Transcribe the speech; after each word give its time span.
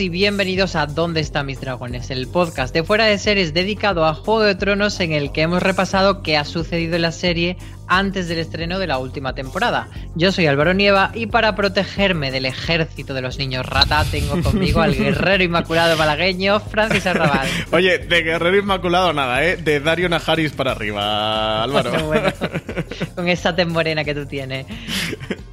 Y 0.00 0.08
bienvenidos 0.08 0.76
a 0.76 0.86
¿Dónde 0.86 1.20
están 1.20 1.46
mis 1.46 1.60
dragones? 1.60 2.10
El 2.10 2.26
podcast 2.26 2.74
de 2.74 2.82
fuera 2.82 3.06
de 3.06 3.18
series 3.18 3.54
dedicado 3.54 4.04
a 4.04 4.14
Juego 4.14 4.42
de 4.42 4.54
Tronos 4.54 5.00
en 5.00 5.12
el 5.12 5.32
que 5.32 5.42
hemos 5.42 5.62
repasado 5.62 6.22
qué 6.22 6.36
ha 6.36 6.44
sucedido 6.44 6.96
en 6.96 7.02
la 7.02 7.12
serie 7.12 7.56
antes 7.88 8.28
del 8.28 8.38
estreno 8.38 8.78
de 8.78 8.86
la 8.86 8.98
última 8.98 9.34
temporada. 9.34 9.88
Yo 10.14 10.32
soy 10.32 10.46
Álvaro 10.46 10.74
Nieva 10.74 11.10
y 11.14 11.26
para 11.26 11.54
protegerme 11.54 12.30
del 12.30 12.46
ejército 12.46 13.14
de 13.14 13.22
los 13.22 13.38
niños 13.38 13.66
rata 13.66 14.04
tengo 14.10 14.42
conmigo 14.42 14.80
al 14.80 14.94
guerrero 14.96 15.44
inmaculado 15.44 15.96
malagueño 15.96 16.60
Francis 16.60 17.06
Arrabal. 17.06 17.48
Oye, 17.72 17.98
de 17.98 18.22
guerrero 18.22 18.56
inmaculado 18.56 19.12
nada, 19.12 19.44
¿eh? 19.44 19.56
De 19.56 19.80
Dario 19.80 20.08
Najaris 20.08 20.52
para 20.52 20.72
arriba, 20.72 21.62
Álvaro. 21.62 22.04
Bueno, 22.06 22.32
con 23.14 23.28
esa 23.28 23.54
tez 23.54 23.66
morena 23.66 24.04
que 24.04 24.14
tú 24.14 24.26
tienes. 24.26 24.66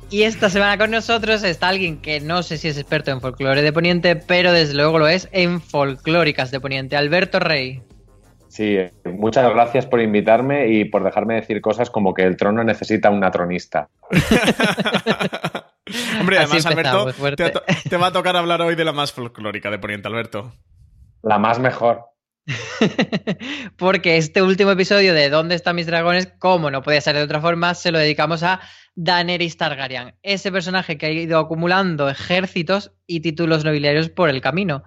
Y 0.09 0.23
esta 0.23 0.50
semana 0.50 0.78
con 0.78 0.92
nosotros 0.92 1.44
está 1.44 1.70
alguien 1.70 1.98
que 1.98 2.20
no 2.20 2.44
sé 2.44 2.58
si 2.58 2.67
es 2.67 2.78
experto 2.78 3.09
en 3.09 3.20
folclore 3.20 3.64
de 3.64 3.73
Poniente, 3.73 4.16
pero 4.16 4.52
desde 4.52 4.76
luego 4.76 5.00
lo 5.00 5.08
es 5.08 5.28
en 5.31 5.59
folclóricas 5.59 6.52
de 6.52 6.59
Poniente. 6.59 6.95
Alberto 6.95 7.39
Rey. 7.39 7.81
Sí, 8.54 8.78
muchas 9.06 9.52
gracias 9.52 9.88
por 9.88 10.00
invitarme 10.00 10.68
y 10.68 10.86
por 10.86 11.04
dejarme 11.04 11.34
decir 11.34 11.59
cosas 11.59 11.90
como 11.90 12.14
que 12.14 12.22
el 12.22 12.38
trono 12.38 12.64
necesita 12.64 13.10
una 13.10 13.32
tronista. 13.32 13.90
Hombre, 16.20 16.38
además, 16.38 16.64
Alberto, 16.68 17.12
te, 17.36 17.52
te, 17.90 17.98
va 17.98 18.08
a 18.08 18.12
tocar 18.12 18.36
hablar 18.36 18.61
hoy 18.61 18.76
de 18.76 18.86
la 18.86 18.94
más 18.94 19.11
folclórica 19.11 19.72
de 19.72 19.80
Poniente, 19.80 20.08
Alberto. 20.08 20.54
La 21.23 21.39
más 21.39 21.58
mejor. 21.58 22.05
Porque 23.76 24.17
este 24.17 24.44
último 24.44 24.70
episodio 24.70 25.16
de 25.16 25.32
¿Dónde 25.32 25.56
están 25.56 25.76
mis 25.76 25.88
dragones? 25.88 26.32
Como 26.38 26.70
no 26.70 26.83
podía 26.83 27.02
ser 27.02 27.16
de 27.16 27.23
otra 27.23 27.42
forma, 27.42 27.73
se 27.73 27.92
lo 27.92 27.98
dedicamos 27.98 28.44
a 28.44 28.60
Daenerys 28.94 29.58
Targaryen, 29.58 30.14
ese 30.22 30.52
personaje 30.52 31.00
que 31.00 31.08
ha 31.08 31.11
ido 31.11 31.39
acumulando 31.39 32.08
ejércitos 32.08 32.92
y 33.08 33.22
títulos 33.22 33.66
nobiliarios 33.66 34.10
por 34.10 34.30
el 34.30 34.42
camino. 34.42 34.83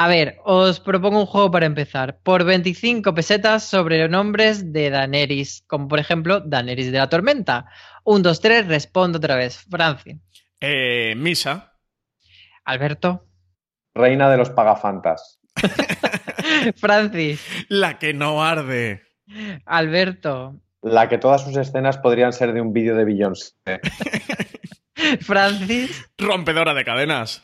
A 0.00 0.06
ver, 0.06 0.38
os 0.44 0.78
propongo 0.78 1.18
un 1.18 1.26
juego 1.26 1.50
para 1.50 1.66
empezar. 1.66 2.20
Por 2.22 2.44
25 2.44 3.12
pesetas 3.14 3.64
sobre 3.64 4.08
nombres 4.08 4.72
de 4.72 4.90
Daenerys, 4.90 5.64
como 5.66 5.88
por 5.88 5.98
ejemplo 5.98 6.38
Daenerys 6.38 6.92
de 6.92 6.98
la 6.98 7.08
Tormenta. 7.08 7.66
Un, 8.04 8.22
dos, 8.22 8.40
tres, 8.40 8.68
respondo 8.68 9.18
otra 9.18 9.34
vez. 9.34 9.58
Franci. 9.68 10.20
Eh, 10.60 11.14
Misa. 11.16 11.74
Alberto. 12.64 13.26
Reina 13.92 14.30
de 14.30 14.36
los 14.36 14.50
pagafantas. 14.50 15.40
Francis. 16.76 17.44
La 17.68 17.98
que 17.98 18.14
no 18.14 18.44
arde. 18.44 19.02
Alberto. 19.66 20.60
La 20.80 21.08
que 21.08 21.18
todas 21.18 21.42
sus 21.42 21.56
escenas 21.56 21.98
podrían 21.98 22.32
ser 22.32 22.52
de 22.52 22.60
un 22.60 22.72
vídeo 22.72 22.94
de 22.94 23.04
Beyoncé. 23.04 23.52
Francis. 25.22 26.08
Rompedora 26.16 26.72
de 26.72 26.84
cadenas. 26.84 27.42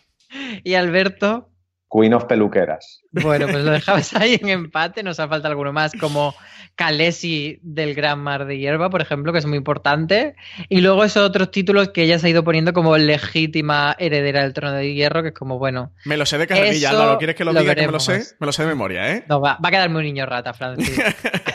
Y 0.62 0.75
Alberto. 0.75 1.50
Queen 1.94 2.12
of 2.15 2.25
Peluqueras. 2.25 3.03
Bueno, 3.12 3.47
pues 3.47 3.65
lo 3.65 3.71
dejabas 3.72 4.15
ahí 4.16 4.38
en 4.43 4.49
empate, 4.49 5.03
nos 5.03 5.21
ha 5.21 5.28
falta 5.28 5.47
alguno 5.47 5.72
más, 5.72 5.93
como 5.93 6.34
Kalesi 6.75 7.60
del 7.62 7.94
Gran 7.94 8.19
Mar 8.19 8.47
de 8.47 8.59
Hierba, 8.59 8.91
por 8.91 9.00
ejemplo, 9.00 9.32
que 9.32 9.38
es 9.38 9.47
muy 9.47 9.56
importante. 9.56 10.34
Y 10.69 10.81
luego 10.81 11.05
esos 11.05 11.22
otros 11.22 11.53
títulos 11.53 11.91
que 11.91 12.03
ella 12.03 12.19
se 12.19 12.27
ha 12.27 12.31
ido 12.31 12.43
poniendo 12.43 12.72
como 12.72 12.97
legítima 12.97 13.94
heredera 13.99 14.43
del 14.43 14.53
trono 14.53 14.75
de 14.75 14.93
hierro, 14.93 15.22
que 15.22 15.28
es 15.28 15.34
como, 15.34 15.59
bueno. 15.59 15.93
Me 16.05 16.16
lo 16.16 16.27
sé 16.27 16.37
de 16.37 16.49
carrerilla, 16.49 16.93
¿no? 16.93 17.19
¿Quieres 17.19 17.37
que 17.37 17.44
lo, 17.44 17.55
diga 17.55 17.77
que 17.77 17.87
me 17.87 17.93
lo 17.93 18.00
sé? 18.00 18.25
Me 18.41 18.47
lo 18.47 18.53
sé 18.53 18.62
de 18.62 18.69
memoria, 18.69 19.12
¿eh? 19.12 19.25
No, 19.28 19.41
va, 19.41 19.59
va 19.65 19.69
a 19.69 19.71
quedar 19.71 19.88
muy 19.88 20.03
niño 20.03 20.26
rata, 20.26 20.53
Francis. 20.53 21.00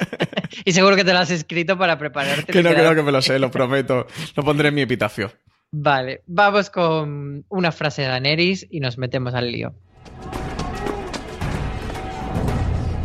y 0.65 0.71
seguro 0.71 0.95
que 0.95 1.03
te 1.03 1.11
lo 1.11 1.19
has 1.19 1.31
escrito 1.31 1.77
para 1.77 1.97
prepararte. 1.97 2.53
Que 2.53 2.63
no 2.63 2.69
creo 2.69 2.95
que 2.95 3.03
me 3.03 3.11
lo 3.11 3.21
sé, 3.21 3.39
lo 3.39 3.51
prometo. 3.51 4.07
Lo 4.35 4.43
pondré 4.43 4.69
en 4.69 4.75
mi 4.75 4.81
epitafio. 4.81 5.33
Vale, 5.71 6.23
vamos 6.25 6.69
con 6.69 7.45
una 7.49 7.71
frase 7.73 8.03
de 8.03 8.07
Daenerys 8.07 8.65
y 8.71 8.79
nos 8.79 8.97
metemos 8.97 9.35
al 9.35 9.51
lío. 9.51 9.75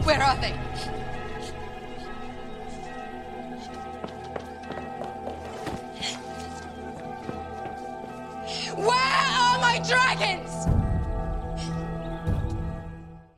Where 0.05 0.23
are 0.23 0.37
they? 0.41 0.53
Where 8.77 8.93
are 8.93 9.59
my 9.61 9.79
dragons? 9.89 10.67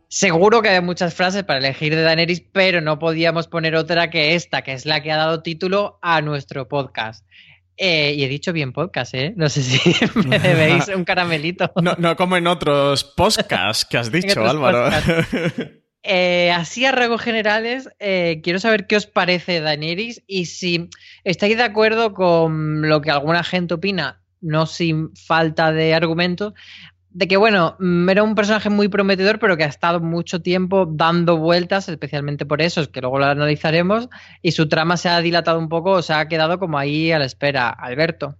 Seguro 0.08 0.62
que 0.62 0.70
hay 0.70 0.80
muchas 0.80 1.14
frases 1.14 1.44
para 1.44 1.58
elegir 1.58 1.94
de 1.94 2.02
Daenerys, 2.02 2.40
pero 2.40 2.80
no 2.80 2.98
podíamos 2.98 3.48
poner 3.48 3.76
otra 3.76 4.08
que 4.08 4.34
esta, 4.34 4.62
que 4.62 4.72
es 4.72 4.86
la 4.86 5.02
que 5.02 5.12
ha 5.12 5.16
dado 5.18 5.42
título 5.42 5.98
a 6.00 6.20
nuestro 6.22 6.68
podcast. 6.68 7.26
Eh, 7.76 8.14
y 8.16 8.24
he 8.24 8.28
dicho 8.28 8.52
bien 8.52 8.72
podcast, 8.72 9.14
¿eh? 9.14 9.34
No 9.36 9.48
sé 9.48 9.62
si 9.62 9.94
me 10.26 10.38
debéis 10.38 10.88
un 10.88 11.04
caramelito. 11.04 11.72
No, 11.82 11.94
no 11.98 12.16
como 12.16 12.36
en 12.36 12.46
otros 12.46 13.04
podcasts 13.04 13.84
que 13.84 13.98
has 13.98 14.10
dicho, 14.12 14.46
Álvaro. 14.46 14.90
Eh, 16.08 16.52
así 16.52 16.84
a 16.84 16.92
rasgos 16.92 17.20
generales, 17.20 17.88
eh, 17.98 18.40
quiero 18.44 18.60
saber 18.60 18.86
qué 18.86 18.94
os 18.94 19.06
parece 19.06 19.58
Daenerys 19.58 20.22
y 20.28 20.44
si 20.44 20.88
estáis 21.24 21.56
de 21.56 21.64
acuerdo 21.64 22.14
con 22.14 22.88
lo 22.88 23.00
que 23.00 23.10
alguna 23.10 23.42
gente 23.42 23.74
opina, 23.74 24.22
no 24.40 24.66
sin 24.66 25.16
falta 25.16 25.72
de 25.72 25.94
argumentos, 25.94 26.52
de 27.16 27.26
que, 27.28 27.38
bueno, 27.38 27.76
mm, 27.78 28.10
era 28.10 28.22
un 28.22 28.34
personaje 28.34 28.68
muy 28.68 28.88
prometedor, 28.88 29.38
pero 29.38 29.56
que 29.56 29.64
ha 29.64 29.68
estado 29.68 30.00
mucho 30.00 30.42
tiempo 30.42 30.84
dando 30.86 31.38
vueltas, 31.38 31.88
especialmente 31.88 32.44
por 32.44 32.60
eso, 32.60 32.82
es 32.82 32.88
que 32.88 33.00
luego 33.00 33.18
lo 33.18 33.24
analizaremos, 33.24 34.10
y 34.42 34.52
su 34.52 34.68
trama 34.68 34.98
se 34.98 35.08
ha 35.08 35.18
dilatado 35.22 35.58
un 35.58 35.70
poco, 35.70 35.92
o 35.92 36.02
se 36.02 36.12
ha 36.12 36.28
quedado 36.28 36.58
como 36.58 36.78
ahí 36.78 37.12
a 37.12 37.18
la 37.18 37.24
espera. 37.24 37.70
Alberto. 37.70 38.36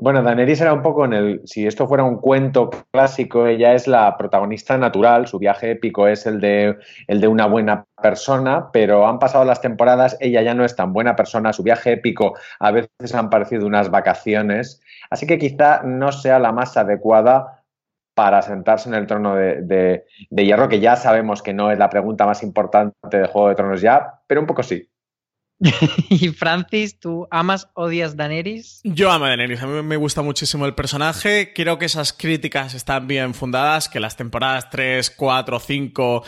Bueno, 0.00 0.22
Daenerys 0.22 0.62
era 0.62 0.72
un 0.72 0.80
poco 0.80 1.04
en 1.04 1.12
el. 1.12 1.42
Si 1.44 1.66
esto 1.66 1.86
fuera 1.86 2.04
un 2.04 2.16
cuento 2.16 2.70
clásico, 2.90 3.46
ella 3.46 3.74
es 3.74 3.86
la 3.86 4.16
protagonista 4.16 4.78
natural. 4.78 5.26
Su 5.26 5.38
viaje 5.38 5.72
épico 5.72 6.08
es 6.08 6.24
el 6.24 6.40
de, 6.40 6.78
el 7.06 7.20
de 7.20 7.28
una 7.28 7.44
buena 7.44 7.84
persona, 8.02 8.70
pero 8.72 9.06
han 9.06 9.18
pasado 9.18 9.44
las 9.44 9.60
temporadas, 9.60 10.16
ella 10.20 10.40
ya 10.40 10.54
no 10.54 10.64
es 10.64 10.74
tan 10.74 10.94
buena 10.94 11.16
persona. 11.16 11.52
Su 11.52 11.62
viaje 11.62 11.92
épico 11.92 12.34
a 12.60 12.70
veces 12.70 13.14
han 13.14 13.28
parecido 13.28 13.66
unas 13.66 13.90
vacaciones. 13.90 14.80
Así 15.10 15.26
que 15.26 15.38
quizá 15.38 15.82
no 15.82 16.12
sea 16.12 16.38
la 16.38 16.52
más 16.52 16.78
adecuada 16.78 17.62
para 18.14 18.40
sentarse 18.40 18.88
en 18.88 18.94
el 18.94 19.06
trono 19.06 19.34
de, 19.34 19.60
de, 19.62 20.06
de 20.30 20.44
hierro, 20.46 20.68
que 20.70 20.80
ya 20.80 20.96
sabemos 20.96 21.42
que 21.42 21.52
no 21.52 21.70
es 21.70 21.78
la 21.78 21.90
pregunta 21.90 22.24
más 22.24 22.42
importante 22.42 23.18
de 23.18 23.26
Juego 23.26 23.50
de 23.50 23.54
Tronos 23.54 23.82
ya, 23.82 24.20
pero 24.26 24.40
un 24.40 24.46
poco 24.46 24.62
sí. 24.62 24.88
y 26.08 26.28
Francis, 26.30 26.98
¿tú 26.98 27.28
amas, 27.30 27.68
odias 27.74 28.16
Daenerys? 28.16 28.80
Yo 28.82 29.10
amo 29.10 29.26
a 29.26 29.28
Daenerys, 29.28 29.62
a 29.62 29.66
mí 29.66 29.82
me 29.82 29.96
gusta 29.96 30.22
muchísimo 30.22 30.64
el 30.64 30.74
personaje. 30.74 31.52
Creo 31.54 31.78
que 31.78 31.84
esas 31.84 32.14
críticas 32.14 32.74
están 32.74 33.06
bien 33.06 33.34
fundadas, 33.34 33.88
que 33.88 34.00
las 34.00 34.16
temporadas 34.16 34.70
3, 34.70 35.10
4, 35.10 35.60
5 35.60 36.24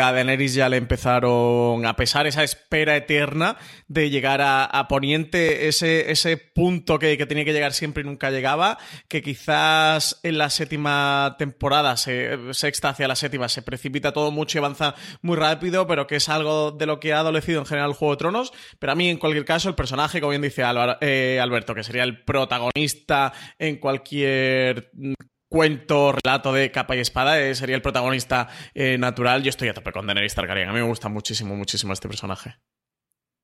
a 0.00 0.12
Daenerys 0.12 0.54
ya 0.54 0.68
le 0.70 0.78
empezaron 0.78 1.84
a 1.84 1.96
pesar 1.96 2.26
esa 2.26 2.44
espera 2.44 2.96
eterna 2.96 3.56
de 3.88 4.10
llegar 4.10 4.40
a, 4.42 4.86
Poniente, 4.88 5.68
ese, 5.68 6.10
ese 6.10 6.36
punto 6.36 6.98
que, 6.98 7.16
que, 7.16 7.24
tenía 7.24 7.44
que 7.44 7.52
llegar 7.52 7.72
siempre 7.72 8.02
y 8.02 8.06
nunca 8.06 8.30
llegaba, 8.30 8.78
que 9.08 9.22
quizás 9.22 10.18
en 10.22 10.36
la 10.38 10.50
séptima 10.50 11.36
temporada, 11.38 11.96
sexta 11.96 12.90
hacia 12.90 13.08
la 13.08 13.16
séptima, 13.16 13.48
se 13.48 13.62
precipita 13.62 14.12
todo 14.12 14.30
mucho 14.30 14.58
y 14.58 14.60
avanza 14.60 14.94
muy 15.22 15.36
rápido, 15.36 15.86
pero 15.86 16.06
que 16.06 16.16
es 16.16 16.28
algo 16.28 16.72
de 16.72 16.86
lo 16.86 17.00
que 17.00 17.12
ha 17.12 17.20
adolecido 17.20 17.60
en 17.60 17.66
general 17.66 17.90
el 17.90 17.96
Juego 17.96 18.14
de 18.14 18.18
Tronos 18.18 18.52
pero 18.78 18.92
a 18.92 18.94
mí, 18.94 19.08
en 19.08 19.18
cualquier 19.18 19.44
caso, 19.44 19.68
el 19.68 19.74
personaje, 19.74 20.20
como 20.20 20.30
bien 20.30 20.42
dice 20.42 20.62
eh, 21.00 21.40
Alberto, 21.40 21.74
que 21.74 21.84
sería 21.84 22.04
el 22.04 22.24
protagonista 22.24 23.32
en 23.58 23.76
cualquier 23.76 24.90
mm, 24.94 25.14
cuento, 25.52 26.12
relato 26.12 26.52
de 26.52 26.70
capa 26.70 26.96
y 26.96 27.00
espada, 27.00 27.40
eh, 27.40 27.54
sería 27.54 27.76
el 27.76 27.82
protagonista 27.82 28.48
eh, 28.74 28.96
natural. 28.98 29.42
Yo 29.42 29.50
estoy 29.50 29.68
a 29.68 29.74
tope 29.74 29.92
con 29.92 30.06
Daenerys 30.06 30.34
Targaryen. 30.34 30.68
A 30.68 30.72
mí 30.72 30.80
me 30.80 30.86
gusta 30.86 31.08
muchísimo, 31.08 31.54
muchísimo 31.54 31.92
este 31.92 32.08
personaje. 32.08 32.56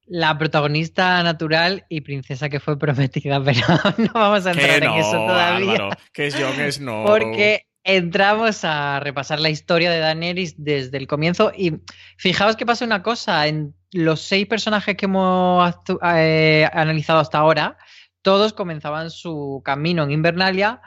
La 0.06 0.38
protagonista 0.38 1.22
natural 1.22 1.84
y 1.90 2.00
princesa 2.00 2.48
que 2.48 2.60
fue 2.60 2.78
prometida, 2.78 3.42
pero 3.44 3.60
no 3.98 4.10
vamos 4.14 4.46
a 4.46 4.52
entrar 4.52 4.82
en 4.82 4.92
eso 4.92 5.12
todavía. 5.12 5.90
que 6.12 6.26
es 6.28 6.34
Jon 6.34 6.84
no. 6.84 7.04
Porque 7.04 7.66
entramos 7.84 8.64
a 8.64 9.00
repasar 9.00 9.40
la 9.40 9.50
historia 9.50 9.90
de 9.90 9.98
Daenerys 9.98 10.54
desde 10.56 10.96
el 10.96 11.06
comienzo 11.06 11.52
y 11.56 11.74
fijaos 12.16 12.56
que 12.56 12.66
pasa 12.66 12.84
una 12.84 13.02
cosa, 13.02 13.46
en 13.46 13.74
los 13.92 14.20
seis 14.20 14.46
personajes 14.46 14.96
que 14.96 15.06
hemos 15.06 15.74
eh, 16.14 16.68
analizado 16.72 17.20
hasta 17.20 17.38
ahora, 17.38 17.78
todos 18.22 18.52
comenzaban 18.52 19.10
su 19.10 19.62
camino 19.64 20.02
en 20.02 20.10
Invernalia, 20.10 20.82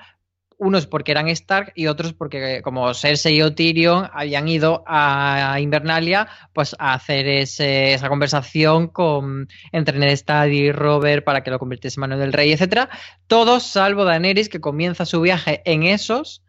unos 0.57 0.85
porque 0.85 1.11
eran 1.11 1.27
Stark 1.29 1.73
y 1.75 1.87
otros 1.87 2.13
porque 2.13 2.61
como 2.61 2.93
Cersei 2.93 3.41
o 3.41 3.55
Tyrion 3.55 4.07
habían 4.13 4.47
ido 4.47 4.83
a 4.85 5.57
Invernalia 5.59 6.27
pues 6.53 6.75
a 6.77 6.93
hacer 6.93 7.27
esa 7.27 8.07
conversación 8.09 8.87
con 8.87 9.47
entre 9.71 9.97
Ned 9.97 10.11
Stark 10.11 10.51
y 10.53 10.71
Robert 10.71 11.25
para 11.25 11.41
que 11.41 11.49
lo 11.49 11.57
convirtiese 11.57 11.99
en 11.99 12.01
mano 12.01 12.17
del 12.19 12.31
rey, 12.31 12.51
etcétera. 12.51 12.89
Todos 13.25 13.63
salvo 13.63 14.05
Daenerys 14.05 14.49
que 14.49 14.61
comienza 14.61 15.07
su 15.07 15.19
viaje 15.21 15.63
en 15.65 15.81
esos 15.81 16.43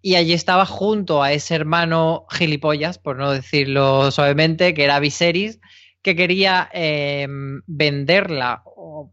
y 0.00 0.16
allí 0.16 0.32
estaba 0.32 0.66
junto 0.66 1.22
a 1.22 1.32
ese 1.32 1.54
hermano 1.54 2.26
gilipollas, 2.30 2.98
por 2.98 3.16
no 3.16 3.30
decirlo 3.30 4.10
suavemente, 4.10 4.74
que 4.74 4.82
era 4.82 4.98
Viserys, 4.98 5.60
que 6.02 6.16
quería 6.16 6.68
em, 6.72 7.62
venderla 7.66 8.62
o 8.64 9.12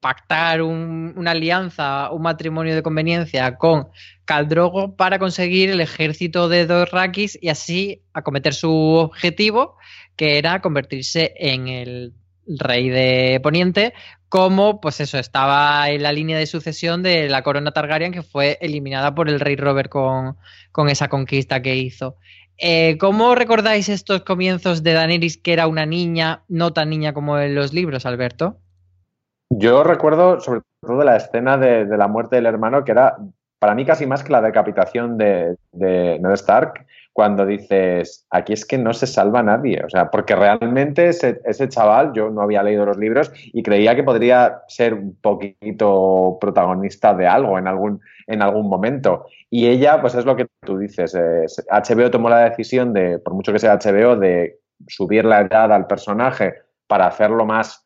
pactar 0.00 0.62
una 0.62 1.32
alianza, 1.32 2.12
un 2.12 2.22
matrimonio 2.22 2.74
de 2.74 2.82
conveniencia 2.82 3.56
con 3.56 3.88
Caldrogo 4.24 4.94
para 4.94 5.18
conseguir 5.18 5.70
el 5.70 5.80
ejército 5.80 6.48
de 6.48 6.66
Dorrakis 6.66 7.36
y 7.40 7.48
así 7.48 8.04
acometer 8.12 8.54
su 8.54 8.70
objetivo, 8.70 9.76
que 10.14 10.38
era 10.38 10.60
convertirse 10.60 11.34
en 11.36 11.66
el 11.66 12.14
rey 12.46 12.88
de 12.88 13.40
Poniente, 13.42 13.94
como 14.28 14.80
pues 14.80 15.00
eso, 15.00 15.18
estaba 15.18 15.90
en 15.90 16.02
la 16.02 16.12
línea 16.12 16.38
de 16.38 16.46
sucesión 16.46 17.02
de 17.02 17.28
la 17.28 17.42
corona 17.42 17.72
Targaryen 17.72 18.12
que 18.12 18.22
fue 18.22 18.58
eliminada 18.60 19.14
por 19.14 19.28
el 19.28 19.40
rey 19.40 19.56
Robert 19.56 19.90
con, 19.90 20.36
con 20.72 20.88
esa 20.88 21.08
conquista 21.08 21.62
que 21.62 21.76
hizo. 21.76 22.16
Eh, 22.58 22.96
¿Cómo 22.98 23.34
recordáis 23.34 23.88
estos 23.88 24.22
comienzos 24.22 24.82
de 24.82 24.94
Daenerys 24.94 25.36
que 25.36 25.52
era 25.52 25.66
una 25.66 25.86
niña, 25.86 26.42
no 26.48 26.72
tan 26.72 26.90
niña 26.90 27.12
como 27.12 27.38
en 27.38 27.54
los 27.54 27.72
libros, 27.72 28.06
Alberto? 28.06 28.58
Yo 29.50 29.84
recuerdo 29.84 30.40
sobre 30.40 30.62
todo 30.80 31.04
la 31.04 31.16
escena 31.16 31.58
de, 31.58 31.84
la 31.84 32.08
muerte 32.08 32.36
del 32.36 32.46
hermano, 32.46 32.84
que 32.84 32.92
era 32.92 33.16
para 33.58 33.74
mí 33.74 33.84
casi 33.84 34.06
más 34.06 34.22
que 34.24 34.32
la 34.32 34.42
decapitación 34.42 35.18
de, 35.18 35.56
de 35.72 36.18
Ned 36.18 36.32
Stark, 36.32 36.86
cuando 37.16 37.46
dices, 37.46 38.26
aquí 38.28 38.52
es 38.52 38.66
que 38.66 38.76
no 38.76 38.92
se 38.92 39.06
salva 39.06 39.42
nadie. 39.42 39.82
O 39.82 39.88
sea, 39.88 40.10
porque 40.10 40.36
realmente 40.36 41.08
ese, 41.08 41.68
chaval, 41.70 42.12
yo 42.12 42.28
no 42.28 42.42
había 42.42 42.62
leído 42.62 42.84
los 42.84 42.98
libros 42.98 43.32
y 43.54 43.62
creía 43.62 43.96
que 43.96 44.02
podría 44.02 44.64
ser 44.68 44.92
un 44.92 45.16
poquito 45.18 46.36
protagonista 46.38 47.14
de 47.14 47.26
algo 47.26 47.58
en 47.58 47.68
algún, 47.68 48.02
en 48.26 48.42
algún 48.42 48.68
momento. 48.68 49.24
Y 49.48 49.66
ella, 49.66 49.98
pues 50.02 50.14
es 50.14 50.26
lo 50.26 50.36
que 50.36 50.46
tú 50.60 50.76
dices. 50.76 51.16
HBO 51.70 52.10
tomó 52.10 52.28
la 52.28 52.50
decisión 52.50 52.92
de, 52.92 53.18
por 53.18 53.32
mucho 53.32 53.50
que 53.50 53.60
sea 53.60 53.78
HBO, 53.78 54.16
de 54.16 54.58
subir 54.86 55.24
la 55.24 55.40
edad 55.40 55.72
al 55.72 55.86
personaje 55.86 56.52
para 56.86 57.06
hacerlo 57.06 57.46
más, 57.46 57.82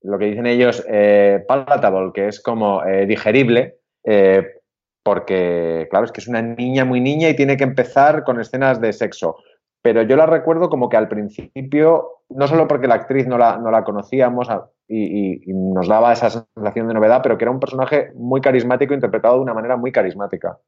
lo 0.00 0.16
que 0.16 0.24
dicen 0.24 0.46
ellos, 0.46 0.82
eh, 0.88 1.44
palatable, 1.46 2.12
que 2.14 2.28
es 2.28 2.40
como 2.40 2.82
eh, 2.86 3.04
digerible. 3.04 3.80
Eh, 4.02 4.59
porque, 5.02 5.88
claro, 5.90 6.04
es 6.04 6.12
que 6.12 6.20
es 6.20 6.28
una 6.28 6.42
niña 6.42 6.84
muy 6.84 7.00
niña 7.00 7.28
y 7.28 7.36
tiene 7.36 7.56
que 7.56 7.64
empezar 7.64 8.24
con 8.24 8.40
escenas 8.40 8.80
de 8.80 8.92
sexo. 8.92 9.36
Pero 9.82 10.02
yo 10.02 10.16
la 10.16 10.26
recuerdo 10.26 10.68
como 10.68 10.88
que 10.88 10.96
al 10.96 11.08
principio, 11.08 12.24
no 12.28 12.46
solo 12.46 12.68
porque 12.68 12.86
la 12.86 12.96
actriz 12.96 13.26
no 13.26 13.38
la, 13.38 13.56
no 13.56 13.70
la 13.70 13.82
conocíamos 13.82 14.48
y, 14.88 15.40
nos 15.52 15.88
daba 15.88 16.12
esa 16.12 16.28
sensación 16.54 16.88
de 16.88 16.94
novedad, 16.94 17.20
pero 17.22 17.38
que 17.38 17.44
era 17.44 17.50
un 17.50 17.60
personaje 17.60 18.10
muy 18.14 18.40
carismático, 18.40 18.92
interpretado 18.92 19.36
de 19.36 19.42
una 19.42 19.54
manera 19.54 19.76
muy 19.76 19.90
carismática. 19.90 20.58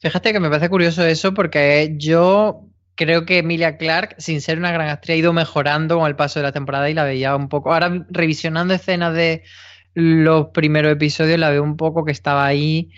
Fíjate 0.00 0.32
que 0.32 0.40
me 0.40 0.48
parece 0.48 0.70
curioso 0.70 1.04
eso 1.04 1.34
porque 1.34 1.94
yo 1.98 2.64
creo 2.96 3.26
que 3.26 3.38
Emilia 3.38 3.76
Clark, 3.76 4.16
sin 4.18 4.40
ser 4.40 4.58
una 4.58 4.72
gran 4.72 4.88
actriz, 4.88 5.14
ha 5.14 5.18
ido 5.18 5.32
mejorando 5.32 5.98
con 5.98 6.08
el 6.08 6.16
paso 6.16 6.40
de 6.40 6.44
la 6.44 6.52
temporada 6.52 6.90
y 6.90 6.94
la 6.94 7.04
veía 7.04 7.36
un 7.36 7.48
poco. 7.48 7.72
Ahora, 7.72 8.06
revisionando 8.08 8.74
escenas 8.74 9.14
de 9.14 9.42
los 9.94 10.48
primeros 10.48 10.92
episodios, 10.92 11.38
la 11.38 11.50
veo 11.50 11.62
un 11.62 11.76
poco 11.76 12.04
que 12.04 12.12
estaba 12.12 12.44
ahí 12.44 12.90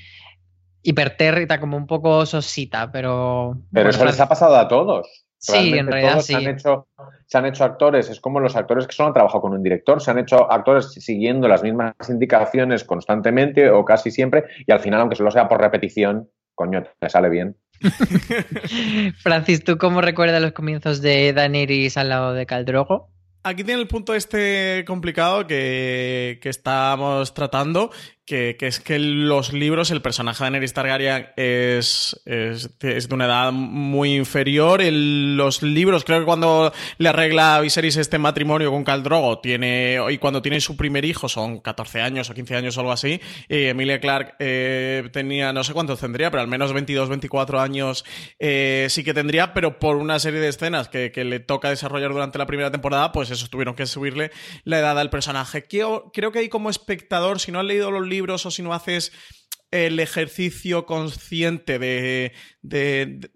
hipertérrita, 0.83 1.61
como 1.61 1.77
un 1.77 1.87
poco 1.87 2.27
sosita, 2.27 2.91
pero... 2.91 3.57
Pero 3.73 3.91
eso 3.91 4.05
les 4.05 4.21
ha 4.21 4.29
pasado 4.29 4.57
a 4.57 4.69
todos. 4.69 5.27
Sí, 5.39 5.77
en 5.77 5.89
realidad 5.89 6.21
sí. 6.21 6.35
Se 6.35 6.37
han, 6.37 6.47
hecho, 6.47 6.89
se 7.27 7.39
han 7.39 7.47
hecho 7.47 7.65
actores, 7.65 8.09
es 8.09 8.21
como 8.21 8.39
los 8.39 8.55
actores 8.55 8.87
que 8.87 8.95
solo 8.95 9.09
han 9.09 9.15
trabajado 9.15 9.41
con 9.43 9.53
un 9.53 9.63
director, 9.63 10.01
se 10.01 10.13
han 10.13 10.21
hecho 10.21 10.51
actores 10.51 10.93
siguiendo 10.93 11.49
las 11.49 11.65
mismas 11.65 11.95
indicaciones 12.09 12.85
constantemente 12.85 13.69
o 13.69 13.85
casi 13.85 14.13
siempre, 14.13 14.45
y 14.65 14.71
al 14.71 14.79
final, 14.79 15.01
aunque 15.01 15.17
solo 15.17 15.33
sea 15.33 15.49
por 15.49 15.61
repetición, 15.61 16.31
coño, 16.55 16.85
te 17.01 17.09
sale 17.09 17.29
bien. 17.29 17.57
Francis, 19.19 19.65
¿tú 19.65 19.79
cómo 19.79 20.01
recuerdas 20.01 20.41
los 20.41 20.53
comienzos 20.53 21.03
de 21.03 21.33
Daenerys 21.33 21.97
al 21.97 22.11
lado 22.11 22.35
de 22.35 22.47
Caldrogo? 22.47 23.11
Aquí 23.43 23.65
tiene 23.65 23.83
el 23.83 23.89
punto 23.89 24.15
este 24.15 24.85
complicado 24.87 25.49
que, 25.49 26.39
que 26.41 26.49
estamos 26.49 27.35
tratando, 27.35 27.91
que, 28.25 28.57
es 28.61 28.79
que 28.79 28.99
los 28.99 29.53
libros, 29.53 29.91
el 29.91 30.01
personaje 30.01 30.39
de 30.39 30.45
Daenerys 30.45 30.73
Targaryen 30.73 31.29
es, 31.37 32.21
es, 32.25 32.79
de 32.79 33.09
una 33.11 33.27
edad 33.27 33.53
muy 33.53 34.15
inferior. 34.15 34.81
En 34.81 35.37
los 35.37 35.63
libros, 35.63 36.05
creo 36.05 36.21
que 36.21 36.25
cuando 36.25 36.73
le 36.99 37.09
arregla 37.09 37.57
a 37.57 37.61
Viserys 37.61 37.97
este 37.97 38.19
matrimonio 38.19 38.71
con 38.71 38.85
Caldrogo, 38.85 39.41
tiene, 39.41 39.99
y 40.11 40.19
cuando 40.19 40.41
tiene 40.41 40.61
su 40.61 40.77
primer 40.77 41.05
hijo, 41.05 41.29
son 41.29 41.61
14 41.61 42.01
años 42.01 42.31
o 42.31 42.35
15 42.35 42.57
años 42.57 42.77
o 42.77 42.81
algo 42.81 42.93
así, 42.93 43.21
y 43.49 43.65
Emilia 43.65 44.01
Clark 44.01 44.37
eh, 44.39 45.09
tenía, 45.13 45.53
no 45.53 45.65
sé 45.65 45.73
cuántos 45.73 46.01
tendría, 46.01 46.31
pero 46.31 46.43
al 46.43 46.49
menos 46.49 46.73
22, 46.73 47.09
24 47.09 47.61
años 47.61 48.05
eh, 48.39 48.87
sí 48.89 49.03
que 49.03 49.15
tendría, 49.15 49.53
pero 49.53 49.79
por 49.79 49.97
una 49.97 50.19
serie 50.19 50.41
de 50.41 50.49
escenas 50.49 50.89
que, 50.89 51.11
que, 51.11 51.25
le 51.25 51.41
toca 51.41 51.71
desarrollar 51.71 52.13
durante 52.13 52.39
la 52.39 52.47
primera 52.47 52.71
temporada, 52.71 53.13
pues 53.13 53.31
eso, 53.31 53.49
tuvieron 53.49 53.75
que 53.75 53.87
subirle 53.87 54.31
la 54.65 54.79
edad 54.79 54.99
al 54.99 55.11
personaje. 55.11 55.65
Creo, 55.65 56.11
creo 56.13 56.33
que 56.33 56.41
ahí 56.41 56.49
como 56.49 56.71
espectador, 56.71 57.39
si 57.39 57.53
no 57.53 57.61
han 57.61 57.69
leído 57.69 57.91
los 57.91 58.07
libros 58.07 58.22
o 58.31 58.51
si 58.51 58.63
no 58.63 58.73
haces 58.75 59.13
el 59.71 59.99
ejercicio 60.01 60.87
consciente 60.87 61.79
de, 61.79 62.33
de 62.61 63.31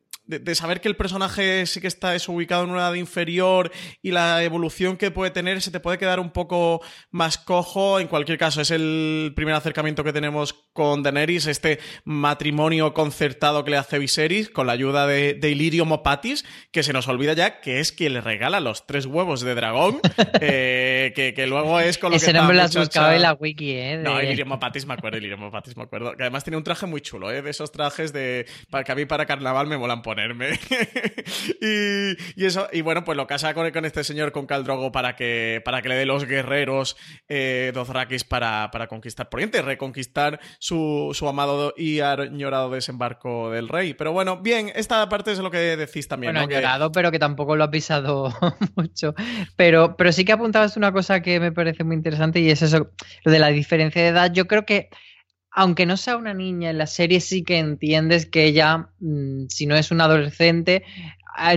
saber 0.54 0.80
que 0.80 0.88
el 0.88 0.96
personaje 0.96 1.66
sí 1.66 1.80
que 1.80 1.86
está 1.86 2.14
ubicado 2.28 2.64
en 2.64 2.70
una 2.70 2.80
edad 2.80 2.94
inferior 2.94 3.70
y 4.02 4.10
la 4.10 4.42
evolución 4.42 4.96
que 4.96 5.10
puede 5.10 5.30
tener 5.30 5.62
se 5.62 5.70
te 5.70 5.80
puede 5.80 5.98
quedar 5.98 6.20
un 6.20 6.30
poco 6.30 6.82
más 7.10 7.38
cojo. 7.38 8.00
En 8.00 8.08
cualquier 8.08 8.38
caso, 8.38 8.60
es 8.60 8.70
el 8.70 9.32
primer 9.36 9.54
acercamiento 9.54 10.04
que 10.04 10.12
tenemos 10.12 10.54
con 10.72 11.02
Daenerys, 11.02 11.46
este 11.46 11.78
matrimonio 12.04 12.92
concertado 12.94 13.64
que 13.64 13.70
le 13.70 13.76
hace 13.76 13.98
Viserys 13.98 14.50
con 14.50 14.66
la 14.66 14.72
ayuda 14.72 15.06
de, 15.06 15.34
de 15.34 15.50
Illyrio 15.50 15.84
Mopatis, 15.84 16.44
que 16.70 16.82
se 16.82 16.92
nos 16.92 17.08
olvida 17.08 17.32
ya 17.32 17.60
que 17.60 17.80
es 17.80 17.92
quien 17.92 18.14
le 18.14 18.20
regala 18.20 18.60
los 18.60 18.86
tres 18.86 19.06
huevos 19.06 19.40
de 19.40 19.54
dragón, 19.54 20.00
eh, 20.40 21.12
que, 21.14 21.46
luego 21.46 21.80
es 21.80 21.98
con 21.98 22.10
lo 22.10 22.16
Ese 22.16 22.32
nombre 22.32 22.56
lo 22.56 22.62
has 22.62 22.76
buscado 22.76 23.12
en 23.12 23.22
la 23.22 23.32
wiki, 23.32 23.72
¿eh? 23.72 23.96
No, 23.96 24.20
Illyrio 24.20 24.46
Mopatis 24.46 24.86
me 24.86 24.94
acuerdo, 24.94 25.18
Illyrio 25.18 25.38
Mopatis 25.38 25.76
me 25.76 25.84
acuerdo. 25.84 26.16
Que 26.16 26.24
además 26.24 26.44
tiene 26.44 26.56
un 26.56 26.64
traje 26.64 26.86
muy 26.86 27.00
chulo, 27.00 27.30
¿eh? 27.30 27.42
De 27.42 27.50
esos 27.50 27.72
trajes 27.72 28.12
de... 28.12 28.46
Para 28.70 28.84
que 28.84 28.92
a 28.92 28.94
mí 28.94 29.06
para 29.06 29.26
carnaval 29.26 29.66
me 29.66 29.78
molan 29.78 30.02
por 30.02 30.15
ponerme. 30.16 30.58
y, 32.36 32.44
eso, 32.44 32.68
y 32.72 32.80
bueno, 32.80 33.04
pues 33.04 33.16
lo 33.16 33.26
casa 33.26 33.52
con, 33.52 33.70
con 33.70 33.84
este 33.84 34.02
señor, 34.02 34.32
con 34.32 34.46
Caldrogo, 34.46 34.90
para 34.90 35.14
que, 35.14 35.60
para 35.64 35.82
que 35.82 35.90
le 35.90 35.96
dé 35.96 36.06
los 36.06 36.24
guerreros 36.24 36.96
eh, 37.28 37.70
Dothrakis 37.74 38.24
para, 38.24 38.70
para 38.72 38.86
conquistar 38.86 39.28
Poniente, 39.28 39.60
reconquistar 39.60 40.40
su, 40.58 41.10
su 41.12 41.28
amado 41.28 41.74
y 41.76 42.00
añorado 42.00 42.70
desembarco 42.70 43.50
del 43.50 43.68
rey. 43.68 43.92
Pero 43.94 44.12
bueno, 44.12 44.38
bien, 44.40 44.72
esta 44.74 45.06
parte 45.08 45.32
es 45.32 45.38
lo 45.38 45.50
que 45.50 45.58
decís 45.76 46.08
también. 46.08 46.32
Bueno, 46.32 46.46
añorado, 46.46 46.92
pero 46.92 47.10
que 47.10 47.18
tampoco 47.18 47.56
lo 47.56 47.64
ha 47.64 47.70
pisado 47.70 48.32
mucho. 48.76 49.14
Pero, 49.56 49.96
pero 49.96 50.12
sí 50.12 50.24
que 50.24 50.32
apuntabas 50.32 50.76
una 50.76 50.92
cosa 50.92 51.20
que 51.20 51.40
me 51.40 51.52
parece 51.52 51.84
muy 51.84 51.96
interesante 51.96 52.40
y 52.40 52.50
es 52.50 52.62
eso, 52.62 52.90
lo 53.24 53.32
de 53.32 53.38
la 53.38 53.48
diferencia 53.48 54.00
de 54.00 54.08
edad. 54.08 54.32
Yo 54.32 54.46
creo 54.46 54.64
que 54.64 54.88
aunque 55.56 55.86
no 55.86 55.96
sea 55.96 56.18
una 56.18 56.34
niña 56.34 56.68
en 56.68 56.76
la 56.76 56.86
serie, 56.86 57.18
sí 57.18 57.42
que 57.42 57.58
entiendes 57.58 58.26
que 58.26 58.44
ella, 58.44 58.90
mm, 59.00 59.46
si 59.48 59.66
no 59.66 59.74
es 59.74 59.90
una 59.90 60.04
adolescente, 60.04 60.84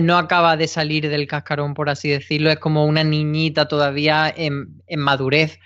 no 0.02 0.18
acaba 0.18 0.56
de 0.56 0.68
salir 0.68 1.08
del 1.08 1.26
cascarón, 1.26 1.74
por 1.74 1.88
así 1.88 2.10
decirlo, 2.10 2.50
es 2.50 2.58
como 2.58 2.84
una 2.84 3.04
niñita 3.04 3.68
todavía 3.68 4.32
en, 4.34 4.80
madurez. 4.96 5.58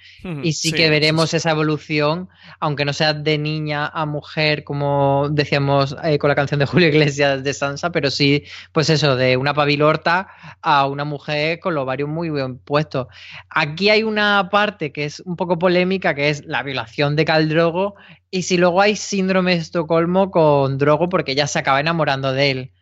Y 0.42 0.54
sí, 0.54 0.73
que 0.73 0.88
veremos 0.88 1.35
esa 1.35 1.50
evolución, 1.50 2.30
aunque 2.59 2.87
no 2.87 2.94
sea 2.94 3.12
de 3.12 3.37
niña 3.37 3.87
a 3.88 4.06
mujer, 4.06 4.64
como 4.64 5.28
decíamos 5.30 5.94
eh, 6.02 6.18
con 6.18 6.28
la 6.28 6.35
canción 6.35 6.61
de 6.61 6.66
Julio 6.66 6.88
Iglesias 6.88 7.44
de 7.44 7.52
Sansa, 7.52 7.90
pero 7.90 8.11
sí, 8.11 8.44
pues 8.73 8.88
eso, 8.88 9.16
de 9.16 9.37
una 9.37 9.52
pavilorta 9.52 10.28
a 10.62 10.87
una 10.87 11.04
mujer 11.04 11.61
con 11.61 11.75
los 11.75 11.83
ovarios 11.83 12.09
muy 12.09 12.30
bien 12.30 12.59
puestos. 12.59 13.09
Aquí 13.50 13.90
hay 13.90 14.02
una 14.02 14.49
parte 14.50 14.92
que 14.92 15.04
es 15.04 15.21
un 15.21 15.37
poco 15.37 15.59
polémica, 15.59 16.14
que 16.14 16.30
es 16.30 16.44
la 16.47 16.62
violación 16.62 17.16
de 17.16 17.26
Caldrogo, 17.26 17.94
y 18.30 18.42
si 18.42 18.56
luego 18.56 18.80
hay 18.80 18.97
síndrome 18.97 19.56
de 19.56 19.61
Estocolmo 19.61 20.30
con 20.30 20.78
Drogo 20.78 21.09
porque 21.09 21.35
ya 21.35 21.47
se 21.47 21.59
acaba 21.59 21.80
enamorando 21.80 22.33
de 22.33 22.50
él. 22.50 22.73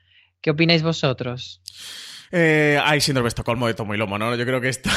¿Qué 0.42 0.50
opináis 0.50 0.82
vosotros? 0.82 1.62
Eh, 2.34 2.80
hay 2.82 3.00
síndrome 3.00 3.26
de 3.26 3.28
Estocolmo 3.28 3.66
de 3.66 3.74
tomo 3.74 3.94
y 3.94 3.98
lomo, 3.98 4.18
¿no? 4.18 4.34
Yo 4.34 4.44
creo 4.46 4.60
que 4.60 4.70
esto 4.70 4.90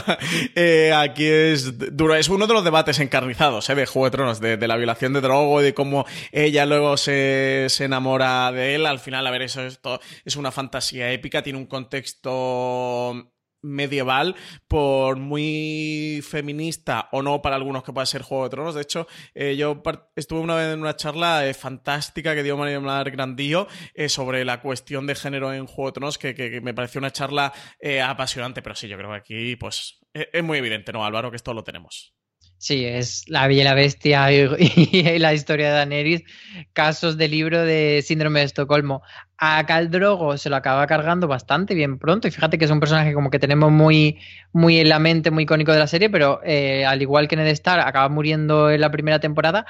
eh, 0.54 0.92
aquí 0.96 1.26
es 1.26 1.96
duro. 1.96 2.14
Es 2.14 2.28
uno 2.28 2.46
de 2.46 2.54
los 2.54 2.64
debates 2.64 2.98
encarnizados 2.98 3.68
¿eh? 3.70 3.74
de 3.74 3.86
Juego 3.86 4.06
de 4.06 4.10
Tronos, 4.10 4.40
de, 4.40 4.66
la 4.66 4.76
violación 4.76 5.12
de 5.12 5.20
Drogo 5.20 5.60
y 5.60 5.64
de 5.64 5.74
cómo 5.74 6.06
ella 6.32 6.66
luego 6.66 6.96
se, 6.96 7.66
se, 7.68 7.84
enamora 7.84 8.50
de 8.52 8.74
él. 8.74 8.86
Al 8.86 8.98
final, 8.98 9.26
a 9.26 9.30
ver, 9.30 9.42
eso 9.42 9.62
esto 9.62 10.00
es 10.24 10.34
una 10.36 10.50
fantasía 10.50 11.12
épica, 11.12 11.42
tiene 11.42 11.58
un 11.58 11.66
contexto 11.66 13.32
medieval, 13.62 14.36
por 14.66 15.16
muy 15.16 16.20
feminista 16.28 17.08
o 17.12 17.22
no 17.22 17.42
para 17.42 17.56
algunos 17.56 17.82
que 17.82 17.92
pueda 17.92 18.06
ser 18.06 18.22
Juego 18.22 18.44
de 18.44 18.50
Tronos. 18.50 18.74
De 18.74 18.82
hecho, 18.82 19.06
eh, 19.34 19.56
yo 19.56 19.82
estuve 20.16 20.40
una 20.40 20.54
vez 20.54 20.72
en 20.72 20.80
una 20.80 20.96
charla 20.96 21.46
eh, 21.46 21.54
fantástica 21.54 22.34
que 22.34 22.42
dio 22.42 22.56
María 22.56 22.80
Mar 22.80 23.10
Grandillo 23.10 23.66
eh, 23.94 24.08
sobre 24.08 24.44
la 24.44 24.60
cuestión 24.60 25.06
de 25.06 25.14
género 25.14 25.52
en 25.52 25.66
Juego 25.66 25.90
de 25.90 25.92
Tronos, 25.92 26.18
que, 26.18 26.60
me 26.62 26.74
pareció 26.74 26.98
una 26.98 27.12
charla 27.12 27.52
apasionante, 28.04 28.62
pero 28.62 28.74
sí, 28.74 28.88
yo 28.88 28.96
creo 28.96 29.10
que 29.10 29.16
aquí 29.16 29.56
pues 29.56 30.00
es 30.12 30.42
muy 30.42 30.58
evidente, 30.58 30.92
¿no, 30.92 31.04
Álvaro? 31.04 31.30
Que 31.30 31.36
esto 31.36 31.54
lo 31.54 31.64
tenemos. 31.64 32.14
Sí, 32.58 32.84
es 32.84 33.22
La 33.28 33.46
Bella 33.46 33.60
y 33.60 33.64
la 33.64 33.74
Bestia 33.74 34.32
y, 34.32 35.18
la 35.18 35.32
historia 35.32 35.68
de 35.68 35.72
Daenerys, 35.74 36.22
casos 36.72 37.16
de 37.16 37.28
libro 37.28 37.62
de 37.62 38.02
Síndrome 38.04 38.40
de 38.40 38.46
Estocolmo. 38.46 39.02
A 39.40 39.64
Caldrogo 39.66 40.36
se 40.36 40.50
lo 40.50 40.56
acaba 40.56 40.84
cargando 40.88 41.28
bastante 41.28 41.74
bien 41.74 42.00
pronto 42.00 42.26
y 42.26 42.32
fíjate 42.32 42.58
que 42.58 42.64
es 42.64 42.70
un 42.72 42.80
personaje 42.80 43.14
como 43.14 43.30
que 43.30 43.38
tenemos 43.38 43.70
muy, 43.70 44.18
muy 44.52 44.78
en 44.80 44.88
la 44.88 44.98
mente, 44.98 45.30
muy 45.30 45.44
icónico 45.44 45.70
de 45.72 45.78
la 45.78 45.86
serie, 45.86 46.10
pero 46.10 46.40
eh, 46.44 46.84
al 46.84 47.00
igual 47.00 47.28
que 47.28 47.36
Ned 47.36 47.46
Stark 47.46 47.86
acaba 47.86 48.08
muriendo 48.08 48.68
en 48.68 48.80
la 48.80 48.90
primera 48.90 49.20
temporada, 49.20 49.64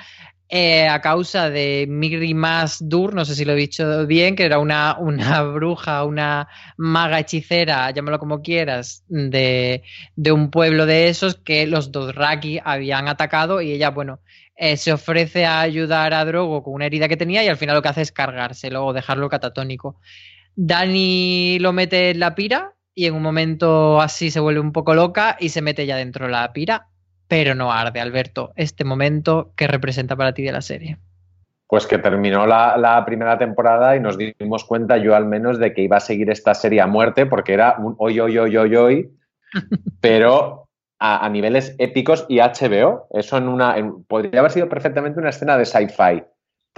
eh, 0.49 0.89
a 0.89 1.03
causa 1.03 1.51
de 1.51 1.85
Miri 1.87 2.33
Mas 2.33 2.79
Dur, 2.81 3.13
no 3.13 3.27
sé 3.27 3.35
si 3.35 3.45
lo 3.45 3.53
he 3.53 3.57
dicho 3.57 4.07
bien, 4.07 4.35
que 4.35 4.47
era 4.47 4.59
una, 4.59 4.97
una 4.99 5.43
bruja, 5.43 6.03
una 6.05 6.49
maga 6.79 7.21
hechicera, 7.21 7.91
llámalo 7.91 8.19
como 8.19 8.41
quieras, 8.41 9.05
de, 9.09 9.83
de 10.17 10.33
un 10.33 10.51
pueblo 10.51 10.87
de 10.87 11.09
esos 11.09 11.35
que 11.35 11.67
los 11.67 11.93
Dothraki 11.93 12.61
habían 12.65 13.09
atacado 13.09 13.61
y 13.61 13.73
ella, 13.73 13.91
bueno, 13.91 14.21
eh, 14.61 14.77
se 14.77 14.93
ofrece 14.93 15.45
a 15.47 15.61
ayudar 15.61 16.13
a 16.15 16.25
Drogo 16.25 16.65
con 16.65 16.75
una 16.75 16.87
herida 16.87 17.07
que 17.07 17.17
tenía 17.17 17.45
y 17.45 17.49
al 17.49 17.57
final 17.57 17.77
lo 17.77 17.83
que 17.83 17.91
hace 17.91 18.03
es 18.03 18.11
cargárselo 18.11 18.87
o 18.87 18.93
dejarlo 18.93 19.29
catatónico. 19.59 19.97
Dani 20.55 21.59
lo 21.61 21.73
mete 21.73 22.11
en 22.11 22.21
la 22.21 22.35
pira 22.35 22.75
y 22.95 23.07
en 23.07 23.15
un 23.15 23.23
momento 23.23 24.01
así 24.01 24.31
se 24.31 24.41
vuelve 24.41 24.61
un 24.61 24.73
poco 24.73 24.95
loca 24.95 25.37
y 25.39 25.51
se 25.51 25.63
mete 25.63 25.87
ya 25.87 25.97
dentro 25.97 26.27
de 26.27 26.33
la 26.33 26.53
pira 26.53 26.89
pero 27.29 27.55
no 27.55 27.71
arde, 27.71 28.01
Alberto, 28.01 28.53
este 28.57 28.85
momento 28.85 29.53
que 29.55 29.67
representa 29.67 30.17
para 30.17 30.33
ti 30.33 30.43
de 30.43 30.53
la 30.53 30.63
serie. 30.63 30.97
Pues 31.67 31.87
que 31.87 31.99
terminó 31.99 32.47
la, 32.47 33.03
primera 33.05 33.37
temporada 33.37 33.95
y 33.95 34.01
nos 34.01 34.17
dimos 34.17 34.65
cuenta, 34.65 34.97
yo 34.97 35.15
al 35.15 35.27
menos, 35.27 35.59
de 35.59 35.75
que 35.75 35.83
iba 35.83 35.99
a 35.99 36.01
seguir 36.01 36.31
esta 36.31 36.55
serie 36.55 36.81
a 36.81 36.87
muerte, 36.87 37.27
porque 37.27 37.53
era 37.53 37.77
un 37.79 37.95
hoy, 37.99 38.19
hoy, 38.19 38.39
hoy, 38.39 38.57
hoy, 38.57 38.77
hoy, 38.77 39.11
pero 40.01 40.69
a, 40.99 41.29
niveles 41.29 41.77
épicos 41.79 42.25
y 42.31 42.39
HBO. 42.39 43.07
Eso 43.11 43.37
en 43.37 43.49
una. 43.49 43.77
podría 44.09 44.41
haber 44.41 44.53
sido 44.53 44.71
perfectamente 44.71 45.21
una 45.21 45.29
escena 45.29 45.59
de 45.59 45.67
sci-fi. 45.67 46.25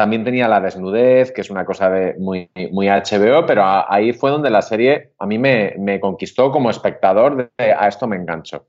También 0.01 0.25
tenía 0.25 0.49
la 0.49 0.63
desnudez, 0.63 1.31
que 1.31 1.43
es 1.43 1.51
una 1.51 1.67
cosa 1.67 1.91
de 1.91 2.15
muy, 2.19 2.49
muy 2.73 2.89
HBO, 2.89 3.45
pero 3.45 3.63
ahí 3.87 4.15
fue 4.15 4.31
donde 4.31 4.49
la 4.49 4.63
serie 4.63 5.13
a 5.19 5.27
mí 5.27 5.39
me, 5.39 6.01
conquistó 6.01 6.51
como 6.51 6.71
espectador 6.71 7.53
de 7.59 7.73
a 7.75 7.87
esto 7.87 8.07
me 8.07 8.17
engancho. 8.17 8.67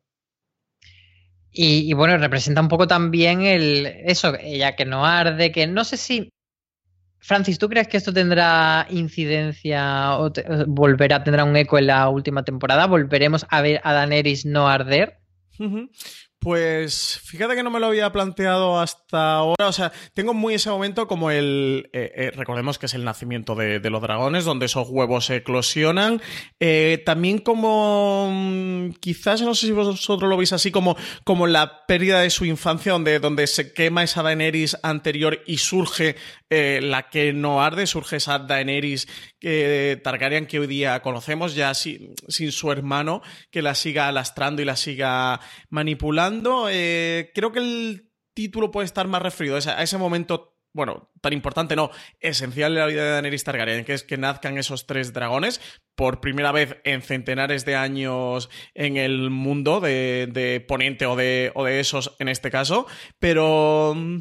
Y, 1.50 1.94
bueno, 1.94 2.18
representa 2.18 2.60
un 2.60 2.68
poco 2.68 2.86
también 2.86 3.44
el 3.44 3.86
eso, 4.04 4.34
ella 4.42 4.76
que 4.76 4.84
no 4.84 5.06
arde, 5.06 5.54
que 5.54 5.68
no 5.68 5.86
sé 5.86 5.96
si. 5.96 6.34
Francis, 7.20 7.58
¿tú 7.58 7.70
crees 7.70 7.88
que 7.88 7.96
esto 7.96 8.12
tendrá 8.12 8.86
incidencia 8.90 10.18
o 10.18 10.34
volverá, 10.68 11.24
tendrá 11.24 11.46
un 11.46 11.56
eco 11.56 11.78
en 11.78 11.88
la 11.88 12.10
última 12.10 12.44
temporada? 12.44 12.88
¿Volveremos 12.88 13.46
a 13.50 13.62
ver 13.62 13.80
a 13.86 13.94
Daenerys 13.94 14.46
no 14.46 14.68
arder? 14.68 15.18
Pues 16.42 17.22
fíjate 17.24 17.54
que 17.54 17.62
no 17.62 17.70
me 17.70 17.80
lo 17.80 17.86
había 17.86 18.12
planteado 18.12 18.80
hasta 18.80 19.34
ahora. 19.36 19.68
O 19.68 19.72
sea, 19.72 19.92
tengo 20.16 20.34
muy 20.34 20.56
ese 20.56 20.72
momento 20.72 21.08
como 21.08 21.30
el. 21.30 21.88
Eh, 21.94 22.12
eh, 22.16 22.32
recordemos 22.32 22.80
que 22.80 22.88
es 22.88 22.96
el 22.96 23.04
nacimiento 23.04 23.54
de, 23.54 23.80
los 23.92 24.02
dragones, 24.02 24.44
donde 24.44 24.66
esos 24.66 24.90
huevos 24.90 25.30
eclosionan. 25.30 26.20
Eh, 26.60 27.04
también 27.06 27.38
como. 27.38 28.32
Mm, 28.34 28.94
quizás, 29.00 29.44
no 29.44 29.54
sé 29.54 29.68
si 29.68 29.72
vosotros 29.72 30.28
lo 30.28 30.36
veis 30.36 30.52
así, 30.52 30.72
como, 30.72 30.98
como 31.24 31.46
la 31.46 31.86
pérdida 31.86 32.22
de 32.22 32.32
su 32.32 32.46
infancia, 32.46 32.94
donde, 32.94 33.20
donde 33.20 33.46
se 33.46 33.72
quema 33.72 34.02
esa 34.02 34.24
Daenerys 34.24 34.80
anterior 34.82 35.44
y 35.46 35.60
surge 35.60 36.16
la 36.50 37.04
que 37.10 37.32
no 37.32 37.64
arde, 37.64 37.88
surge 37.88 38.18
esa 38.18 38.38
Daenerys 38.38 39.08
Targaryen 40.04 40.48
que 40.48 40.60
hoy 40.60 40.68
día 40.68 41.02
conocemos, 41.02 41.56
ya 41.56 41.74
sin 41.74 42.14
su 42.52 42.74
hermano, 42.74 43.22
que 43.52 43.62
la 43.62 43.74
siga 43.74 44.12
lastrando 44.12 44.62
y 44.62 44.66
la 44.66 44.76
siga 44.76 45.40
manipulando 45.70 46.31
eh, 46.70 47.32
creo 47.34 47.52
que 47.52 47.60
el 47.60 48.12
título 48.34 48.72
puede 48.72 48.86
estar 48.86 49.08
más 49.08 49.22
referido 49.22 49.58
a 49.58 49.84
ese 49.84 49.98
momento 49.98 50.52
bueno, 50.74 51.12
tan 51.20 51.34
importante 51.34 51.76
no, 51.76 51.92
esencial 52.20 52.72
en 52.74 52.80
la 52.80 52.86
vida 52.86 53.04
de 53.04 53.12
Daenerys 53.12 53.44
Targaryen, 53.44 53.84
que 53.84 53.94
es 53.94 54.04
que 54.04 54.18
nazcan 54.18 54.58
esos 54.58 54.88
tres 54.88 55.12
dragones 55.12 55.60
por 55.96 56.22
primera 56.22 56.52
vez 56.52 56.78
en 56.86 57.02
centenares 57.02 57.66
de 57.66 57.76
años 57.76 58.50
en 58.74 58.98
el 58.98 59.30
mundo 59.30 59.82
de, 59.82 60.66
Poniente 60.68 61.06
o 61.06 61.16
de, 61.16 61.52
o 61.56 61.66
de, 61.66 61.80
esos 61.80 62.16
en 62.20 62.30
este 62.30 62.50
caso, 62.50 62.88
pero 63.20 63.94
mm, 63.96 64.20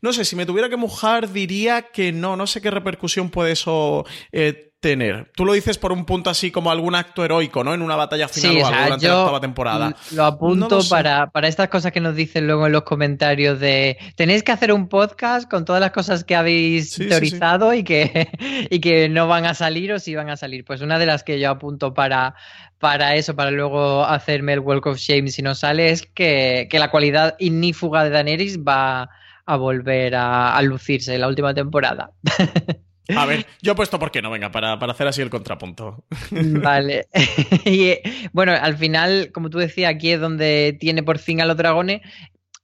no 0.00 0.12
sé, 0.12 0.24
si 0.24 0.36
me 0.36 0.46
tuviera 0.46 0.68
que 0.68 0.76
mojar 0.76 1.32
diría 1.32 1.82
que 1.82 2.12
no, 2.12 2.36
no 2.36 2.46
sé 2.46 2.60
qué 2.60 2.70
repercusión 2.70 3.30
puede 3.30 3.52
eso 3.52 4.06
eh, 4.32 4.73
tener. 4.84 5.30
Tú 5.34 5.46
lo 5.46 5.54
dices 5.54 5.78
por 5.78 5.92
un 5.92 6.04
punto 6.04 6.28
así 6.28 6.50
como 6.50 6.70
algún 6.70 6.94
acto 6.94 7.24
heroico, 7.24 7.64
¿no? 7.64 7.72
En 7.72 7.80
una 7.80 7.96
batalla 7.96 8.28
final 8.28 8.58
o, 8.58 8.66
algo 8.66 8.82
durante 8.84 9.08
la 9.08 9.18
octava 9.20 9.40
temporada. 9.40 9.96
Lo 10.12 10.24
apunto 10.26 10.80
para, 10.90 11.30
para, 11.30 11.48
estas 11.48 11.70
cosas 11.70 11.90
que 11.90 12.00
nos 12.00 12.14
dicen 12.14 12.46
luego 12.46 12.66
en 12.66 12.72
los 12.72 12.82
comentarios 12.82 13.58
de 13.60 13.96
tenéis 14.14 14.42
que 14.42 14.52
hacer 14.52 14.72
un 14.72 14.88
podcast 14.90 15.50
con 15.50 15.64
todas 15.64 15.80
las 15.80 15.92
cosas 15.92 16.22
que 16.24 16.36
habéis 16.36 16.96
teorizado 16.96 17.72
Y, 17.72 17.82
que, 17.82 18.28
y 18.70 18.80
que 18.80 19.08
no 19.08 19.26
van 19.26 19.46
a 19.46 19.54
salir 19.54 19.90
o 19.90 19.98
si 19.98 20.14
van 20.14 20.28
a 20.28 20.36
salir. 20.36 20.66
Pues 20.66 20.82
una 20.82 20.98
de 20.98 21.06
las 21.06 21.24
que 21.24 21.40
yo 21.40 21.50
apunto 21.50 21.94
para, 21.94 22.34
para 22.78 23.14
eso, 23.14 23.34
para 23.34 23.50
luego 23.50 24.04
hacerme 24.04 24.52
el 24.52 24.60
Walk 24.60 24.84
of 24.84 24.98
Shame 24.98 25.28
si 25.28 25.40
no 25.40 25.54
sale, 25.54 25.92
es 25.92 26.02
que, 26.02 26.68
la 26.70 26.90
cualidad 26.90 27.36
ignífuga 27.38 28.04
de 28.04 28.10
Daenerys 28.10 28.58
va 28.58 29.08
a 29.46 29.56
volver 29.56 30.14
a, 30.14 30.54
a 30.54 30.60
lucirse 30.60 31.14
en 31.14 31.22
la 31.22 31.28
última 31.28 31.54
temporada. 31.54 32.10
A 33.14 33.26
ver, 33.26 33.46
yo 33.60 33.72
he 33.72 33.74
puesto 33.74 33.98
por 33.98 34.10
qué 34.10 34.22
no, 34.22 34.30
venga, 34.30 34.50
para, 34.50 34.74
hacer 34.74 35.06
así 35.06 35.20
el 35.20 35.30
contrapunto. 35.30 36.04
Vale. 36.30 37.06
y 37.64 37.94
bueno, 38.32 38.52
al 38.52 38.76
final, 38.76 39.30
como 39.32 39.50
tú 39.50 39.58
decías, 39.58 39.90
aquí 39.94 40.12
es 40.12 40.20
donde 40.20 40.76
tiene 40.78 41.02
por 41.02 41.18
fin 41.18 41.40
a 41.40 41.44
los 41.44 41.56
dragones. 41.56 42.00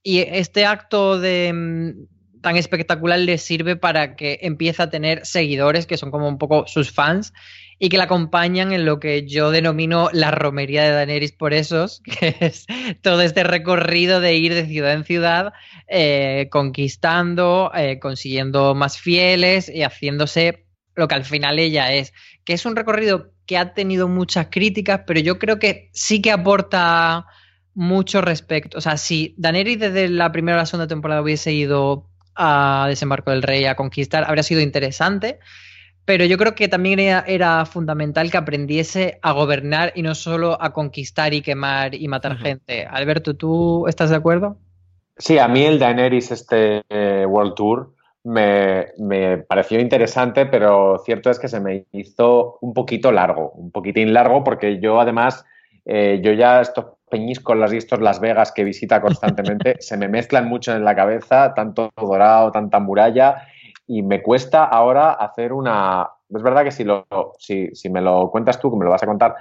Y 0.03 0.19
este 0.19 0.65
acto 0.65 1.19
de 1.19 1.51
mm, 1.53 2.41
tan 2.41 2.57
espectacular 2.57 3.19
le 3.19 3.37
sirve 3.37 3.75
para 3.75 4.15
que 4.15 4.39
empiece 4.41 4.81
a 4.81 4.89
tener 4.89 5.25
seguidores 5.25 5.85
que 5.85 5.97
son 5.97 6.09
como 6.09 6.27
un 6.27 6.39
poco 6.39 6.65
sus 6.67 6.91
fans 6.91 7.33
y 7.83 7.89
que 7.89 7.97
la 7.97 8.03
acompañan 8.03 8.73
en 8.73 8.85
lo 8.85 8.99
que 8.99 9.25
yo 9.25 9.49
denomino 9.49 10.09
la 10.13 10.29
romería 10.29 10.83
de 10.83 10.91
Daenerys 10.91 11.31
por 11.31 11.51
esos, 11.51 11.99
que 12.19 12.35
es 12.39 12.67
todo 13.01 13.21
este 13.21 13.43
recorrido 13.43 14.21
de 14.21 14.35
ir 14.35 14.53
de 14.53 14.67
ciudad 14.67 14.93
en 14.93 15.03
ciudad, 15.03 15.53
eh, 15.87 16.47
conquistando, 16.51 17.71
eh, 17.73 17.97
consiguiendo 17.99 18.75
más 18.75 18.99
fieles 18.99 19.67
y 19.67 19.81
haciéndose 19.81 20.67
lo 20.93 21.07
que 21.07 21.15
al 21.15 21.25
final 21.25 21.57
ella 21.57 21.91
es, 21.91 22.13
que 22.45 22.53
es 22.53 22.67
un 22.67 22.75
recorrido 22.75 23.31
que 23.47 23.57
ha 23.57 23.73
tenido 23.73 24.07
muchas 24.07 24.49
críticas, 24.51 25.01
pero 25.07 25.19
yo 25.19 25.39
creo 25.39 25.57
que 25.57 25.89
sí 25.91 26.21
que 26.21 26.31
aporta 26.31 27.25
mucho 27.73 28.21
respecto. 28.21 28.77
O 28.77 28.81
sea, 28.81 28.97
si 28.97 29.33
Daenerys 29.39 29.79
desde 29.79 30.07
la 30.07 30.31
primera 30.31 30.57
o 30.57 30.59
la 30.59 30.67
segunda 30.67 30.87
temporada 30.87 31.23
hubiese 31.23 31.51
ido 31.51 32.11
a 32.35 32.85
Desembarco 32.87 33.31
del 33.31 33.41
Rey 33.41 33.65
a 33.65 33.75
conquistar, 33.75 34.23
habría 34.27 34.43
sido 34.43 34.61
interesante. 34.61 35.39
Pero 36.05 36.25
yo 36.25 36.37
creo 36.37 36.55
que 36.55 36.67
también 36.67 36.99
era, 36.99 37.65
fundamental 37.65 38.31
que 38.31 38.37
aprendiese 38.37 39.19
a 39.21 39.31
gobernar 39.31 39.91
y 39.95 40.01
no 40.01 40.15
solo 40.15 40.61
a 40.61 40.73
conquistar 40.73 41.33
y 41.33 41.41
quemar 41.41 41.93
y 41.95 42.07
matar 42.07 42.37
gente. 42.37 42.85
Alberto, 42.85 43.35
¿tú 43.35 43.87
estás 43.87 44.09
de 44.09 44.15
acuerdo? 44.15 44.57
Sí, 45.17 45.37
a 45.37 45.47
mí 45.47 45.63
el 45.63 45.77
Daenerys, 45.77 46.31
este 46.31 46.81
eh, 46.89 47.25
World 47.27 47.53
Tour, 47.53 47.93
me, 48.23 49.37
pareció 49.47 49.79
interesante, 49.79 50.45
pero 50.45 51.01
cierto 51.05 51.29
es 51.29 51.39
que 51.39 51.47
se 51.47 51.59
me 51.59 51.85
hizo 51.91 52.57
un 52.61 52.73
poquito 52.73 53.11
largo, 53.11 53.51
un 53.51 53.71
poquitín 53.71 54.13
largo, 54.13 54.43
porque 54.43 54.79
yo 54.79 54.99
además, 54.99 55.45
eh, 55.85 56.19
yo 56.23 56.33
ya 56.33 56.61
estos 56.61 56.85
peñiscos, 57.09 57.57
las 57.57 57.73
estos 57.73 57.99
Las 57.99 58.19
Vegas 58.19 58.51
que 58.51 58.63
visita 58.63 59.01
constantemente, 59.01 59.75
se 59.79 59.97
me 59.97 60.07
mezclan 60.07 60.47
mucho 60.47 60.73
en 60.73 60.85
la 60.85 60.95
cabeza, 60.95 61.53
tanto 61.53 61.91
dorado, 61.95 62.51
tanta 62.51 62.79
muralla, 62.79 63.47
y 63.91 64.03
me 64.03 64.21
cuesta 64.21 64.63
ahora 64.63 65.11
hacer 65.11 65.51
una... 65.51 66.07
Es 66.29 66.41
verdad 66.41 66.63
que 66.63 66.71
si, 66.71 66.85
lo, 66.85 67.05
si, 67.37 67.75
si 67.75 67.89
me 67.89 67.99
lo 67.99 68.31
cuentas 68.31 68.57
tú, 68.57 68.71
que 68.71 68.77
me 68.77 68.85
lo 68.85 68.91
vas 68.91 69.03
a 69.03 69.05
contar, 69.05 69.35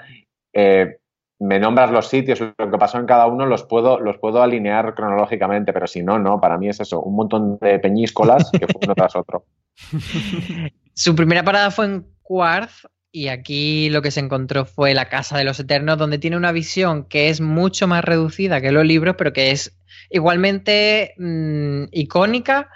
eh, 0.52 0.98
me 1.38 1.60
nombras 1.60 1.92
los 1.92 2.08
sitios, 2.08 2.40
lo 2.40 2.52
que 2.68 2.76
pasó 2.76 2.98
en 2.98 3.06
cada 3.06 3.28
uno, 3.28 3.46
los 3.46 3.62
puedo, 3.62 4.00
los 4.00 4.18
puedo 4.18 4.42
alinear 4.42 4.96
cronológicamente, 4.96 5.72
pero 5.72 5.86
si 5.86 6.02
no, 6.02 6.18
no, 6.18 6.40
para 6.40 6.58
mí 6.58 6.68
es 6.68 6.80
eso, 6.80 7.00
un 7.00 7.14
montón 7.14 7.58
de 7.60 7.78
peñíscolas 7.78 8.50
que 8.50 8.66
fue 8.66 8.80
uno 8.82 8.94
tras 8.96 9.14
otro. 9.14 9.44
Su 10.94 11.14
primera 11.14 11.44
parada 11.44 11.70
fue 11.70 11.84
en 11.84 12.06
Quarth 12.22 12.86
y 13.12 13.28
aquí 13.28 13.88
lo 13.88 14.02
que 14.02 14.10
se 14.10 14.18
encontró 14.18 14.64
fue 14.64 14.94
la 14.94 15.08
Casa 15.08 15.38
de 15.38 15.44
los 15.44 15.60
Eternos, 15.60 15.96
donde 15.96 16.18
tiene 16.18 16.36
una 16.36 16.50
visión 16.50 17.04
que 17.04 17.28
es 17.28 17.40
mucho 17.40 17.86
más 17.86 18.04
reducida 18.04 18.60
que 18.60 18.72
los 18.72 18.84
libros, 18.84 19.14
pero 19.16 19.32
que 19.32 19.52
es 19.52 19.78
igualmente 20.10 21.14
mm, 21.18 21.84
icónica 21.92 22.68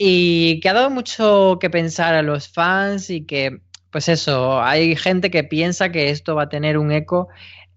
y 0.00 0.60
que 0.60 0.68
ha 0.68 0.74
dado 0.74 0.90
mucho 0.90 1.58
que 1.60 1.70
pensar 1.70 2.14
a 2.14 2.22
los 2.22 2.48
fans 2.48 3.10
y 3.10 3.26
que, 3.26 3.62
pues 3.90 4.08
eso, 4.08 4.62
hay 4.62 4.94
gente 4.94 5.28
que 5.28 5.42
piensa 5.42 5.90
que 5.90 6.10
esto 6.10 6.36
va 6.36 6.44
a 6.44 6.48
tener 6.48 6.78
un 6.78 6.92
eco 6.92 7.28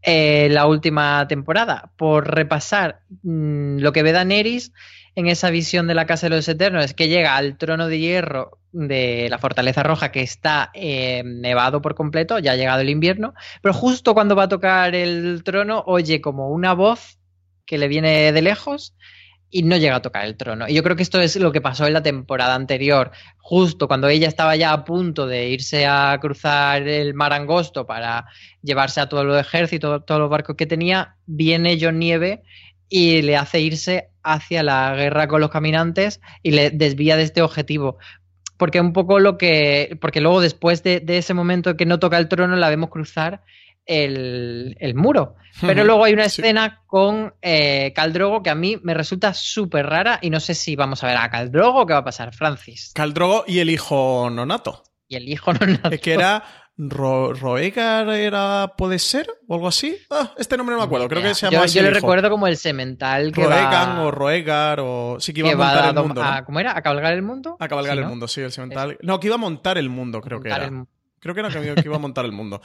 eh, 0.03 0.47
la 0.51 0.67
última 0.67 1.27
temporada. 1.27 1.91
Por 1.97 2.29
repasar 2.29 3.01
mm, 3.23 3.79
lo 3.79 3.91
que 3.91 4.03
ve 4.03 4.11
Daenerys 4.11 4.71
en 5.15 5.27
esa 5.27 5.49
visión 5.49 5.87
de 5.87 5.95
la 5.95 6.05
Casa 6.05 6.29
de 6.29 6.35
los 6.35 6.47
Eternos, 6.47 6.85
es 6.85 6.93
que 6.93 7.07
llega 7.07 7.35
al 7.35 7.57
trono 7.57 7.87
de 7.87 7.99
hierro 7.99 8.59
de 8.71 9.27
la 9.29 9.39
Fortaleza 9.39 9.81
Roja 9.81 10.11
que 10.11 10.21
está 10.21 10.69
eh, 10.75 11.23
nevado 11.25 11.81
por 11.81 11.95
completo, 11.95 12.37
ya 12.37 12.51
ha 12.51 12.55
llegado 12.55 12.81
el 12.81 12.89
invierno, 12.89 13.33
pero 13.63 13.73
justo 13.73 14.13
cuando 14.13 14.35
va 14.35 14.43
a 14.43 14.47
tocar 14.49 14.93
el 14.93 15.43
trono 15.43 15.83
oye 15.87 16.21
como 16.21 16.49
una 16.49 16.73
voz 16.73 17.17
que 17.65 17.79
le 17.79 17.87
viene 17.87 18.31
de 18.31 18.41
lejos 18.43 18.95
y 19.51 19.63
no 19.63 19.75
llega 19.75 19.97
a 19.97 20.01
tocar 20.01 20.25
el 20.25 20.37
trono. 20.37 20.67
Y 20.67 20.73
yo 20.73 20.81
creo 20.81 20.95
que 20.95 21.03
esto 21.03 21.19
es 21.19 21.35
lo 21.35 21.51
que 21.51 21.61
pasó 21.61 21.85
en 21.85 21.93
la 21.93 22.01
temporada 22.01 22.55
anterior, 22.55 23.11
justo 23.37 23.87
cuando 23.87 24.07
ella 24.07 24.29
estaba 24.29 24.55
ya 24.55 24.71
a 24.71 24.85
punto 24.85 25.27
de 25.27 25.49
irse 25.49 25.85
a 25.85 26.17
cruzar 26.21 26.87
el 26.87 27.13
mar 27.13 27.33
angosto 27.33 27.85
para 27.85 28.25
llevarse 28.63 29.01
a 29.01 29.09
todo 29.09 29.21
el 29.21 29.39
ejército, 29.39 30.01
todos 30.01 30.21
los 30.21 30.29
barcos 30.29 30.55
que 30.55 30.65
tenía, 30.65 31.17
viene 31.25 31.77
John 31.79 31.99
Nieve 31.99 32.43
y 32.87 33.21
le 33.21 33.35
hace 33.35 33.59
irse 33.59 34.09
hacia 34.23 34.63
la 34.63 34.95
guerra 34.95 35.27
con 35.27 35.41
los 35.41 35.49
caminantes 35.49 36.21
y 36.41 36.51
le 36.51 36.69
desvía 36.69 37.17
de 37.17 37.23
este 37.23 37.41
objetivo. 37.41 37.97
Porque 38.57 38.79
un 38.79 38.93
poco 38.93 39.19
lo 39.19 39.37
que. 39.39 39.97
Porque 39.99 40.21
luego, 40.21 40.39
después 40.39 40.83
de, 40.83 40.99
de 40.99 41.17
ese 41.17 41.33
momento 41.33 41.75
que 41.75 41.87
no 41.87 41.97
toca 41.99 42.19
el 42.19 42.27
trono, 42.27 42.55
la 42.55 42.69
vemos 42.69 42.91
cruzar 42.91 43.41
el, 43.85 44.93
muro. 44.95 45.35
Pero 45.59 45.83
luego 45.83 46.05
hay 46.05 46.13
una 46.13 46.25
escena 46.25 46.81
con 46.87 47.33
eh, 47.41 47.91
Caldrogo 47.93 48.41
que 48.41 48.49
a 48.49 48.55
mí 48.55 48.79
me 48.81 48.93
resulta 48.93 49.33
súper 49.33 49.85
rara 49.85 50.19
y 50.21 50.29
no 50.29 50.39
sé 50.39 50.55
si 50.55 50.75
vamos 50.75 51.03
a 51.03 51.07
ver 51.07 51.17
a 51.17 51.29
Caldrogo 51.29 51.81
o 51.81 51.85
qué 51.85 51.93
va 51.93 51.99
a 51.99 52.05
pasar, 52.05 52.33
Francis. 52.33 52.91
Caldrogo 52.95 53.43
y 53.47 53.59
el 53.59 53.69
hijo 53.69 54.29
nonato. 54.31 54.83
Y 55.07 55.17
el 55.17 55.27
hijo 55.27 55.53
nonato. 55.53 55.89
Es 55.89 55.99
que 55.99 56.13
era 56.13 56.43
Roegar 56.77 58.09
era, 58.09 58.73
puede 58.77 58.97
ser, 58.97 59.27
o 59.47 59.55
algo 59.55 59.67
así. 59.67 59.95
Ah, 60.09 60.33
este 60.37 60.57
nombre 60.57 60.73
no 60.73 60.79
me 60.79 60.85
acuerdo, 60.85 61.07
creo 61.07 61.21
que 61.21 61.35
se 61.35 61.49
llama 61.49 61.65
Yo, 61.67 61.73
yo 61.73 61.81
le 61.83 61.91
recuerdo 61.91 62.29
como 62.29 62.47
el 62.47 62.57
semental 62.57 63.31
que 63.31 63.43
Roegan 63.43 63.99
o 63.99 64.09
Roegar 64.09 64.79
o 64.79 65.17
sí 65.19 65.33
que 65.33 65.41
iba 65.41 65.51
a 65.51 65.55
montar 65.55 65.89
el 65.89 66.03
mundo. 66.03 66.23
¿Cómo 66.45 66.59
era? 66.59 66.75
¿A 66.75 66.81
cabalgar 66.81 67.13
el 67.13 67.21
mundo? 67.21 67.57
A 67.59 67.67
cabalgar 67.67 67.97
el 67.97 68.05
mundo, 68.05 68.27
sí, 68.27 68.41
el 68.41 68.51
semental. 68.51 68.97
No, 69.01 69.19
que 69.19 69.27
iba 69.27 69.35
a 69.35 69.39
montar 69.39 69.77
el 69.77 69.89
mundo, 69.89 70.21
creo 70.21 70.39
que 70.39 70.49
era. 70.49 70.71
Creo 71.21 71.35
que 71.35 71.41
era 71.41 71.49
que 71.49 71.85
iba 71.85 71.95
a 71.95 71.99
montar 71.99 72.25
el 72.25 72.31
mundo. 72.31 72.61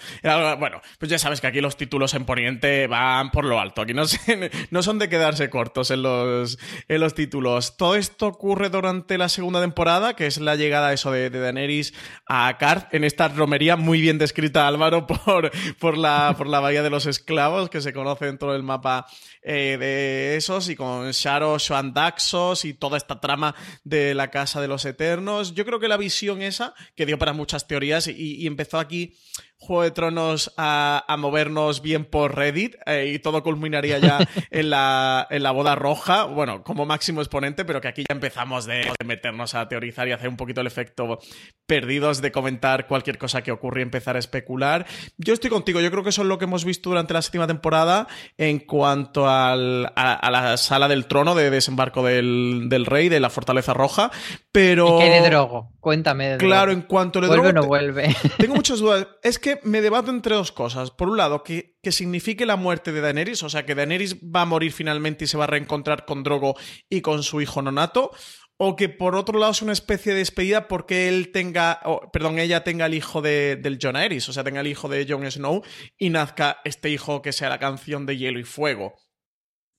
bueno, 0.59 0.81
pues 0.99 1.11
ya 1.11 1.19
sabes 1.19 1.43
que 1.43 1.47
aquí 1.47 1.61
los 1.61 1.77
títulos 1.77 2.15
en 2.15 2.25
Poniente 2.25 2.87
van 2.87 3.31
por 3.31 3.45
lo 3.45 3.61
alto. 3.61 3.83
Aquí 3.83 3.93
no, 3.93 4.05
no 4.71 4.83
son 4.83 4.99
de 4.99 5.11
quedarse 5.11 5.51
cortos 5.51 5.91
en 5.91 6.03
los, 6.03 6.59
en 6.89 7.01
los 7.01 7.15
títulos. 7.15 7.77
Todo 7.77 7.97
esto 7.97 8.27
ocurre 8.27 8.71
durante 8.71 9.19
la 9.19 9.29
segunda 9.29 9.61
temporada, 9.61 10.16
que 10.16 10.27
es 10.27 10.38
la 10.38 10.57
llegada 10.57 10.95
eso 10.95 11.12
de, 11.12 11.29
de 11.29 11.38
Daenerys 11.38 11.92
a 12.27 12.57
Karth 12.59 12.95
en 12.95 13.05
esta 13.05 13.29
romería 13.29 13.77
muy 13.77 14.01
bien 14.01 14.16
descrita, 14.16 14.66
Álvaro, 14.66 15.07
por, 15.25 15.51
por, 15.79 15.99
la, 15.99 16.35
por 16.38 16.47
la 16.47 16.61
Bahía 16.61 16.83
de 16.83 16.88
los 16.88 17.05
Esclavos, 17.05 17.69
que 17.69 17.83
se 17.83 17.92
conoce 17.92 18.25
dentro 18.25 18.55
del 18.55 18.62
mapa 18.62 19.07
eh, 19.48 19.76
de 19.78 20.37
esos, 20.37 20.68
y 20.68 20.74
con 20.74 21.11
Sharo, 21.12 21.56
Joan 21.64 21.94
Daxos 21.94 22.64
y 22.64 22.74
toda 22.74 22.96
esta 22.96 23.20
trama 23.20 23.54
de 23.85 24.12
la 24.12 24.28
Casa 24.30 24.61
de 24.61 24.66
los 24.66 24.85
Eternos. 24.85 25.54
Yo 25.54 25.64
creo 25.64 25.78
que 25.78 25.87
la 25.87 25.96
visión 25.96 26.42
esa, 26.42 26.74
que 26.96 27.06
dio 27.06 27.16
para 27.16 27.32
muchas 27.32 27.68
teorías 27.68 28.09
y 28.09 28.44
empezó 28.44 28.80
aquí 28.80 29.14
Juego 29.59 29.83
de 29.83 29.90
Tronos 29.90 30.53
a, 30.57 31.16
movernos 31.19 31.81
bien 31.81 32.05
por 32.05 32.37
Reddit 32.37 32.77
eh, 32.87 33.12
y 33.14 33.19
todo 33.19 33.42
culminaría 33.42 33.99
ya 33.99 34.19
en 34.51 34.71
la, 34.71 35.27
en 35.31 35.42
la 35.42 35.51
boda 35.51 35.75
roja, 35.75 36.25
bueno, 36.25 36.62
como 36.62 36.85
máximo 36.85 37.21
exponente, 37.21 37.64
pero 37.64 37.81
que 37.81 37.88
aquí 37.88 38.05
ya 38.09 38.14
empezamos 38.14 38.66
de, 38.66 38.92
meternos 39.05 39.55
a 39.55 39.69
teorizar 39.69 40.09
y 40.09 40.12
hacer 40.12 40.29
un 40.29 40.37
poquito 40.37 40.61
el 40.61 40.66
efecto 40.66 41.19
perdidos 41.66 42.21
de 42.21 42.33
comentar 42.33 42.87
cualquier 42.87 43.19
cosa 43.19 43.42
que 43.42 43.51
ocurre 43.51 43.81
y 43.81 43.83
empezar 43.83 44.16
a 44.16 44.19
especular. 44.19 44.87
Yo 45.16 45.35
estoy 45.35 45.51
contigo, 45.51 45.81
yo 45.81 45.90
creo 45.90 46.03
que 46.03 46.11
eso 46.11 46.23
es 46.23 46.29
lo 46.29 46.38
que 46.38 46.45
hemos 46.45 46.64
visto 46.64 46.90
durante 46.90 47.14
la 47.14 47.23
séptima 47.23 47.47
temporada 47.47 48.07
en 48.37 48.59
cuanto 48.61 49.29
al, 49.29 49.92
a, 49.97 50.31
la 50.31 50.57
sala 50.59 50.87
del 50.87 51.07
trono 51.07 51.35
de 51.35 51.51
desembarco 51.51 52.05
del, 52.05 52.66
del, 52.69 52.87
rey, 52.87 53.09
de 53.09 53.21
la 53.21 53.31
fortaleza 53.31 53.75
roja, 53.75 54.11
pero... 54.53 54.99
¿Y 54.99 55.05
qué 55.05 55.11
de 55.11 55.31
Drogo? 55.31 55.76
Cuéntame 55.87 56.31
de 56.31 56.38
Claro, 56.38 56.72
en 56.72 56.83
cuanto 56.83 57.20
le 57.20 57.29
¿Vuelve 57.29 57.51
o 57.51 57.53
no 57.53 57.62
vuelve? 57.62 58.12
Tengo 58.38 58.57
muchas 58.57 58.81
dudas. 58.81 59.07
Es 59.22 59.38
que 59.38 59.61
me 59.62 59.81
debato 59.81 60.11
entre 60.11 60.35
dos 60.35 60.51
cosas. 60.51 60.90
Por 60.90 61.09
un 61.09 61.16
lado, 61.16 61.44
que, 61.44 61.79
que 61.81 61.92
signifique 61.92 62.44
la 62.44 62.57
muerte 62.57 62.90
de 62.90 63.01
Daenerys, 63.01 63.44
o 63.44 63.49
sea, 63.49 63.64
que 63.64 63.77
Daenerys 63.77 64.16
va 64.16 64.40
a 64.40 64.46
morir 64.46 64.72
finalmente 64.72 65.27
y 65.27 65.29
se 65.29 65.38
va 65.38 65.44
a 65.44 65.46
reencontrar 65.46 66.05
con 66.05 66.25
Drogo 66.25 66.57
y 66.90 67.03
con 67.03 67.22
su 67.22 67.40
hijo 67.40 67.62
Nonato, 67.62 68.11
o 68.57 68.75
que 68.75 68.88
por 68.88 69.14
otro 69.14 69.38
lado 69.38 69.53
es 69.53 69.62
una 69.62 69.75
especie 69.75 70.12
de 70.12 70.18
despedida 70.18 70.66
porque 70.66 71.07
él 71.07 71.31
tenga, 71.31 71.81
perdón, 72.12 72.40
ella 72.40 72.64
tenga 72.64 72.87
el 72.87 72.94
hijo 72.94 73.22
de, 73.22 73.55
del 73.55 73.79
Jon 73.81 73.94
Aerys, 73.94 74.29
o 74.29 74.33
sea, 74.33 74.42
tenga 74.42 74.62
el 74.62 74.66
hijo 74.66 74.88
de 74.88 75.07
Jon 75.09 75.31
Snow 75.31 75.62
y 75.96 76.11
nazca 76.11 76.62
este 76.64 76.90
hijo 76.90 77.22
que 77.22 77.33
sea 77.33 77.49
la 77.49 77.61
canción 77.61 78.07
de 78.07 78.16
hielo 78.16 78.40
y 78.40 78.44
fuego 78.44 78.96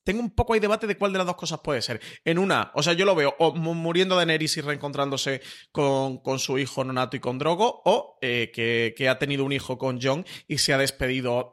tengo 0.08 0.22
un 0.22 0.30
poco 0.30 0.54
ahí 0.54 0.60
debate 0.60 0.86
de 0.86 0.96
cuál 0.96 1.12
de 1.12 1.18
las 1.18 1.26
dos 1.26 1.36
cosas 1.36 1.60
puede 1.62 1.82
ser. 1.82 2.00
En 2.24 2.38
una, 2.38 2.70
o 2.72 2.82
sea, 2.82 2.94
yo 2.94 3.04
lo 3.04 3.14
veo 3.14 3.36
o 3.38 3.54
muriendo 3.54 4.14
de 4.14 4.20
Daenerys 4.20 4.56
y 4.56 4.62
reencontrándose 4.62 5.42
con, 5.70 6.22
su 6.38 6.58
hijo 6.58 6.82
Nonato 6.82 7.18
y 7.18 7.20
con 7.20 7.38
Drogo, 7.38 7.82
o 7.84 8.16
eh, 8.22 8.50
que, 8.50 9.06
ha 9.06 9.18
tenido 9.18 9.44
un 9.44 9.52
hijo 9.52 9.76
con 9.76 10.00
Jon 10.00 10.24
y 10.46 10.56
se 10.56 10.72
ha 10.72 10.78
despedido 10.78 11.52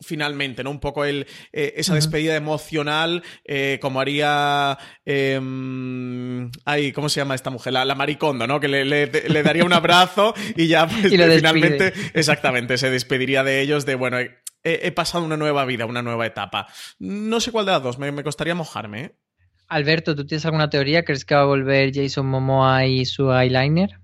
finalmente, 0.00 0.64
¿no? 0.64 0.70
Un 0.70 0.80
poco 0.80 1.04
el, 1.04 1.26
eh, 1.52 1.74
esa 1.76 1.94
despedida 1.94 2.36
emocional, 2.36 3.22
eh, 3.44 3.78
como 3.82 4.00
haría. 4.00 4.78
Em, 5.04 6.50
ay, 6.64 6.92
¿cómo 6.92 7.10
se 7.10 7.20
llama 7.20 7.34
esta 7.34 7.50
mujer? 7.50 7.74
La, 7.74 7.94
Maricondo, 7.94 8.46
¿no? 8.46 8.60
Que 8.60 8.68
le, 8.68 9.42
daría 9.42 9.66
un 9.66 9.74
abrazo 9.74 10.32
y 10.56 10.68
ya 10.68 10.88
pues, 10.88 11.02
finalmente, 11.10 11.92
exactamente, 12.14 12.78
se 12.78 12.90
despediría 12.90 13.44
de 13.44 13.60
ellos 13.60 13.84
de, 13.84 13.94
bueno, 13.94 14.16
he, 14.64 14.92
pasado 14.92 15.24
una 15.24 15.36
nueva 15.36 15.64
vida, 15.64 15.86
una 15.86 16.02
nueva 16.02 16.26
etapa. 16.26 16.66
No 16.98 17.40
sé 17.40 17.52
cuál 17.52 17.66
de 17.66 17.72
las 17.72 17.82
dos, 17.82 17.98
me, 17.98 18.22
costaría 18.22 18.54
mojarme. 18.54 19.00
¿eh? 19.00 19.14
Alberto, 19.68 20.14
¿tú 20.14 20.26
tienes 20.26 20.44
alguna 20.44 20.70
teoría? 20.70 21.04
¿Crees 21.04 21.24
que 21.24 21.34
va 21.34 21.42
a 21.42 21.46
volver 21.46 21.92
Jason 21.94 22.26
Momoa 22.26 22.86
y 22.86 23.04
su 23.04 23.32
eyeliner? 23.32 23.98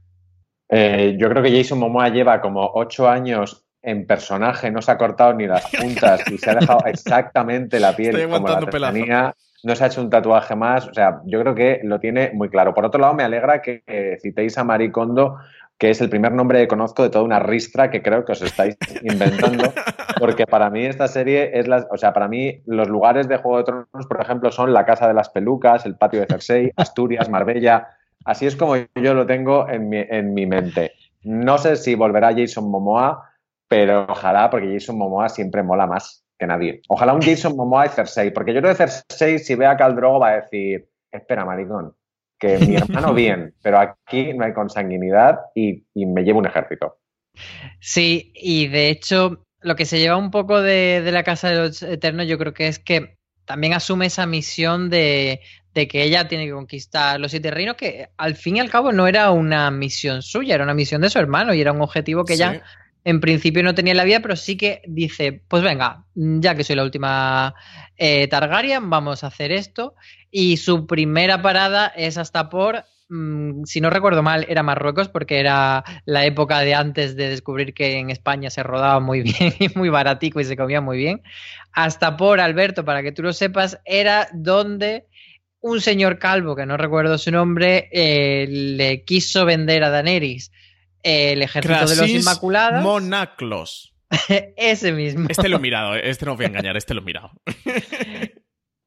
Eh, 0.68 1.16
yo 1.18 1.28
creo 1.28 1.42
que 1.42 1.56
Jason 1.56 1.78
Momoa 1.78 2.08
lleva 2.08 2.40
como 2.40 2.70
ocho 2.74 3.08
años 3.08 3.64
en 3.82 4.04
personaje, 4.04 4.70
no 4.70 4.82
se 4.82 4.90
ha 4.90 4.98
cortado 4.98 5.32
ni 5.34 5.46
las 5.46 5.70
puntas 5.80 6.20
y 6.30 6.38
se 6.38 6.50
ha 6.50 6.54
dejado 6.56 6.84
exactamente 6.86 7.78
la 7.78 7.94
piel 7.94 8.28
como 8.28 8.48
la 8.48 8.92
tenía. 8.92 9.34
No 9.62 9.74
se 9.74 9.84
ha 9.84 9.86
hecho 9.88 10.00
un 10.00 10.10
tatuaje 10.10 10.54
más, 10.54 10.86
o 10.86 10.94
sea, 10.94 11.20
yo 11.24 11.40
creo 11.40 11.54
que 11.54 11.80
lo 11.82 11.98
tiene 11.98 12.30
muy 12.32 12.48
claro. 12.48 12.72
Por 12.72 12.84
otro 12.84 13.00
lado, 13.00 13.14
me 13.14 13.24
alegra 13.24 13.62
que 13.62 13.82
citéis 14.20 14.58
a 14.58 14.64
Maricondo 14.64 15.38
que 15.78 15.90
es 15.90 16.00
el 16.00 16.08
primer 16.08 16.32
nombre 16.32 16.60
que 16.60 16.68
conozco 16.68 17.02
de 17.02 17.10
toda 17.10 17.24
una 17.24 17.38
ristra 17.38 17.90
que 17.90 18.02
creo 18.02 18.24
que 18.24 18.32
os 18.32 18.42
estáis 18.42 18.76
inventando, 19.02 19.72
porque 20.18 20.46
para 20.46 20.70
mí 20.70 20.84
esta 20.84 21.08
serie 21.08 21.58
es 21.58 21.68
la, 21.68 21.86
o 21.90 21.96
sea, 21.96 22.12
para 22.12 22.28
mí 22.28 22.62
los 22.66 22.88
lugares 22.88 23.28
de 23.28 23.36
Juego 23.36 23.58
de 23.58 23.64
Tronos, 23.64 24.06
por 24.08 24.20
ejemplo, 24.20 24.50
son 24.50 24.72
la 24.72 24.86
Casa 24.86 25.08
de 25.08 25.14
las 25.14 25.28
Pelucas, 25.28 25.84
el 25.84 25.96
Patio 25.96 26.20
de 26.20 26.26
Cersei, 26.26 26.72
Asturias, 26.76 27.28
Marbella, 27.28 27.88
así 28.24 28.46
es 28.46 28.56
como 28.56 28.76
yo 28.76 29.14
lo 29.14 29.26
tengo 29.26 29.68
en 29.68 29.88
mi, 29.88 29.98
en 29.98 30.32
mi 30.32 30.46
mente. 30.46 30.92
No 31.22 31.58
sé 31.58 31.76
si 31.76 31.94
volverá 31.94 32.32
Jason 32.34 32.70
Momoa, 32.70 33.30
pero 33.68 34.06
ojalá, 34.08 34.48
porque 34.48 34.72
Jason 34.72 34.96
Momoa 34.96 35.28
siempre 35.28 35.62
mola 35.62 35.86
más 35.86 36.24
que 36.38 36.46
nadie. 36.46 36.82
Ojalá 36.88 37.14
un 37.14 37.22
Jason 37.22 37.56
Momoa 37.56 37.86
y 37.86 37.88
Cersei, 37.88 38.30
porque 38.30 38.54
yo 38.54 38.60
creo 38.60 38.74
que 38.74 38.86
Cersei, 38.86 39.38
si 39.38 39.54
ve 39.54 39.66
a 39.66 39.76
Caldrogo, 39.76 40.20
va 40.20 40.28
a 40.28 40.40
decir, 40.40 40.88
espera, 41.10 41.44
maricón, 41.44 41.95
que 42.38 42.58
mi 42.58 42.76
hermano 42.76 43.14
bien, 43.14 43.54
pero 43.62 43.78
aquí 43.78 44.32
no 44.34 44.44
hay 44.44 44.52
consanguinidad 44.52 45.38
y, 45.54 45.84
y 45.94 46.06
me 46.06 46.22
llevo 46.22 46.38
un 46.38 46.46
ejército. 46.46 46.98
Sí, 47.80 48.32
y 48.34 48.68
de 48.68 48.88
hecho, 48.88 49.44
lo 49.60 49.76
que 49.76 49.84
se 49.84 49.98
lleva 49.98 50.16
un 50.16 50.30
poco 50.30 50.62
de, 50.62 51.02
de, 51.02 51.12
la 51.12 51.22
Casa 51.22 51.50
de 51.50 51.56
los 51.56 51.82
Eternos, 51.82 52.26
yo 52.26 52.38
creo 52.38 52.54
que 52.54 52.68
es 52.68 52.78
que 52.78 53.16
también 53.44 53.74
asume 53.74 54.06
esa 54.06 54.26
misión 54.26 54.90
de, 54.90 55.40
de, 55.74 55.88
que 55.88 56.02
ella 56.02 56.28
tiene 56.28 56.46
que 56.46 56.52
conquistar 56.52 57.20
los 57.20 57.30
siete 57.30 57.50
reinos, 57.50 57.76
que 57.76 58.08
al 58.16 58.34
fin 58.34 58.56
y 58.56 58.60
al 58.60 58.70
cabo 58.70 58.92
no 58.92 59.06
era 59.06 59.30
una 59.30 59.70
misión 59.70 60.22
suya, 60.22 60.54
era 60.54 60.64
una 60.64 60.74
misión 60.74 61.00
de 61.00 61.10
su 61.10 61.18
hermano 61.18 61.54
y 61.54 61.60
era 61.60 61.72
un 61.72 61.82
objetivo 61.82 62.24
que 62.24 62.36
sí. 62.36 62.42
ella 62.42 62.62
en 63.06 63.20
principio 63.20 63.62
no 63.62 63.74
tenía 63.74 63.92
en 63.92 63.96
la 63.96 64.04
vida, 64.04 64.20
pero 64.20 64.36
sí 64.36 64.56
que 64.56 64.82
dice, 64.86 65.40
pues 65.48 65.62
venga, 65.62 66.04
ya 66.14 66.54
que 66.54 66.64
soy 66.64 66.76
la 66.76 66.84
última 66.84 67.54
eh, 67.96 68.28
Targaryen, 68.28 68.90
vamos 68.90 69.24
a 69.24 69.28
hacer 69.28 69.52
esto. 69.52 69.94
Y 70.30 70.58
su 70.58 70.86
primera 70.86 71.40
parada 71.40 71.86
es 71.86 72.18
hasta 72.18 72.50
por 72.50 72.84
Mm, 73.08 73.64
si 73.64 73.80
no 73.80 73.88
recuerdo 73.90 74.22
mal, 74.22 74.46
era 74.48 74.64
Marruecos 74.64 75.08
porque 75.08 75.38
era 75.38 75.84
la 76.06 76.26
época 76.26 76.60
de 76.60 76.74
antes 76.74 77.14
de 77.14 77.28
descubrir 77.28 77.72
que 77.72 77.98
en 77.98 78.10
España 78.10 78.50
se 78.50 78.64
rodaba 78.64 78.98
muy 79.00 79.22
bien 79.22 79.54
y 79.58 79.68
muy 79.78 79.88
baratico 79.88 80.40
y 80.40 80.44
se 80.44 80.56
comía 80.56 80.80
muy 80.80 80.98
bien. 80.98 81.22
Hasta 81.72 82.16
por 82.16 82.40
Alberto, 82.40 82.84
para 82.84 83.02
que 83.02 83.12
tú 83.12 83.22
lo 83.22 83.32
sepas, 83.32 83.78
era 83.84 84.28
donde 84.32 85.06
un 85.60 85.80
señor 85.80 86.18
calvo, 86.18 86.56
que 86.56 86.66
no 86.66 86.76
recuerdo 86.76 87.18
su 87.18 87.30
nombre, 87.30 87.88
eh, 87.92 88.46
le 88.48 89.04
quiso 89.04 89.44
vender 89.44 89.84
a 89.84 89.90
Daenerys 89.90 90.50
eh, 90.50 90.65
el 91.06 91.42
ejército 91.42 91.74
Krasis 91.74 91.96
de 91.96 92.02
los 92.02 92.10
Inmaculados. 92.10 92.82
Monaclos. 92.82 93.94
Ese 94.56 94.92
mismo. 94.92 95.26
Este 95.28 95.48
lo 95.48 95.56
he 95.56 95.60
mirado, 95.60 95.94
este 95.94 96.26
no 96.26 96.32
os 96.32 96.36
voy 96.38 96.46
a 96.46 96.48
engañar, 96.48 96.76
este 96.76 96.94
lo 96.94 97.00
he 97.02 97.04
mirado. 97.04 97.30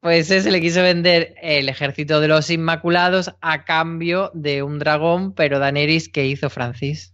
Pues 0.01 0.31
ese 0.31 0.49
le 0.49 0.61
quiso 0.61 0.81
vender 0.81 1.35
el 1.41 1.67
ejército 1.67 2.21
de 2.21 2.29
los 2.29 2.49
Inmaculados 2.49 3.35
a 3.41 3.65
cambio 3.65 4.31
de 4.33 4.63
un 4.63 4.79
dragón, 4.79 5.33
pero 5.33 5.59
Daenerys, 5.59 6.07
¿qué 6.07 6.25
hizo 6.25 6.49
Francis? 6.49 7.13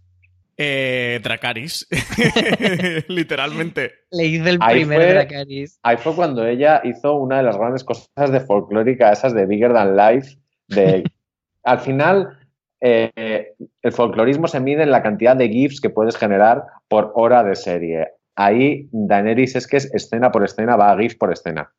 Eh, 0.56 1.18
Dracaris. 1.20 1.88
Literalmente. 3.08 3.92
Le 4.12 4.26
hizo 4.26 4.46
el 4.48 4.58
Ahí 4.60 4.76
primer 4.76 4.98
fue- 5.02 5.12
Dracarys. 5.14 5.80
Ahí 5.82 5.96
fue 5.96 6.14
cuando 6.14 6.46
ella 6.46 6.80
hizo 6.84 7.16
una 7.16 7.38
de 7.38 7.42
las 7.42 7.56
grandes 7.56 7.82
cosas 7.82 8.30
de 8.30 8.38
folclórica, 8.40 9.10
esas 9.10 9.34
de 9.34 9.46
Bigger 9.46 9.72
Than 9.72 9.96
Life. 9.96 10.36
De, 10.68 11.02
al 11.64 11.80
final, 11.80 12.38
eh, 12.80 13.54
el 13.82 13.92
folclorismo 13.92 14.48
se 14.48 14.60
mide 14.60 14.82
en 14.82 14.90
la 14.90 15.02
cantidad 15.02 15.36
de 15.36 15.48
GIFs 15.48 15.80
que 15.80 15.90
puedes 15.90 16.16
generar 16.16 16.64
por 16.88 17.12
hora 17.14 17.42
de 17.42 17.56
serie. 17.56 18.08
Ahí 18.34 18.88
Daenerys 18.92 19.56
es 19.56 19.66
que 19.66 19.78
es 19.78 19.92
escena 19.94 20.30
por 20.30 20.44
escena, 20.44 20.76
va 20.76 20.92
a 20.92 20.98
GIF 20.98 21.16
por 21.16 21.32
escena. 21.32 21.72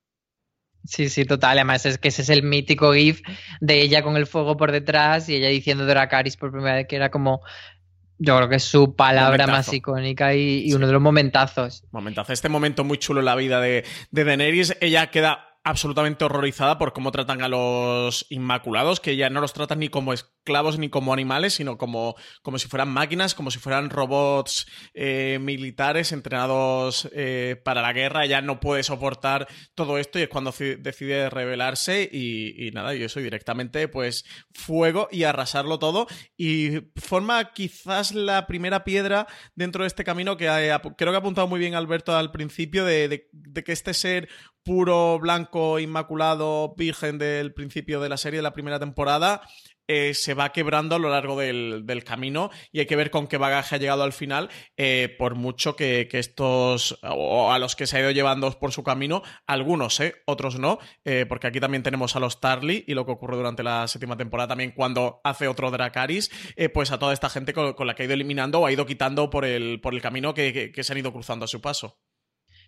Sí, 0.85 1.09
sí, 1.09 1.25
total. 1.25 1.57
Además, 1.57 1.85
es 1.85 1.97
que 1.97 2.07
ese 2.07 2.21
es 2.21 2.29
el 2.29 2.43
mítico 2.43 2.93
GIF 2.93 3.21
de 3.59 3.81
ella 3.81 4.01
con 4.03 4.15
el 4.15 4.25
fuego 4.25 4.55
por 4.57 4.71
detrás 4.71 5.27
y 5.29 5.35
ella 5.35 5.49
diciendo 5.49 5.85
Dracarys 5.85 6.37
por 6.37 6.51
primera 6.51 6.75
vez, 6.75 6.87
que 6.87 6.95
era 6.95 7.09
como. 7.11 7.41
Yo 8.19 8.35
creo 8.37 8.49
que 8.49 8.55
es 8.55 8.63
su 8.63 8.95
palabra 8.95 9.45
Momentazo. 9.45 9.51
más 9.69 9.73
icónica 9.73 10.33
y, 10.33 10.39
y 10.63 10.69
Sí. 10.69 10.73
uno 10.75 10.87
de 10.87 10.93
los 10.93 11.01
momentazos. 11.01 11.83
Momentazo. 11.91 12.33
Este 12.33 12.49
momento 12.49 12.83
muy 12.83 12.97
chulo 12.97 13.19
en 13.19 13.25
la 13.25 13.35
vida 13.35 13.61
de, 13.61 13.83
de 14.09 14.23
Daenerys. 14.23 14.75
Ella 14.81 15.11
queda 15.11 15.56
absolutamente 15.67 16.23
horrorizada 16.23 16.77
por 16.77 16.93
cómo 16.93 17.11
tratan 17.11 17.41
a 17.41 17.49
los 17.49 18.25
Inmaculados, 18.29 19.01
que 19.01 19.11
ella 19.11 19.29
no 19.29 19.41
los 19.41 19.51
tratan 19.51 19.79
ni 19.79 19.89
como 19.89 20.13
esclavos 20.13 20.79
ni 20.79 20.87
como 20.89 21.11
animales, 21.11 21.55
sino 21.55 21.77
como, 21.77 22.15
como 22.41 22.57
si 22.57 22.69
fueran 22.69 22.87
máquinas, 22.87 23.35
como 23.35 23.51
si 23.51 23.59
fueran 23.59 23.89
robots 23.89 24.65
eh, 24.93 25.39
militares 25.41 26.13
entrenados 26.13 27.09
eh, 27.11 27.61
para 27.65 27.81
la 27.81 27.91
guerra. 27.91 28.23
Ella 28.23 28.39
no 28.39 28.61
puede 28.61 28.81
soportar 28.83 29.47
todo 29.75 29.97
esto 29.97 30.19
y 30.19 30.21
es 30.21 30.29
cuando 30.29 30.53
ci- 30.53 30.77
decide 30.77 31.29
rebelarse 31.29 32.09
y, 32.09 32.71
nada, 32.71 32.95
y 32.95 33.03
eso 33.03 33.19
y 33.19 33.23
directamente 33.23 33.89
pues 33.89 34.23
fuego 34.53 35.09
y 35.11 35.23
arrasarlo 35.23 35.79
todo 35.79 36.07
y 36.37 36.79
forma 36.95 37.51
quizás 37.51 38.13
la 38.13 38.47
primera 38.47 38.85
piedra 38.85 39.27
dentro 39.55 39.83
de 39.83 39.87
este 39.87 40.05
camino 40.05 40.37
que 40.37 40.45
creo 40.97 41.11
que 41.11 41.15
ha 41.15 41.19
apuntado 41.19 41.47
muy 41.47 41.59
bien 41.59 41.75
Alberto 41.75 42.15
al 42.15 42.31
principio 42.31 42.85
de 42.85 43.27
que 43.65 43.71
este 43.73 43.93
ser 43.93 44.29
puro, 44.67 45.17
blanco, 45.17 45.79
inmaculado, 45.79 46.73
virgen 46.75 47.17
del 47.17 47.53
principio 47.53 48.01
de 48.01 48.09
la 48.09 48.17
serie, 48.17 48.39
de 48.39 48.43
la 48.43 48.51
primera 48.51 48.79
temporada, 48.79 49.41
eh, 49.87 50.13
se 50.13 50.33
va 50.33 50.51
quebrando 50.51 50.95
a 50.95 50.99
lo 50.99 51.09
largo 51.09 51.39
del, 51.39 52.03
camino 52.03 52.49
y 52.73 52.79
hay 52.81 52.85
que 52.85 52.97
ver 52.97 53.09
con 53.09 53.27
qué 53.27 53.37
bagaje 53.37 53.75
ha 53.75 53.77
llegado 53.77 54.03
al 54.03 54.11
final, 54.11 54.49
eh, 54.75 55.15
por 55.17 55.35
mucho 55.35 55.77
que, 55.77 56.09
estos, 56.11 56.99
o 57.01 57.53
a 57.53 57.59
los 57.59 57.77
que 57.77 57.87
se 57.87 57.95
ha 57.95 58.01
ido 58.01 58.11
llevando 58.11 58.51
por 58.59 58.73
su 58.73 58.83
camino, 58.83 59.23
algunos, 59.45 60.01
eh, 60.01 60.15
otros 60.25 60.59
no, 60.59 60.79
porque 61.29 61.47
aquí 61.47 61.61
también 61.61 61.83
tenemos 61.83 62.17
a 62.17 62.19
los 62.19 62.41
Tarly 62.41 62.83
y 62.87 62.93
lo 62.93 63.05
que 63.05 63.13
ocurre 63.13 63.37
durante 63.37 63.63
la 63.63 63.87
séptima 63.87 64.17
temporada 64.17 64.49
también 64.49 64.71
cuando 64.71 65.21
hace 65.23 65.47
otro 65.47 65.71
Dracaris, 65.71 66.29
pues 66.73 66.91
a 66.91 66.99
toda 66.99 67.13
esta 67.13 67.29
gente 67.29 67.53
con, 67.53 67.73
la 67.87 67.95
que 67.95 68.03
ha 68.03 68.05
ido 68.05 68.15
eliminando 68.15 68.59
o 68.59 68.65
ha 68.65 68.71
ido 68.73 68.85
quitando 68.85 69.29
por 69.29 69.45
el, 69.45 69.79
por 69.79 69.93
el 69.93 70.01
camino 70.01 70.33
que 70.33 70.73
se 70.77 70.91
han 70.91 70.99
ido 70.99 71.13
cruzando 71.13 71.45
a 71.45 71.47
su 71.47 71.61
paso. 71.61 71.97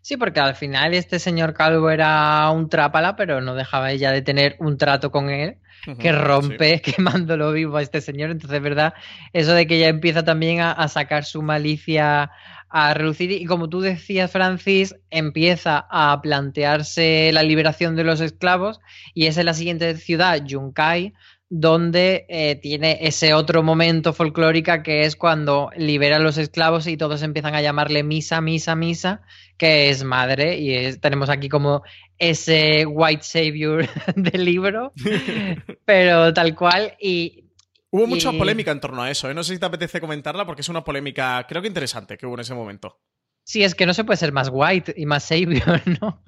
Sí, 0.01 0.17
porque 0.17 0.39
al 0.39 0.55
final 0.55 0.93
este 0.93 1.19
señor 1.19 1.53
Calvo 1.53 1.89
era 1.89 2.49
un 2.51 2.69
trápala, 2.69 3.15
pero 3.15 3.41
no 3.41 3.55
dejaba 3.55 3.91
ella 3.91 4.11
de 4.11 4.21
tener 4.21 4.55
un 4.59 4.77
trato 4.77 5.11
con 5.11 5.29
él 5.29 5.57
que 5.99 6.11
rompe 6.11 6.81
quemándolo 6.81 7.51
vivo 7.51 7.77
a 7.77 7.81
este 7.81 8.01
señor. 8.01 8.31
Entonces, 8.31 8.61
¿verdad? 8.61 8.93
Eso 9.33 9.53
de 9.53 9.67
que 9.67 9.77
ella 9.77 9.89
empieza 9.89 10.23
también 10.23 10.61
a, 10.61 10.71
a 10.71 10.87
sacar 10.87 11.25
su 11.25 11.41
malicia 11.41 12.31
a 12.69 12.93
relucir 12.93 13.31
y 13.31 13.45
como 13.45 13.67
tú 13.67 13.81
decías, 13.81 14.31
Francis, 14.31 14.95
empieza 15.09 15.87
a 15.89 16.21
plantearse 16.21 17.31
la 17.33 17.41
liberación 17.41 17.95
de 17.95 18.03
los 18.03 18.21
esclavos 18.21 18.79
y 19.15 19.25
es 19.25 19.37
en 19.37 19.47
la 19.47 19.55
siguiente 19.55 19.95
ciudad, 19.97 20.43
Yunkai, 20.45 21.13
donde 21.49 22.25
eh, 22.29 22.55
tiene 22.61 22.99
ese 23.01 23.33
otro 23.33 23.63
momento 23.63 24.13
folclórica 24.13 24.83
que 24.83 25.03
es 25.05 25.15
cuando 25.15 25.71
libera 25.75 26.17
a 26.17 26.19
los 26.19 26.37
esclavos 26.37 26.85
y 26.87 26.95
todos 26.95 27.23
empiezan 27.23 27.55
a 27.55 27.61
llamarle 27.61 28.03
misa, 28.03 28.39
misa, 28.39 28.75
misa, 28.75 29.21
que 29.57 29.89
es 29.89 30.03
madre 30.03 30.57
y 30.59 30.75
es- 30.75 31.01
tenemos 31.01 31.29
aquí 31.29 31.49
como 31.49 31.81
ese 32.19 32.85
white 32.85 33.23
savior 33.23 33.87
del 34.15 34.45
libro, 34.45 34.93
pero 35.85 36.33
tal 36.33 36.55
cual 36.55 36.93
y 36.99 37.45
Hubo 37.91 38.05
mucha 38.05 38.31
polémica 38.31 38.71
en 38.71 38.79
torno 38.79 39.01
a 39.01 39.09
eso, 39.09 39.31
¿eh? 39.31 39.33
No 39.33 39.43
sé 39.43 39.53
si 39.55 39.59
te 39.59 39.65
apetece 39.65 39.99
comentarla 39.99 40.45
porque 40.45 40.61
es 40.61 40.69
una 40.69 40.83
polémica, 40.83 41.43
creo 41.49 41.63
que 41.63 41.67
interesante, 41.67 42.17
que 42.17 42.27
hubo 42.27 42.35
en 42.35 42.41
ese 42.41 42.53
momento. 42.53 42.99
sí, 43.43 43.63
es 43.63 43.73
que 43.73 43.87
no 43.87 43.95
se 43.95 44.03
puede 44.03 44.17
ser 44.17 44.31
más 44.31 44.49
white 44.53 44.93
y 44.95 45.07
más 45.07 45.23
savior, 45.23 45.81
¿no? 45.99 46.23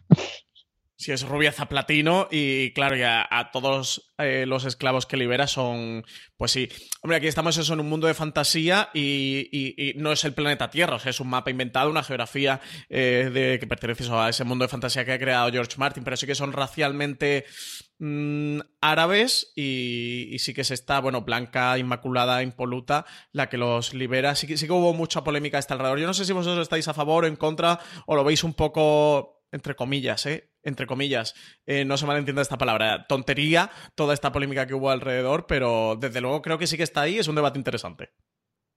Si 1.02 1.12
es 1.12 1.28
rubiaza 1.28 1.68
platino 1.68 2.28
y 2.30 2.74
claro, 2.74 2.96
ya 2.96 3.28
a 3.28 3.50
todos 3.50 4.14
eh, 4.20 4.46
los 4.48 4.66
esclavos 4.66 5.08
que 5.08 5.18
libera 5.18 5.48
son, 5.48 6.06
pues 6.38 6.52
sí. 6.52 6.70
Hombre, 7.02 7.18
aquí 7.18 7.26
estamos 7.26 7.58
eso 7.58 7.74
en 7.74 7.80
un 7.80 7.90
mundo 7.90 8.06
de 8.06 8.14
fantasía 8.14 8.92
y, 8.94 9.50
y- 9.52 9.94
no 9.96 10.12
es 10.12 10.24
el 10.26 10.36
planeta 10.36 10.70
Tierra, 10.70 10.98
o 10.98 11.00
sea, 11.00 11.10
es 11.10 11.20
un 11.20 11.30
mapa 11.30 11.50
inventado, 11.50 11.90
una 11.90 12.04
geografía 12.04 12.62
eh, 12.88 13.32
de, 13.34 13.58
que 13.58 13.66
pertenece 13.66 14.04
a 14.12 14.30
ese 14.30 14.44
mundo 14.44 14.64
de 14.64 14.70
fantasía 14.70 15.04
que 15.04 15.14
ha 15.14 15.18
creado 15.18 15.52
George 15.52 15.76
Martin, 15.80 16.04
pero 16.04 16.16
sí 16.18 16.28
que 16.28 16.36
son 16.36 16.54
racialmente 16.54 17.46
mm, 17.98 18.60
árabes 18.80 19.54
y, 19.56 20.36
sí 20.38 20.54
que 20.54 20.64
se 20.64 20.76
está, 20.76 21.00
bueno, 21.00 21.22
blanca, 21.22 21.80
inmaculada, 21.80 22.44
impoluta, 22.44 23.08
la 23.32 23.50
que 23.50 23.58
los 23.58 23.96
libera. 23.96 24.36
Sí 24.36 24.56
sí 24.56 24.68
que 24.68 24.72
hubo 24.72 24.94
mucha 24.94 25.24
polémica 25.24 25.58
a 25.58 25.62
este 25.62 25.74
alrededor. 25.74 25.98
Yo 25.98 26.06
no 26.06 26.14
sé 26.14 26.26
si 26.26 26.34
vosotros 26.34 26.62
estáis 26.62 26.88
a 26.88 26.94
favor 26.94 27.24
o 27.24 27.28
en 27.28 27.38
contra 27.38 27.80
o 28.06 28.16
lo 28.16 28.24
veis 28.24 28.44
un 28.44 28.54
poco 28.54 29.41
entre 29.52 29.76
comillas, 29.76 30.26
¿eh? 30.26 30.50
Entre 30.64 30.86
comillas. 30.88 31.34
Eh, 31.66 31.86
no 31.86 31.98
se 31.98 32.06
malentienda 32.06 32.42
esta 32.42 32.58
palabra. 32.58 33.06
Tontería 33.08 33.70
toda 33.96 34.14
esta 34.14 34.32
polémica 34.32 34.68
que 34.68 34.74
hubo 34.74 34.90
alrededor, 34.90 35.46
pero 35.48 35.96
desde 36.00 36.22
luego 36.22 36.42
creo 36.42 36.58
que 36.58 36.68
sí 36.68 36.78
que 36.78 36.84
está 36.84 37.02
ahí. 37.02 37.18
Es 37.20 37.28
un 37.28 37.36
debate 37.36 37.58
interesante. 37.60 38.10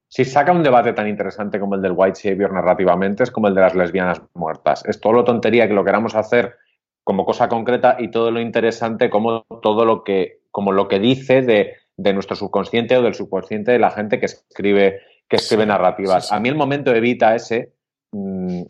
Si 0.09 0.25
saca 0.25 0.53
un 0.53 0.63
debate 0.63 0.93
tan 0.93 1.09
interesante 1.09 1.59
como 1.59 1.75
el 1.75 1.83
del 1.83 1.93
White 1.97 2.17
Savior 2.17 2.53
narrativamente, 2.53 3.25
es 3.25 3.31
como 3.31 3.49
el 3.49 3.55
de 3.55 3.61
las 3.63 3.75
lesbianas 3.75 4.23
muertas. 4.35 4.85
Es 4.87 5.01
todo 5.01 5.13
lo 5.13 5.25
tontería 5.25 5.67
que 5.67 5.75
lo 5.75 5.85
queramos 5.85 6.15
hacer 6.15 6.57
como 7.03 7.25
cosa 7.25 7.49
concreta 7.49 7.97
y 7.99 8.11
todo 8.11 8.31
lo 8.31 8.41
interesante 8.41 9.11
como 9.11 9.45
todo 9.63 9.85
lo 9.85 10.05
que, 10.05 10.43
como 10.51 10.73
lo 10.73 10.89
que 10.89 11.01
dice 11.01 11.43
de, 11.43 11.75
de 11.97 12.13
nuestro 12.15 12.37
subconsciente 12.37 12.97
o 12.97 13.03
del 13.03 13.15
subconsciente 13.15 13.73
de 13.73 13.79
la 13.79 13.91
gente 13.91 14.21
que 14.21 14.27
escribe, 14.27 15.01
que 15.29 15.37
escribe 15.37 15.65
Sí, 15.65 15.69
narrativas. 15.69 16.25
sí, 16.25 16.29
sí. 16.31 16.35
A 16.35 16.41
mí 16.41 16.49
el 16.49 16.55
momento 16.55 16.95
Evita 16.95 17.35
ese 17.35 17.75
mm, 18.15 18.63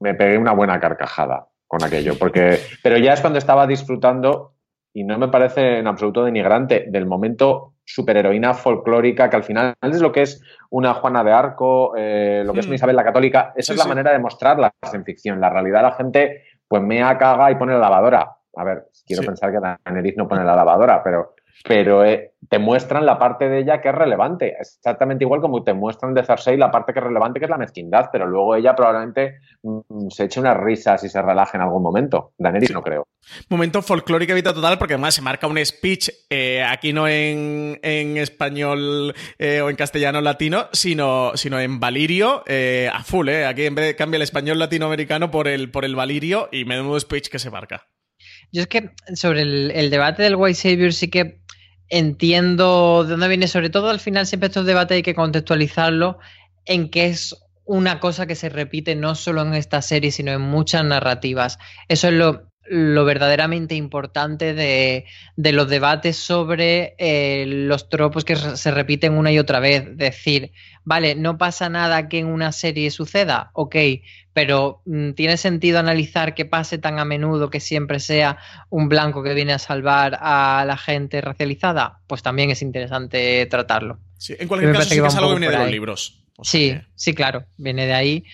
me 0.00 0.14
pegué 0.14 0.38
una 0.38 0.52
buena 0.52 0.78
carcajada 0.80 1.46
con 1.66 1.82
aquello, 1.84 2.14
porque, 2.18 2.58
pero 2.82 2.96
ya 2.98 3.12
es 3.12 3.20
cuando 3.20 3.38
estaba 3.38 3.66
disfrutando 3.66 4.54
y 4.92 5.04
no 5.04 5.18
me 5.18 5.28
parece 5.28 5.78
en 5.78 5.86
absoluto 5.86 6.24
denigrante 6.24 6.86
del 6.88 7.06
momento 7.06 7.74
superheroína 7.84 8.54
folclórica 8.54 9.30
que 9.30 9.36
al 9.36 9.44
final 9.44 9.74
es 9.82 10.00
lo 10.00 10.10
que 10.10 10.22
es 10.22 10.42
una 10.70 10.94
Juana 10.94 11.22
de 11.22 11.32
Arco, 11.32 11.94
eh, 11.96 12.42
lo 12.44 12.52
que 12.52 12.60
es 12.60 12.66
una 12.66 12.72
Mm. 12.72 12.74
Isabel 12.74 12.96
la 12.96 13.04
Católica. 13.04 13.52
Esa 13.56 13.66
Sí, 13.66 13.72
es 13.72 13.78
la 13.78 13.84
sí. 13.84 13.88
manera 13.88 14.12
de 14.12 14.18
mostrarlas 14.18 14.72
en 14.92 15.04
ficción. 15.04 15.40
La 15.40 15.48
realidad 15.50 15.82
la 15.82 15.92
gente 15.92 16.42
pues 16.68 16.82
mea, 16.82 17.16
caga 17.18 17.50
y 17.50 17.56
pone 17.56 17.72
la 17.72 17.80
lavadora. 17.80 18.36
A 18.56 18.64
ver, 18.64 18.86
quiero 19.06 19.22
Sí. 19.22 19.26
pensar 19.28 19.50
que 19.52 19.58
Daenerys 19.60 20.16
no 20.16 20.28
pone 20.28 20.44
la 20.44 20.54
lavadora, 20.54 21.02
pero 21.02 21.34
pero 21.64 22.04
eh, 22.04 22.32
te 22.48 22.58
muestran 22.58 23.04
la 23.04 23.18
parte 23.18 23.48
de 23.48 23.60
ella 23.60 23.80
que 23.80 23.90
es 23.90 23.94
relevante. 23.94 24.56
Exactamente 24.58 25.24
igual 25.24 25.40
como 25.40 25.62
te 25.62 25.74
muestran 25.74 26.14
de 26.14 26.24
Cersei 26.24 26.56
la 26.56 26.70
parte 26.70 26.92
que 26.92 27.00
es 27.00 27.04
relevante, 27.04 27.38
que 27.38 27.44
es 27.44 27.50
la 27.50 27.58
mezquindad, 27.58 28.06
pero 28.10 28.26
luego 28.26 28.56
ella 28.56 28.74
probablemente 28.74 29.40
mm, 29.62 30.08
se 30.08 30.24
eche 30.24 30.40
unas 30.40 30.56
risas 30.56 31.04
y 31.04 31.08
se 31.08 31.20
relaje 31.20 31.56
en 31.56 31.62
algún 31.62 31.82
momento. 31.82 32.32
Daenerys 32.38 32.72
no 32.72 32.82
creo. 32.82 33.06
Momento 33.48 33.82
folclórico 33.82 34.34
vida 34.34 34.54
total, 34.54 34.78
porque 34.78 34.94
además 34.94 35.14
se 35.14 35.22
marca 35.22 35.46
un 35.46 35.64
speech 35.64 36.08
eh, 36.30 36.62
aquí 36.62 36.92
no 36.92 37.06
en, 37.06 37.78
español 37.82 39.14
eh, 39.38 39.60
o 39.60 39.68
en 39.68 39.76
castellano 39.76 40.20
latino, 40.20 40.66
sino, 40.72 41.32
sino 41.34 41.60
en 41.60 41.78
valirio 41.78 42.42
a 42.92 43.02
full, 43.04 43.28
¿eh? 43.28 43.46
Aquí 43.46 43.66
en 43.66 43.74
vez 43.74 43.86
de 43.86 43.96
cambia 43.96 44.16
el 44.16 44.22
español 44.22 44.58
latinoamericano 44.58 45.30
por 45.30 45.46
el, 45.46 45.70
por 45.70 45.84
el 45.84 45.94
valirio 45.94 46.48
y 46.50 46.64
me 46.64 46.76
da 46.76 46.82
un 46.82 46.98
speech 46.98 47.28
que 47.28 47.38
se 47.38 47.50
marca. 47.50 47.86
Yo 48.52 48.62
es 48.62 48.68
que 48.68 48.90
sobre 49.14 49.42
el, 49.42 49.70
el 49.70 49.90
debate 49.90 50.22
del 50.22 50.36
White 50.36 50.54
Savior 50.54 50.92
sí 50.92 51.08
que 51.08 51.39
entiendo 51.90 53.04
de 53.04 53.10
dónde 53.10 53.28
viene, 53.28 53.48
sobre 53.48 53.70
todo 53.70 53.90
al 53.90 54.00
final 54.00 54.26
siempre 54.26 54.46
estos 54.46 54.66
debates 54.66 54.96
hay 54.96 55.02
que 55.02 55.14
contextualizarlo 55.14 56.18
en 56.64 56.88
que 56.88 57.06
es 57.06 57.36
una 57.64 58.00
cosa 58.00 58.26
que 58.26 58.34
se 58.34 58.48
repite 58.48 58.96
no 58.96 59.14
solo 59.14 59.42
en 59.42 59.54
esta 59.54 59.82
serie, 59.82 60.10
sino 60.10 60.32
en 60.32 60.40
muchas 60.40 60.84
narrativas. 60.84 61.58
Eso 61.88 62.08
es 62.08 62.14
lo, 62.14 62.49
lo 62.70 63.04
verdaderamente 63.04 63.74
importante 63.74 64.54
de, 64.54 65.04
de, 65.34 65.52
los 65.52 65.68
debates 65.68 66.16
sobre 66.16 66.94
eh, 66.98 67.44
los 67.46 67.88
tropos 67.88 68.24
que 68.24 68.36
se 68.36 68.70
repiten 68.70 69.14
una 69.14 69.32
y 69.32 69.40
otra 69.40 69.58
vez. 69.58 69.96
Decir, 69.96 70.52
vale, 70.84 71.16
no 71.16 71.36
pasa 71.36 71.68
nada 71.68 72.08
que 72.08 72.20
en 72.20 72.26
una 72.26 72.52
serie 72.52 72.92
suceda, 72.92 73.50
ok, 73.54 73.74
pero 74.32 74.82
mm, 74.86 75.12
¿tiene 75.12 75.36
sentido 75.36 75.80
analizar 75.80 76.34
que 76.36 76.44
pase 76.44 76.78
tan 76.78 77.00
a 77.00 77.04
menudo 77.04 77.50
que 77.50 77.58
siempre 77.58 77.98
sea 77.98 78.38
un 78.68 78.88
blanco 78.88 79.24
que 79.24 79.34
viene 79.34 79.52
a 79.52 79.58
salvar 79.58 80.16
a 80.20 80.64
la 80.64 80.76
gente 80.76 81.20
racializada? 81.20 81.98
Pues 82.06 82.22
también 82.22 82.50
es 82.50 82.62
interesante 82.62 83.44
tratarlo. 83.46 83.98
Sí, 84.16 84.36
en 84.38 84.46
cualquier 84.46 84.72
caso, 84.74 84.90
sí 84.90 85.00
que 85.00 85.06
es 85.08 85.16
algo 85.16 85.34
que 85.34 85.40
viene 85.40 85.56
de 85.56 85.62
los 85.64 85.70
libros. 85.72 86.22
sí, 86.42 86.78
sí, 86.94 87.14
claro, 87.14 87.46
viene 87.56 87.86
de 87.86 87.94
ahí. 87.94 88.24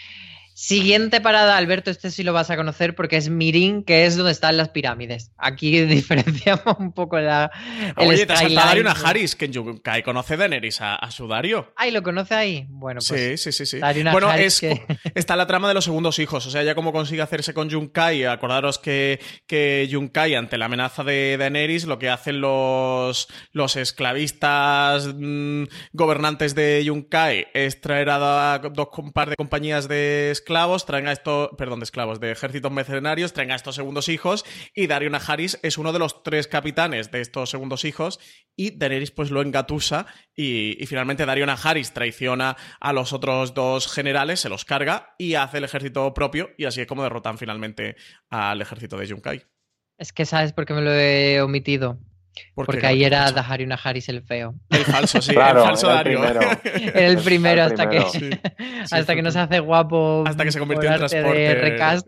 Siguiente 0.59 1.21
parada, 1.21 1.59
Alberto, 1.59 1.91
este 1.91 2.11
sí 2.11 2.23
lo 2.23 2.33
vas 2.33 2.49
a 2.49 2.57
conocer 2.57 2.95
porque 2.95 3.19
es 3.19 3.29
Mirin, 3.29 3.85
que 3.85 4.07
es 4.07 4.17
donde 4.17 4.33
están 4.33 4.57
las 4.57 4.71
pirámides. 4.71 5.31
Aquí 5.37 5.79
diferenciamos 5.85 6.79
un 6.79 6.93
poco 6.93 7.21
la. 7.21 7.51
El 7.95 8.09
Oye, 8.09 8.25
te 8.25 8.33
has 8.33 8.41
saltado 8.41 8.61
a 8.61 8.69
Dario 8.69 8.85
Najaris, 8.85 9.37
que 9.37 9.45
en 9.45 9.53
Yunkai 9.53 10.03
conoce 10.03 10.39
Daenerys 10.39 10.81
a, 10.81 10.95
a, 10.95 11.11
su 11.11 11.29
Dario. 11.29 11.75
Ay, 11.77 11.91
¿lo 11.91 12.03
conoce 12.03 12.35
ahí? 12.35 12.67
Bueno, 12.71 13.01
pues. 13.07 13.39
Sí, 13.43 13.53
sí, 13.53 13.67
sí. 13.67 13.79
sí. 13.79 14.03
bueno, 14.11 14.33
es, 14.33 14.63
está 15.15 15.37
la 15.37 15.47
trama 15.47 15.69
de 15.69 15.75
los 15.75 15.85
segundos 15.85 16.19
hijos. 16.21 16.47
O 16.47 16.51
sea, 16.51 16.63
ya 16.63 16.75
cómo 16.75 16.91
consigue 16.91 17.21
hacerse 17.21 17.53
con 17.53 17.69
Yunkai. 17.69 18.25
Acordaros 18.25 18.79
que, 18.79 19.21
que 19.47 19.87
Yunkai, 19.91 20.37
ante 20.37 20.57
la 20.57 20.65
amenaza 20.65 21.05
de 21.05 21.37
Daenerys, 21.39 21.85
lo 21.85 21.99
que 21.99 22.09
hacen 22.09 22.41
los, 22.41 23.29
los 23.53 23.77
esclavistas 23.77 25.07
mm, 25.15 25.65
gobernantes 25.93 26.55
de 26.55 26.83
Yunkai 26.83 27.49
es 27.53 27.83
traer 27.83 28.09
a 28.09 28.59
dos 28.73 28.89
un 28.97 29.13
par 29.13 29.29
de 29.29 29.37
compañías 29.37 29.87
de 29.87 30.31
esclavos, 30.47 30.87
traen 30.87 31.09
a 31.09 31.13
estos, 31.13 31.51
perdón, 31.59 31.81
de 31.81 31.85
esclavos, 31.85 32.21
de 32.21 32.31
ejércitos 32.31 32.71
mercenarios, 32.71 33.33
traen 33.33 33.51
a 33.51 33.57
estos 33.57 33.75
segundos 33.75 34.09
hijos 34.09 34.45
y 34.77 34.87
Dario 34.87 35.11
Najaris 35.11 35.59
es 35.65 35.77
uno 35.77 35.93
de 35.93 35.99
los 35.99 36.23
tres 36.23 36.47
capitanes 36.47 37.11
de 37.11 37.21
estos 37.21 37.51
segundos 37.51 37.85
hijos 37.85 38.21
y 38.55 38.71
Daenerys 38.71 39.11
pues 39.11 39.33
lo 39.33 39.43
engatusa 39.43 40.07
y, 40.37 40.79
finalmente 40.87 41.27
Dario 41.27 41.47
Najaris 41.47 41.93
traiciona 41.93 42.57
a 42.79 42.93
los 42.93 43.13
otros 43.13 43.55
dos 43.55 43.93
generales, 43.93 44.39
se 44.39 44.49
los 44.49 44.65
carga 44.65 45.17
y 45.19 45.35
hace 45.35 45.59
el 45.59 45.65
ejército 45.65 46.15
propio 46.15 46.51
y 46.57 46.67
así 46.67 46.81
es 46.81 46.87
como 46.87 47.03
derrotan 47.03 47.39
finalmente 47.39 47.97
al 48.31 48.61
ejército 48.61 48.97
de 48.97 49.07
Yunkai. 49.09 49.43
Es 49.99 50.13
que 50.13 50.27
sabes 50.27 50.53
por 50.53 50.65
qué 50.65 50.75
me 50.75 50.83
lo 50.83 50.93
he 50.93 51.41
omitido. 51.41 51.99
Porque 52.55 52.87
ahí 52.87 53.05
era 53.05 53.31
Dario 53.33 53.67
Najaris 53.67 54.09
el 54.09 54.23
feo. 54.23 54.55
El 54.71 54.85
falso, 54.85 55.21
sí, 55.21 55.33
el 55.33 55.37
falso 55.37 55.89
Dario. 55.89 56.25
Era 56.25 57.07
el 57.07 57.19
primero 57.19 57.63
hasta 57.63 57.89
que 57.89 57.99
hasta 58.91 59.15
que 59.15 59.23
no 59.23 59.31
se 59.31 59.41
hace 59.41 59.61
guapo. 59.61 60.25
Hasta 60.27 60.45
que 60.45 60.53
se 60.53 60.59
convirtió 60.59 60.91
en 60.91 60.97
transporte. 60.99 61.39
De 61.39 61.55
recast. 61.55 62.07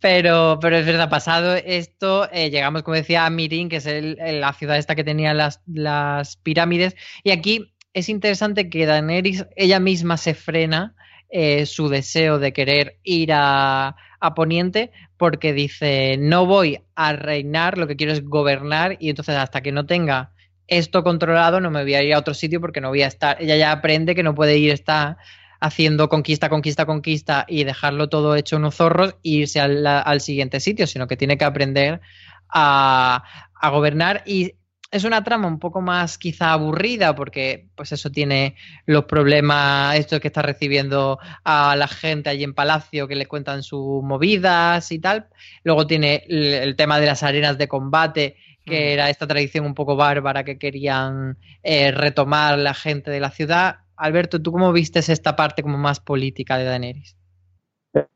Pero, 0.00 0.58
pero 0.60 0.76
es 0.76 0.84
verdad, 0.84 1.08
pasado 1.08 1.54
esto, 1.54 2.28
eh, 2.30 2.50
llegamos, 2.50 2.82
como 2.82 2.94
decía, 2.94 3.24
a 3.24 3.30
Mirin, 3.30 3.70
que 3.70 3.76
es 3.76 3.86
la 3.86 4.52
ciudad 4.52 4.76
esta 4.76 4.94
que 4.94 5.02
tenía 5.02 5.32
las, 5.32 5.62
las 5.66 6.36
pirámides. 6.36 6.94
Y 7.22 7.30
aquí 7.30 7.74
es 7.94 8.10
interesante 8.10 8.68
que 8.68 8.84
Daenerys 8.84 9.46
ella 9.56 9.80
misma 9.80 10.18
se 10.18 10.34
frena 10.34 10.94
eh, 11.30 11.64
su 11.64 11.88
deseo 11.88 12.38
de 12.38 12.52
querer 12.52 12.98
ir 13.02 13.32
a, 13.32 13.96
a 14.20 14.34
Poniente 14.34 14.90
porque 15.16 15.52
dice, 15.52 16.16
no 16.18 16.46
voy 16.46 16.80
a 16.94 17.12
reinar, 17.12 17.78
lo 17.78 17.86
que 17.86 17.96
quiero 17.96 18.12
es 18.12 18.24
gobernar 18.24 18.96
y 19.00 19.10
entonces 19.10 19.36
hasta 19.36 19.62
que 19.62 19.72
no 19.72 19.86
tenga 19.86 20.32
esto 20.66 21.04
controlado 21.04 21.60
no 21.60 21.70
me 21.70 21.82
voy 21.82 21.94
a 21.94 22.02
ir 22.02 22.14
a 22.14 22.18
otro 22.18 22.34
sitio 22.34 22.60
porque 22.60 22.80
no 22.80 22.88
voy 22.88 23.02
a 23.02 23.06
estar, 23.06 23.40
ella 23.40 23.56
ya 23.56 23.72
aprende 23.72 24.14
que 24.14 24.22
no 24.22 24.34
puede 24.34 24.56
ir, 24.56 24.70
está 24.70 25.18
haciendo 25.60 26.08
conquista, 26.08 26.48
conquista, 26.48 26.86
conquista 26.86 27.44
y 27.48 27.64
dejarlo 27.64 28.08
todo 28.08 28.36
hecho 28.36 28.56
unos 28.56 28.74
zorros 28.74 29.16
e 29.22 29.30
irse 29.30 29.60
al, 29.60 29.86
al 29.86 30.20
siguiente 30.20 30.60
sitio, 30.60 30.86
sino 30.86 31.06
que 31.06 31.16
tiene 31.16 31.38
que 31.38 31.44
aprender 31.44 32.00
a, 32.48 33.24
a 33.60 33.68
gobernar 33.70 34.22
y 34.26 34.54
es 34.94 35.02
una 35.02 35.24
trama 35.24 35.48
un 35.48 35.58
poco 35.58 35.80
más 35.80 36.18
quizá 36.18 36.52
aburrida 36.52 37.16
porque 37.16 37.66
pues 37.74 37.90
eso 37.90 38.10
tiene 38.10 38.54
los 38.86 39.06
problemas, 39.06 39.96
esto 39.96 40.20
que 40.20 40.28
está 40.28 40.40
recibiendo 40.40 41.18
a 41.42 41.74
la 41.74 41.88
gente 41.88 42.30
allí 42.30 42.44
en 42.44 42.54
Palacio 42.54 43.08
que 43.08 43.16
le 43.16 43.26
cuentan 43.26 43.64
sus 43.64 44.04
movidas 44.04 44.92
y 44.92 45.00
tal. 45.00 45.26
Luego 45.64 45.88
tiene 45.88 46.22
el, 46.28 46.76
tema 46.76 47.00
de 47.00 47.06
las 47.06 47.24
arenas 47.24 47.58
de 47.58 47.66
combate 47.66 48.36
que 48.64 48.92
era 48.92 49.10
esta 49.10 49.26
tradición 49.26 49.66
un 49.66 49.74
poco 49.74 49.96
bárbara 49.96 50.44
que 50.44 50.58
querían 50.58 51.38
eh, 51.64 51.90
retomar 51.90 52.56
la 52.56 52.72
gente 52.72 53.10
de 53.10 53.18
la 53.18 53.30
ciudad. 53.30 53.78
Alberto, 53.96 54.40
¿tú 54.40 54.52
cómo 54.52 54.72
vistes 54.72 55.08
esta 55.08 55.34
parte 55.34 55.64
como 55.64 55.76
más 55.76 55.98
política 55.98 56.56
de 56.56 56.64
Daenerys? 56.66 57.16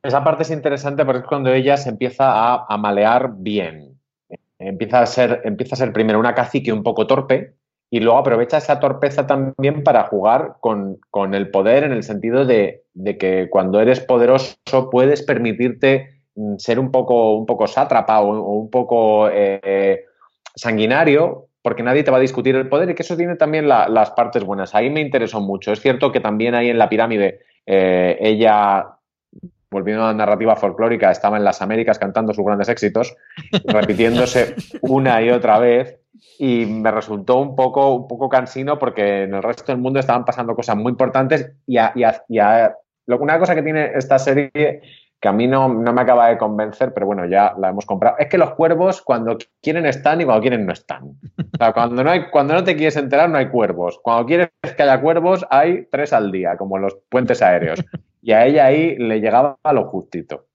Esa 0.00 0.22
parte 0.22 0.44
es 0.44 0.50
interesante 0.50 1.04
porque 1.04 1.20
es 1.22 1.26
cuando 1.26 1.52
ella 1.52 1.76
se 1.76 1.88
empieza 1.88 2.64
a 2.64 2.76
malear 2.78 3.32
bien 3.36 3.97
empieza 4.58 5.00
a 5.00 5.06
ser, 5.06 5.42
empieza 5.44 5.74
a 5.74 5.78
ser 5.78 5.92
primero 5.92 6.18
una 6.18 6.34
cacique 6.34 6.72
un 6.72 6.82
poco 6.82 7.06
torpe 7.06 7.54
y 7.90 8.00
luego 8.00 8.18
aprovecha 8.18 8.58
esa 8.58 8.80
torpeza 8.80 9.26
también 9.26 9.82
para 9.82 10.04
jugar 10.04 10.56
con, 10.60 10.98
el 11.34 11.50
poder 11.50 11.84
en 11.84 11.92
el 11.92 12.02
sentido 12.02 12.44
de, 12.44 12.84
que 13.18 13.48
cuando 13.50 13.80
eres 13.80 14.00
poderoso 14.00 14.56
puedes 14.90 15.22
permitirte 15.22 16.22
mm, 16.34 16.56
ser 16.58 16.78
un 16.78 16.90
poco, 16.90 17.34
un 17.34 17.46
poco 17.46 17.66
sátrapa 17.66 18.20
o, 18.20 18.52
un 18.52 18.70
poco 18.70 19.30
eh, 19.30 20.04
sanguinario 20.54 21.46
porque 21.62 21.82
nadie 21.82 22.02
te 22.02 22.10
va 22.10 22.18
a 22.18 22.20
discutir 22.20 22.56
el 22.56 22.68
poder 22.68 22.90
y 22.90 22.94
que 22.94 23.02
eso 23.02 23.16
tiene 23.16 23.36
también 23.36 23.68
las 23.68 24.10
partes 24.12 24.44
buenas. 24.44 24.74
Ahí 24.74 24.88
me 24.90 25.00
interesó 25.00 25.40
mucho. 25.40 25.72
Es 25.72 25.80
cierto 25.80 26.12
que 26.12 26.20
también 26.20 26.54
ahí 26.54 26.70
en 26.70 26.78
la 26.78 26.88
pirámide 26.88 27.40
eh, 27.66 28.16
ella 28.20 28.97
volviendo 29.70 30.04
a 30.04 30.08
la 30.08 30.14
narrativa 30.14 30.56
folclórica, 30.56 31.10
estaba 31.10 31.36
en 31.36 31.44
las 31.44 31.62
Américas 31.62 31.98
cantando 31.98 32.32
sus 32.32 32.44
grandes 32.44 32.68
éxitos, 32.68 33.16
repitiéndose 33.64 34.54
una 34.82 35.22
y 35.22 35.30
otra 35.30 35.58
vez, 35.58 36.00
y 36.38 36.66
me 36.66 36.90
resultó 36.90 37.38
un 37.40 37.54
poco, 37.54 37.94
un 37.94 38.08
poco 38.08 38.28
cansino 38.28 38.78
porque 38.78 39.24
en 39.24 39.34
el 39.34 39.42
resto 39.42 39.72
del 39.72 39.80
mundo 39.80 40.00
estaban 40.00 40.24
pasando 40.24 40.54
cosas 40.54 40.76
muy 40.76 40.90
importantes 40.90 41.52
y, 41.66 41.78
una 43.06 43.38
cosa 43.38 43.54
que 43.54 43.62
tiene 43.62 43.92
esta 43.94 44.18
serie 44.18 44.82
que 45.20 45.28
a 45.28 45.32
mí 45.32 45.48
no, 45.48 45.68
me 45.68 46.00
acaba 46.00 46.28
de 46.28 46.38
convencer, 46.38 46.94
pero 46.94 47.06
bueno, 47.06 47.26
ya 47.26 47.54
la 47.58 47.70
hemos 47.70 47.86
comprado, 47.86 48.16
es 48.18 48.28
que 48.28 48.38
los 48.38 48.52
cuervos 48.52 49.02
cuando 49.02 49.36
quieren 49.60 49.84
están 49.86 50.20
y 50.20 50.24
cuando 50.24 50.42
quieren 50.42 50.64
no 50.64 50.72
están. 50.72 51.18
cuando 51.74 52.04
no, 52.04 52.10
hay, 52.10 52.30
cuando 52.30 52.54
no 52.54 52.62
te 52.62 52.76
quieres 52.76 52.96
enterar 52.96 53.28
no 53.28 53.38
hay 53.38 53.48
cuervos. 53.48 53.98
Cuando 54.00 54.26
quieres 54.26 54.50
que 54.76 54.82
haya 54.82 55.00
cuervos 55.00 55.44
hay 55.50 55.86
tres 55.90 56.12
al 56.12 56.30
día, 56.30 56.56
como 56.56 56.78
los 56.78 56.96
puentes 57.08 57.42
aéreos 57.42 57.84
y 58.22 58.32
a 58.32 58.46
ella 58.46 58.66
ahí 58.66 58.96
le 58.96 59.20
llegaba 59.20 59.58
a 59.62 59.72
lo 59.72 59.84
justito. 59.84 60.46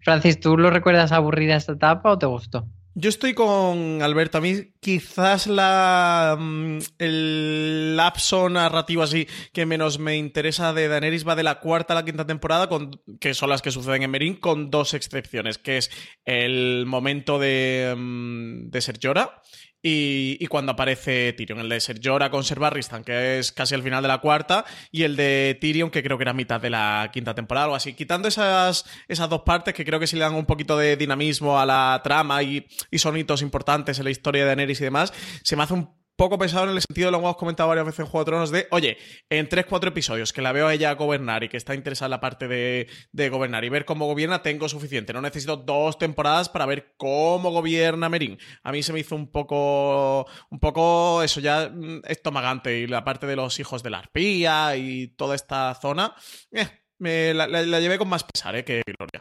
Francis, 0.00 0.38
¿tú 0.38 0.56
lo 0.56 0.70
recuerdas 0.70 1.12
aburrida 1.12 1.56
esta 1.56 1.72
etapa 1.72 2.12
o 2.12 2.18
te 2.18 2.26
gustó? 2.26 2.68
Yo 2.98 3.10
estoy 3.10 3.34
con 3.34 4.00
Alberto. 4.00 4.38
A 4.38 4.40
mí 4.40 4.72
quizás 4.80 5.46
la, 5.48 6.34
mm, 6.38 6.78
el 6.98 7.94
lapso 7.94 8.48
narrativo 8.48 9.02
así 9.02 9.28
que 9.52 9.66
menos 9.66 9.98
me 9.98 10.16
interesa 10.16 10.72
de 10.72 10.88
Daenerys 10.88 11.28
va 11.28 11.36
de 11.36 11.42
la 11.42 11.60
cuarta 11.60 11.92
a 11.92 11.96
la 11.96 12.06
quinta 12.06 12.24
temporada, 12.24 12.70
con, 12.70 12.92
que 13.20 13.34
son 13.34 13.50
las 13.50 13.60
que 13.60 13.70
suceden 13.70 14.02
en 14.02 14.10
Merín, 14.10 14.36
con 14.36 14.70
dos 14.70 14.94
excepciones, 14.94 15.58
que 15.58 15.76
es 15.76 15.90
el 16.24 16.86
momento 16.86 17.38
de, 17.38 17.94
mm, 17.94 18.70
de 18.70 18.80
Ser 18.80 18.98
Llora 18.98 19.42
y, 19.88 20.46
cuando 20.48 20.72
aparece 20.72 21.32
Tyrion, 21.32 21.60
el 21.60 21.68
de 21.68 21.80
Ser 21.80 22.00
Jorah 22.02 22.28
con 22.28 22.42
Ser 22.42 22.58
que 23.04 23.38
es 23.38 23.52
casi 23.52 23.76
al 23.76 23.84
final 23.84 24.02
de 24.02 24.08
la 24.08 24.18
cuarta, 24.18 24.64
y 24.90 25.04
el 25.04 25.14
de 25.14 25.56
Tyrion, 25.60 25.90
que 25.90 26.02
creo 26.02 26.18
que 26.18 26.24
era 26.24 26.32
mitad 26.32 26.60
de 26.60 26.70
la 26.70 27.10
quinta 27.12 27.34
temporada 27.34 27.68
o 27.68 27.74
así. 27.76 27.94
Quitando 27.94 28.26
esas, 28.26 28.84
esas 29.06 29.28
dos 29.28 29.42
partes 29.42 29.74
que 29.74 29.84
creo 29.84 30.00
que 30.00 30.08
sí 30.08 30.16
le 30.16 30.22
dan 30.22 30.34
un 30.34 30.44
poquito 30.44 30.76
de 30.76 30.96
dinamismo 30.96 31.60
a 31.60 31.66
la 31.66 32.00
trama 32.02 32.42
y, 32.42 32.66
y 32.90 32.98
son 32.98 33.16
hitos 33.16 33.42
importantes 33.42 33.98
en 33.98 34.04
la 34.04 34.10
historia 34.10 34.42
de 34.42 34.48
Daenerys 34.48 34.80
y 34.80 34.84
demás, 34.84 35.12
se 35.44 35.54
me 35.54 35.62
hace 35.62 35.74
un 35.74 35.88
poco 36.16 36.38
pesado 36.38 36.64
en 36.64 36.70
el 36.70 36.80
sentido, 36.80 37.10
lo 37.10 37.18
hemos 37.18 37.36
comentado 37.36 37.68
varias 37.68 37.86
veces 37.86 38.00
en 38.00 38.06
Juego 38.06 38.24
de 38.24 38.30
Tronos, 38.30 38.50
de, 38.50 38.66
oye, 38.70 38.96
en 39.30 39.48
3-4 39.48 39.88
episodios 39.88 40.32
que 40.32 40.42
la 40.42 40.52
veo 40.52 40.66
a 40.66 40.74
ella 40.74 40.92
gobernar 40.94 41.44
y 41.44 41.48
que 41.48 41.56
está 41.56 41.74
interesada 41.74 42.06
en 42.06 42.10
la 42.12 42.20
parte 42.20 42.48
de, 42.48 42.88
de, 43.12 43.28
gobernar 43.28 43.64
y 43.64 43.68
ver 43.68 43.84
cómo 43.84 44.06
gobierna, 44.06 44.42
tengo 44.42 44.68
suficiente. 44.68 45.12
No 45.12 45.20
necesito 45.20 45.56
dos 45.56 45.98
temporadas 45.98 46.48
para 46.48 46.66
ver 46.66 46.94
cómo 46.96 47.50
gobierna 47.50 48.08
Merín. 48.08 48.38
A 48.62 48.72
mí 48.72 48.82
se 48.82 48.92
me 48.92 49.00
hizo 49.00 49.14
un 49.14 49.30
poco, 49.30 50.26
un 50.50 50.58
poco 50.58 51.22
eso 51.22 51.40
ya 51.40 51.68
mm, 51.68 52.02
estomagante 52.06 52.78
y 52.78 52.86
la 52.86 53.04
parte 53.04 53.26
de 53.26 53.36
los 53.36 53.60
hijos 53.60 53.82
de 53.82 53.90
la 53.90 53.98
arpía 53.98 54.76
y 54.76 55.08
toda 55.08 55.34
esta 55.34 55.74
zona, 55.74 56.14
eh, 56.50 56.68
me 56.98 57.34
la, 57.34 57.46
la, 57.46 57.80
llevé 57.80 57.98
con 57.98 58.08
más 58.08 58.24
pesar 58.24 58.56
eh, 58.56 58.64
que 58.64 58.82
Gloria. 58.86 59.20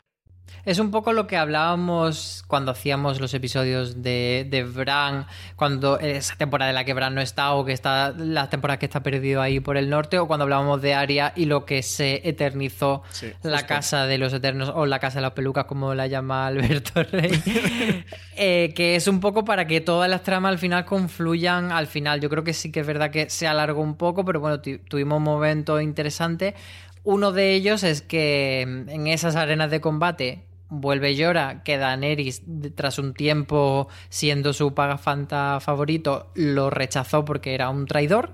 Es 0.66 0.80
un 0.80 0.90
poco 0.90 1.14
lo 1.14 1.28
que 1.28 1.38
hablábamos 1.38 2.44
cuando 2.48 2.72
hacíamos 2.72 3.22
los 3.22 3.36
episodios 3.36 4.02
de, 4.02 4.48
de 4.50 4.64
Bran, 4.64 5.28
cuando 5.56 6.00
esa 6.00 6.36
temporada 6.38 6.72
en 6.72 6.76
la 6.76 6.86
que 6.86 6.96
Bran 6.96 7.14
no 7.14 7.22
está, 7.22 7.54
o 7.54 7.64
que 7.64 7.72
está 7.72 8.16
la 8.18 8.50
temporada 8.50 8.80
que 8.80 8.88
está 8.88 9.04
perdido 9.04 9.44
ahí 9.44 9.60
por 9.60 9.78
el 9.78 9.92
norte, 9.92 10.18
o 10.18 10.26
cuando 10.26 10.42
hablábamos 10.42 10.82
de 10.82 10.96
Aria 10.96 11.34
y 11.36 11.46
lo 11.46 11.66
que 11.66 11.84
se 11.84 12.28
eternizó 12.28 13.04
la 13.44 13.68
casa 13.68 14.08
de 14.08 14.18
los 14.18 14.34
eternos, 14.34 14.72
o 14.74 14.88
la 14.88 14.98
casa 14.98 15.20
de 15.20 15.22
las 15.22 15.34
pelucas, 15.34 15.66
como 15.66 15.94
la 15.94 16.08
llama 16.08 16.48
Alberto 16.48 17.04
Rey. 17.04 17.32
eh, 18.36 18.74
que 18.76 18.96
es 18.96 19.08
un 19.08 19.20
poco 19.20 19.46
para 19.46 19.68
que 19.68 19.82
todas 19.82 20.10
las 20.10 20.24
tramas 20.24 20.50
al 20.54 20.58
final 20.58 20.84
confluyan 20.84 21.72
al 21.72 21.86
final. 21.86 22.22
Yo 22.22 22.30
creo 22.32 22.44
que 22.44 22.54
sí 22.54 22.72
que 22.72 22.80
es 22.80 22.88
verdad 22.88 23.12
que 23.12 23.30
se 23.30 23.46
alargó 23.46 23.84
un 23.84 23.98
poco, 23.98 24.26
pero 24.26 24.40
bueno, 24.40 24.60
tuvimos 24.62 25.18
un 25.18 25.24
momento 25.24 25.80
interesante. 25.80 26.56
Uno 27.04 27.32
de 27.32 27.54
ellos 27.54 27.84
es 27.84 28.02
que 28.02 28.62
en 28.62 29.06
esas 29.06 29.36
arenas 29.36 29.70
de 29.70 29.80
combate 29.80 30.44
vuelve 30.80 31.16
Llora, 31.16 31.64
que 31.64 31.78
Daenerys, 31.78 32.44
tras 32.76 33.00
un 33.00 33.14
tiempo 33.14 33.88
siendo 34.10 34.54
su 34.54 34.74
pagafanta 34.74 35.60
favorito, 35.60 36.32
lo 36.36 36.70
rechazó 36.70 37.26
porque 37.26 37.54
era 37.54 37.70
un 37.70 37.86
traidor. 37.86 38.32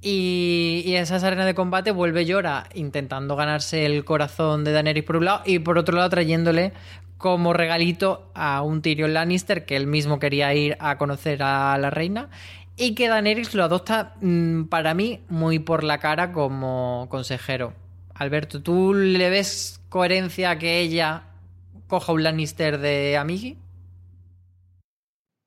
Y, 0.00 0.82
y 0.86 0.94
esas 0.94 1.24
arenas 1.24 1.46
de 1.46 1.54
combate 1.54 1.90
vuelve 1.90 2.24
Llora 2.24 2.68
intentando 2.74 3.34
ganarse 3.34 3.84
el 3.84 4.04
corazón 4.04 4.62
de 4.64 4.72
Daenerys 4.72 5.04
por 5.04 5.16
un 5.16 5.24
lado 5.24 5.42
y 5.44 5.58
por 5.58 5.76
otro 5.76 5.96
lado 5.96 6.08
trayéndole 6.08 6.72
como 7.18 7.52
regalito 7.52 8.30
a 8.34 8.62
un 8.62 8.80
Tyrion 8.80 9.12
Lannister 9.12 9.66
que 9.66 9.76
él 9.76 9.88
mismo 9.88 10.20
quería 10.20 10.54
ir 10.54 10.76
a 10.78 10.98
conocer 10.98 11.42
a 11.42 11.76
la 11.78 11.90
reina 11.90 12.30
y 12.76 12.94
que 12.94 13.08
Daenerys 13.08 13.54
lo 13.54 13.64
adopta 13.64 14.14
mm, 14.20 14.64
para 14.64 14.94
mí 14.94 15.20
muy 15.28 15.58
por 15.58 15.82
la 15.82 15.98
cara 15.98 16.32
como 16.32 17.08
consejero. 17.10 17.74
Alberto, 18.14 18.62
¿tú 18.62 18.94
le 18.94 19.30
ves 19.30 19.80
coherencia 19.88 20.50
a 20.50 20.58
que 20.58 20.78
ella 20.78 21.24
coja 21.88 22.12
un 22.12 22.22
Lannister 22.22 22.78
de 22.78 23.16
Amigi? 23.16 23.58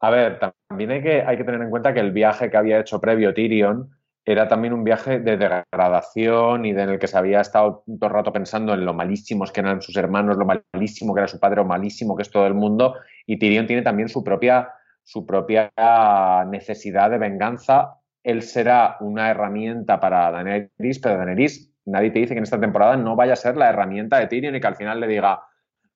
A 0.01 0.09
ver, 0.09 0.39
también 0.67 0.89
hay 0.91 1.03
que, 1.03 1.43
tener 1.43 1.61
en 1.61 1.69
cuenta 1.69 1.93
que 1.93 1.99
el 1.99 2.11
viaje 2.11 2.49
que 2.49 2.57
había 2.57 2.79
hecho 2.79 2.99
previo 2.99 3.35
Tyrion 3.35 3.91
era 4.25 4.47
también 4.47 4.73
un 4.73 4.83
viaje 4.83 5.19
de 5.19 5.37
degradación 5.37 6.65
y 6.65 6.71
en 6.71 6.79
el 6.79 6.99
que 6.99 7.07
se 7.07 7.17
había 7.17 7.41
estado 7.41 7.83
todo 7.85 8.07
el 8.07 8.13
rato 8.13 8.33
pensando 8.33 8.73
en 8.73 8.83
lo 8.83 8.93
malísimos 8.93 9.51
que 9.51 9.61
eran 9.61 9.81
sus 9.81 9.95
hermanos, 9.95 10.37
lo 10.37 10.45
malísimo 10.45 11.13
que 11.13 11.21
era 11.21 11.27
su 11.27 11.39
padre, 11.39 11.57
lo 11.57 11.65
malísimo 11.65 12.15
que 12.15 12.23
es 12.23 12.31
todo 12.31 12.47
el 12.47 12.55
mundo. 12.55 12.95
Y 13.27 13.37
Tyrion 13.37 13.67
tiene 13.67 13.83
también 13.83 14.09
su 14.09 14.23
propia, 14.23 14.69
su 15.03 15.25
propia 15.25 15.71
necesidad 16.47 17.11
de 17.11 17.19
venganza. 17.19 17.99
Él 18.23 18.41
será 18.41 18.97
una 19.01 19.29
herramienta 19.29 19.99
para 19.99 20.31
Daenerys, 20.31 20.99
pero 20.99 21.17
Daenerys, 21.17 21.71
nadie 21.85 22.09
te 22.09 22.19
dice 22.19 22.33
que 22.33 22.39
en 22.39 22.43
esta 22.43 22.59
temporada 22.59 22.97
no 22.97 23.15
vaya 23.15 23.33
a 23.33 23.35
ser 23.35 23.55
la 23.55 23.69
herramienta 23.69 24.17
de 24.17 24.27
Tyrion 24.27 24.55
y 24.55 24.61
que 24.61 24.67
al 24.67 24.75
final 24.75 24.99
le 24.99 25.07
diga, 25.07 25.41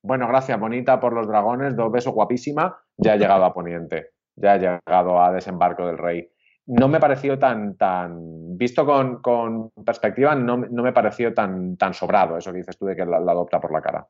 bueno, 0.06 0.28
gracias, 0.28 0.58
bonita 0.58 1.00
por 1.00 1.12
los 1.12 1.26
dragones, 1.26 1.74
dos 1.74 1.90
besos, 1.90 2.14
guapísima, 2.14 2.78
ya 2.96 3.14
ha 3.14 3.16
llegado 3.16 3.44
a 3.44 3.52
Poniente, 3.52 4.10
ya 4.36 4.52
ha 4.52 4.56
llegado 4.56 5.20
a 5.20 5.32
Desembarco 5.32 5.86
del 5.86 5.98
Rey. 5.98 6.28
No 6.66 6.88
me 6.88 7.00
pareció 7.00 7.38
tan, 7.38 7.76
tan 7.76 8.56
visto 8.56 8.86
con, 8.86 9.70
perspectiva, 9.84 10.34
no, 10.34 10.58
me 10.58 10.92
pareció 10.92 11.34
tan, 11.34 11.76
tan 11.76 11.92
sobrado 11.92 12.38
eso 12.38 12.52
que 12.52 12.58
dices 12.58 12.78
tú 12.78 12.86
de 12.86 12.94
que 12.94 13.04
la, 13.04 13.16
adopta 13.16 13.60
por 13.60 13.72
la 13.72 13.82
cara. 13.82 14.06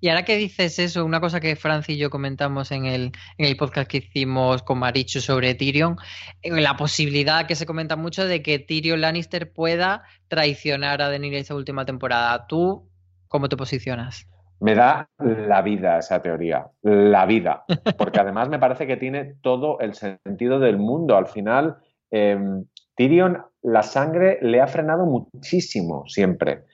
Y 0.00 0.08
ahora 0.08 0.24
que 0.24 0.36
dices 0.36 0.78
eso, 0.78 1.04
una 1.04 1.20
cosa 1.20 1.40
que 1.40 1.56
Francis 1.56 1.96
y 1.96 1.98
yo 1.98 2.08
comentamos 2.08 2.70
en 2.72 2.86
el, 2.86 3.12
en 3.38 3.46
el 3.46 3.56
podcast 3.56 3.90
que 3.90 3.98
hicimos 3.98 4.62
con 4.62 4.78
Marichu 4.78 5.20
sobre 5.20 5.54
Tyrion, 5.54 5.96
eh, 6.42 6.60
la 6.60 6.76
posibilidad 6.76 7.46
que 7.46 7.54
se 7.54 7.66
comenta 7.66 7.96
mucho 7.96 8.26
de 8.26 8.42
que 8.42 8.58
Tyrion 8.58 9.00
Lannister 9.00 9.52
pueda 9.52 10.04
traicionar 10.28 11.02
a 11.02 11.08
Daenerys 11.08 11.42
esta 11.42 11.54
última 11.54 11.84
temporada. 11.84 12.46
¿Tú 12.46 12.88
cómo 13.28 13.48
te 13.48 13.56
posicionas? 13.56 14.28
Me 14.60 14.74
da 14.74 15.08
la 15.18 15.62
vida 15.62 15.98
esa 15.98 16.22
teoría, 16.22 16.66
la 16.82 17.26
vida, 17.26 17.64
porque 17.98 18.20
además 18.20 18.48
me 18.48 18.58
parece 18.58 18.86
que 18.86 18.96
tiene 18.96 19.34
todo 19.42 19.78
el 19.80 19.94
sentido 19.94 20.58
del 20.58 20.78
mundo. 20.78 21.16
Al 21.16 21.26
final, 21.26 21.76
em, 22.10 22.64
Tyrion, 22.96 23.42
la 23.62 23.82
sangre 23.82 24.38
le 24.42 24.60
ha 24.60 24.66
frenado 24.66 25.06
muchísimo 25.06 26.04
siempre. 26.06 26.64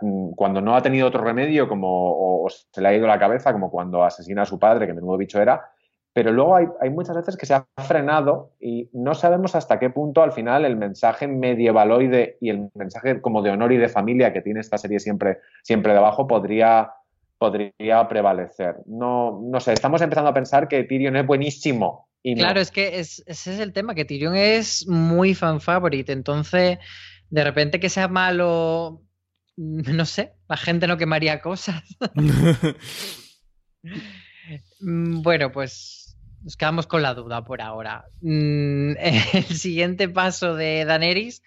Mm, 0.00 0.30
cuando 0.32 0.60
no 0.60 0.74
ha 0.74 0.82
tenido 0.82 1.06
otro 1.06 1.22
remedio, 1.22 1.68
como 1.68 1.88
o, 1.88 2.48
se 2.48 2.80
le 2.80 2.88
ha 2.88 2.94
ido 2.94 3.06
la 3.06 3.18
cabeza, 3.18 3.52
como 3.52 3.70
cuando 3.70 4.02
asesina 4.04 4.42
a 4.42 4.46
su 4.46 4.58
padre, 4.58 4.86
que 4.86 4.94
menudo 4.94 5.16
bicho 5.16 5.40
era, 5.40 5.70
pero 6.12 6.32
luego 6.32 6.56
hay, 6.56 6.66
hay, 6.80 6.90
muchas 6.90 7.16
veces 7.16 7.36
que 7.36 7.46
se 7.46 7.54
ha 7.54 7.66
frenado 7.86 8.52
y 8.60 8.88
no 8.92 9.14
sabemos 9.14 9.54
hasta 9.54 9.78
qué 9.78 9.90
punto 9.90 10.22
al 10.22 10.32
final 10.32 10.64
el 10.64 10.76
mensaje 10.76 11.28
medievaloide 11.28 12.38
y 12.40 12.50
el 12.50 12.70
mensaje 12.74 13.20
como 13.20 13.42
de 13.42 13.50
honor 13.50 13.72
y 13.72 13.76
de 13.76 13.88
familia 13.88 14.32
que 14.32 14.40
tiene 14.40 14.60
esta 14.60 14.78
serie 14.78 15.00
siempre, 15.00 15.38
siempre 15.62 15.92
debajo 15.92 16.26
podría, 16.26 16.90
podría 17.38 18.08
prevalecer. 18.08 18.76
No, 18.86 19.40
no 19.42 19.60
sé, 19.60 19.72
estamos 19.72 20.02
empezando 20.02 20.30
a 20.30 20.34
pensar 20.34 20.66
que 20.66 20.84
Tyrion 20.84 21.16
es 21.16 21.26
buenísimo. 21.26 22.08
Y 22.22 22.34
Claro, 22.34 22.60
es 22.60 22.70
que 22.72 22.98
ese 22.98 23.22
es 23.26 23.46
el 23.46 23.72
tema, 23.72 23.94
que 23.94 24.04
Tyrion 24.04 24.34
es 24.34 24.88
muy 24.88 25.34
fan 25.34 25.60
favorite, 25.60 26.10
entonces 26.12 26.78
de 27.30 27.44
repente 27.44 27.78
que 27.78 27.90
sea 27.90 28.08
malo, 28.08 29.02
no 29.56 30.04
sé, 30.04 30.32
la 30.48 30.56
gente 30.56 30.86
no 30.86 30.96
quemaría 30.96 31.40
cosas. 31.40 31.82
Mm, 34.80 35.22
bueno, 35.22 35.52
pues 35.52 36.16
nos 36.42 36.56
quedamos 36.56 36.86
con 36.86 37.02
la 37.02 37.14
duda 37.14 37.44
por 37.44 37.60
ahora. 37.60 38.06
Mm, 38.20 38.92
el 39.32 39.44
siguiente 39.44 40.08
paso 40.08 40.54
de 40.54 40.84
Daenerys 40.84 41.42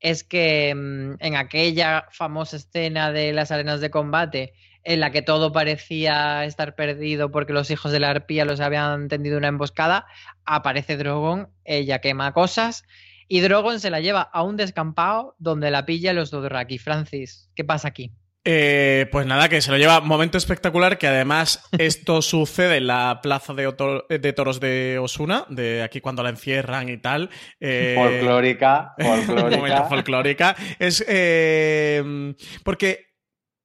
es 0.00 0.24
que 0.24 0.74
mm, 0.74 1.14
en 1.20 1.36
aquella 1.36 2.06
famosa 2.10 2.56
escena 2.56 3.12
de 3.12 3.32
las 3.32 3.50
arenas 3.50 3.80
de 3.80 3.90
combate, 3.90 4.54
en 4.84 5.00
la 5.00 5.10
que 5.10 5.22
todo 5.22 5.50
parecía 5.50 6.44
estar 6.44 6.74
perdido 6.74 7.30
porque 7.30 7.54
los 7.54 7.70
hijos 7.70 7.90
de 7.90 8.00
la 8.00 8.10
arpía 8.10 8.44
los 8.44 8.60
habían 8.60 9.08
tendido 9.08 9.38
una 9.38 9.48
emboscada, 9.48 10.06
aparece 10.44 10.98
Drogon, 10.98 11.48
ella 11.64 12.00
quema 12.00 12.34
cosas 12.34 12.84
y 13.26 13.40
Drogon 13.40 13.80
se 13.80 13.90
la 13.90 14.00
lleva 14.00 14.20
a 14.20 14.42
un 14.42 14.56
descampado 14.56 15.34
donde 15.38 15.70
la 15.70 15.86
pilla 15.86 16.12
los 16.12 16.30
Dothraki. 16.30 16.78
Francis, 16.78 17.50
¿qué 17.54 17.64
pasa 17.64 17.88
aquí? 17.88 18.12
Eh, 18.46 19.08
pues 19.10 19.26
nada, 19.26 19.48
que 19.48 19.62
se 19.62 19.70
lo 19.70 19.78
lleva. 19.78 20.00
Momento 20.00 20.36
espectacular, 20.36 20.98
que 20.98 21.06
además 21.06 21.62
esto 21.78 22.20
sucede 22.20 22.76
en 22.76 22.86
la 22.86 23.20
plaza 23.22 23.54
de, 23.54 24.32
toros 24.34 24.60
de 24.60 24.98
Osuna, 24.98 25.46
de 25.48 25.82
aquí 25.82 26.00
cuando 26.00 26.22
la 26.22 26.28
encierran 26.28 26.88
y 26.90 26.98
tal. 26.98 27.30
Eh, 27.58 27.94
folclórica, 27.96 28.94
folclórica. 28.98 29.56
momento 29.56 29.84
folclórica. 29.88 30.56
Es 30.78 31.02
eh, 31.08 32.34
porque 32.62 33.06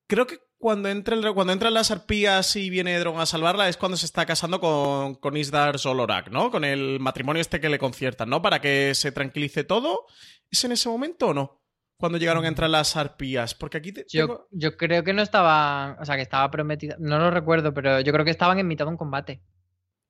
creo 0.07 0.25
que 0.25 0.37
cuando, 0.57 0.89
cuando 1.33 1.53
entran 1.53 1.73
las 1.73 1.91
arpías 1.91 2.55
y 2.55 2.69
viene 2.69 2.99
Drogon 2.99 3.21
a 3.21 3.25
salvarla 3.25 3.69
es 3.69 3.77
cuando 3.77 3.97
se 3.97 4.05
está 4.05 4.25
casando 4.25 4.59
con, 4.59 5.15
con 5.15 5.37
Isdar 5.37 5.79
Solorak, 5.79 6.29
¿no? 6.29 6.51
Con 6.51 6.65
el 6.65 6.99
matrimonio 6.99 7.41
este 7.41 7.59
que 7.59 7.69
le 7.69 7.79
conciertan, 7.79 8.29
¿no? 8.29 8.41
Para 8.41 8.59
que 8.59 8.93
se 8.95 9.11
tranquilice 9.11 9.63
todo. 9.63 10.05
¿Es 10.51 10.63
en 10.63 10.71
ese 10.71 10.89
momento 10.89 11.27
o 11.27 11.33
no? 11.33 11.58
Cuando 11.99 12.17
llegaron 12.17 12.45
a 12.45 12.47
entrar 12.47 12.69
las 12.69 12.95
arpías? 12.95 13.53
Porque 13.53 13.77
aquí 13.77 13.93
yo, 14.11 14.47
yo, 14.51 14.77
creo 14.77 15.03
que 15.03 15.13
no 15.13 15.21
estaba, 15.21 15.97
o 15.99 16.05
sea, 16.05 16.15
que 16.15 16.21
estaba 16.21 16.49
prometida, 16.49 16.95
no 16.97 17.19
lo 17.19 17.29
recuerdo, 17.29 17.73
pero 17.73 17.99
yo 17.99 18.13
creo 18.13 18.23
que 18.23 18.31
estaban 18.31 18.57
en 18.57 18.67
mitad 18.67 18.85
de 18.85 18.91
un 18.91 18.97
combate. 18.97 19.41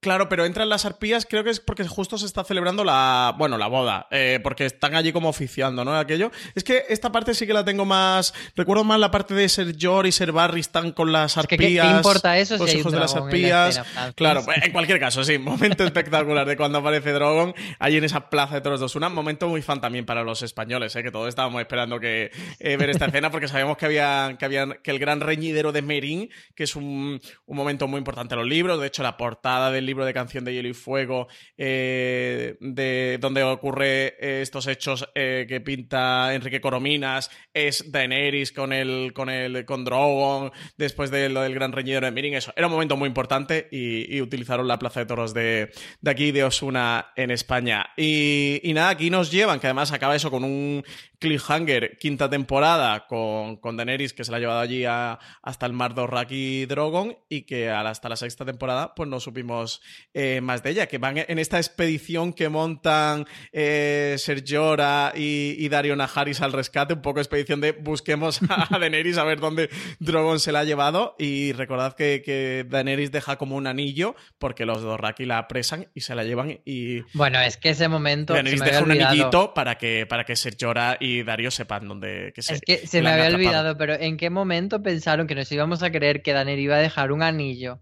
Claro, 0.02 0.30
pero 0.30 0.46
entran 0.46 0.70
las 0.70 0.86
arpías, 0.86 1.26
creo 1.30 1.44
que 1.44 1.50
es 1.50 1.60
porque 1.60 1.86
justo 1.86 2.18
se 2.18 2.26
está 2.26 2.46
celebrando 2.46 2.86
la, 2.86 3.36
bueno, 3.38 3.58
la 3.58 3.68
boda, 3.68 4.08
eh, 4.12 4.40
porque 4.42 4.66
están 4.66 4.96
allí 4.96 5.12
como 5.12 5.28
oficiando, 5.28 5.84
¿no? 5.84 5.98
Aquello. 5.98 6.32
Es 6.56 6.64
que 6.64 6.86
esta 6.88 7.12
parte 7.12 7.34
sí 7.34 7.46
que 7.46 7.52
la 7.52 7.66
tengo 7.66 7.84
más, 7.84 8.34
recuerdo 8.56 8.86
más 8.86 8.98
la 8.98 9.12
parte 9.12 9.34
de 9.34 9.50
ser 9.50 9.76
George 9.78 10.08
y 10.08 10.12
ser 10.14 10.32
Barry 10.32 10.62
están 10.62 10.94
con 10.94 11.12
las 11.12 11.38
arpías. 11.38 11.86
¿Qué, 11.86 11.98
importa 11.98 12.38
eso? 12.38 12.56
Los 12.56 12.74
hijos 12.74 12.94
de 12.94 13.00
las 13.00 13.14
arpías. 13.14 13.82
claro, 14.16 14.46
pues, 14.46 14.64
en 14.64 14.72
cualquier 14.72 15.02
caso, 15.02 15.22
sí, 15.26 15.38
momento 15.38 15.84
espectacular 15.84 16.48
de 16.48 16.56
cuando 16.56 16.78
aparece 16.78 17.12
Drogon 17.12 17.54
allí 17.78 17.98
en 17.98 18.06
esa 18.06 18.30
plaza 18.30 18.56
de 18.56 18.62
toros 18.62 18.80
dos. 18.80 18.96
Un 18.96 19.14
momento 19.14 19.50
muy 19.50 19.62
fan 19.62 19.82
también 19.82 20.06
para 20.06 20.24
los 20.24 20.44
españoles, 20.44 20.96
¿eh? 20.96 21.04
que 21.04 21.12
todos 21.12 21.28
estábamos 21.28 21.60
esperando 21.60 22.00
que 22.00 22.32
eh, 22.60 22.78
ver 22.78 22.90
esta 22.92 23.08
escena 23.08 23.32
porque 23.32 23.50
sabíamos 23.50 23.76
que 23.76 23.86
había, 23.86 24.38
que 24.40 24.46
había, 24.46 24.66
que 24.82 24.92
el 24.92 25.00
gran 25.00 25.20
reñidero 25.20 25.74
de 25.74 25.82
Merín, 25.82 26.30
que 26.56 26.64
es 26.64 26.78
un, 26.78 27.20
un 27.46 27.58
momento 27.58 27.86
muy 27.90 27.98
importante 27.98 28.36
en 28.36 28.40
los 28.40 28.48
libros, 28.48 28.80
de 28.80 28.88
hecho 28.88 29.04
la 29.04 29.18
portada 29.18 29.72
del 29.72 29.89
libro 29.90 30.06
de 30.06 30.14
Canción 30.14 30.46
de 30.46 30.54
Hielo 30.54 30.70
y 30.70 30.74
Fuego, 30.74 31.28
eh, 31.58 32.58
de 32.60 33.18
donde 33.20 33.44
ocurre 33.44 34.42
estos 34.42 34.68
hechos 34.68 35.10
que 35.14 35.62
pinta 35.64 36.34
Enrique 36.34 36.62
Corominas, 36.62 37.30
es 37.54 37.92
Daenerys 37.92 38.52
con 38.52 38.72
el 38.74 39.12
con 39.14 39.30
el 39.30 39.66
con 39.66 39.84
Drogon, 39.84 40.52
después 40.78 41.12
de 41.12 41.30
lo 41.30 41.42
del 41.42 41.54
gran 41.54 41.72
reñidero 41.72 42.06
de 42.06 42.12
Mirin, 42.12 42.36
eso. 42.36 42.54
Era 42.56 42.68
un 42.68 42.74
momento 42.74 42.98
muy 42.98 43.08
importante 43.08 43.68
y, 43.72 44.20
utilizaron 44.22 44.68
la 44.68 44.78
Plaza 44.78 45.00
de 45.00 45.06
Toros 45.06 45.34
de, 45.34 45.72
de 46.02 46.12
aquí 46.12 46.32
de 46.32 46.44
Osuna 46.44 47.14
en 47.16 47.32
España. 47.32 47.88
Y, 47.98 48.60
y 48.64 48.74
nada, 48.74 48.90
aquí 48.90 49.10
nos 49.10 49.32
llevan, 49.32 49.60
que 49.60 49.68
además 49.68 49.92
acaba 49.92 50.16
eso 50.16 50.30
con 50.30 50.44
un 50.44 50.84
cliffhanger, 51.20 51.98
quinta 51.98 52.30
temporada, 52.30 53.06
con, 53.06 53.58
con 53.58 53.76
Daenerys, 53.76 54.14
que 54.14 54.24
se 54.24 54.32
la 54.32 54.38
ha 54.38 54.40
llevado 54.40 54.60
allí 54.62 54.86
hasta 54.86 55.66
el 55.66 55.74
mar 55.74 55.94
de 55.94 56.66
Drogon, 56.68 57.18
y 57.28 57.42
que 57.44 57.70
hasta 57.70 58.10
la 58.10 58.16
sexta 58.16 58.46
temporada, 58.46 58.96
pues 58.96 59.10
no 59.10 59.20
supimos 59.20 59.82
eh, 60.14 60.40
más 60.42 60.64
de 60.64 60.72
ella, 60.72 60.88
que 60.88 60.98
van 60.98 61.18
en 61.18 61.40
esta 61.40 61.58
expedición 61.58 62.34
que 62.34 62.50
montan 62.50 63.26
eh, 63.52 64.16
Sergiora 64.18 65.12
y, 65.16 65.56
y 65.60 65.70
Dario 65.70 65.96
Najaris 65.96 66.42
al 66.42 66.54
rescate, 66.54 66.94
un 66.94 67.02
poco 67.02 67.20
expedición 67.20 67.60
de 67.60 67.74
busquemos 67.74 68.40
a 68.50 68.68
Daenerys 68.80 69.18
a 69.18 69.24
ver 69.26 69.40
dónde 69.40 69.70
Drogon 70.00 70.40
se 70.40 70.54
la 70.54 70.62
ha 70.62 70.64
llevado, 70.64 71.16
y 71.20 71.52
recordad 71.52 71.96
que, 71.96 72.22
que 72.24 72.66
Daenerys 72.68 73.12
deja 73.12 73.38
como 73.38 73.58
un 73.58 73.68
anillo, 73.68 74.16
porque 74.38 74.66
los 74.66 74.82
Dorraki 74.82 75.26
la 75.26 75.40
apresan 75.40 75.90
y 75.94 76.02
se 76.02 76.16
la 76.16 76.24
llevan 76.24 76.62
y... 76.64 77.02
Bueno, 77.14 77.42
es 77.42 77.58
que 77.58 77.70
ese 77.70 77.90
momento... 77.90 78.34
Daenerys 78.34 78.62
deja 78.62 78.84
un 78.84 78.92
anillito 78.92 79.54
para 79.54 79.78
que, 79.78 80.06
para 80.06 80.24
que 80.24 80.38
Sergiora 80.38 80.98
y 81.00 81.09
y 81.10 81.24
Darío 81.24 81.52
sepan 81.52 81.88
dónde 81.88 82.32
que 82.36 82.42
se 82.42 82.56
Es 82.56 82.62
que 82.62 82.88
se 82.88 83.02
me 83.02 83.10
había 83.10 83.36
olvidado, 83.36 83.78
pero 83.78 83.94
¿en 83.94 84.18
qué 84.18 84.30
momento 84.30 84.82
pensaron 84.84 85.28
que 85.28 85.36
nos 85.36 85.52
íbamos 85.52 85.84
a 85.84 85.92
creer 85.92 86.22
que 86.22 86.34
Daniel 86.34 86.60
iba 86.60 86.76
a 86.76 86.80
dejar 86.80 87.12
un 87.12 87.24
anillo 87.24 87.80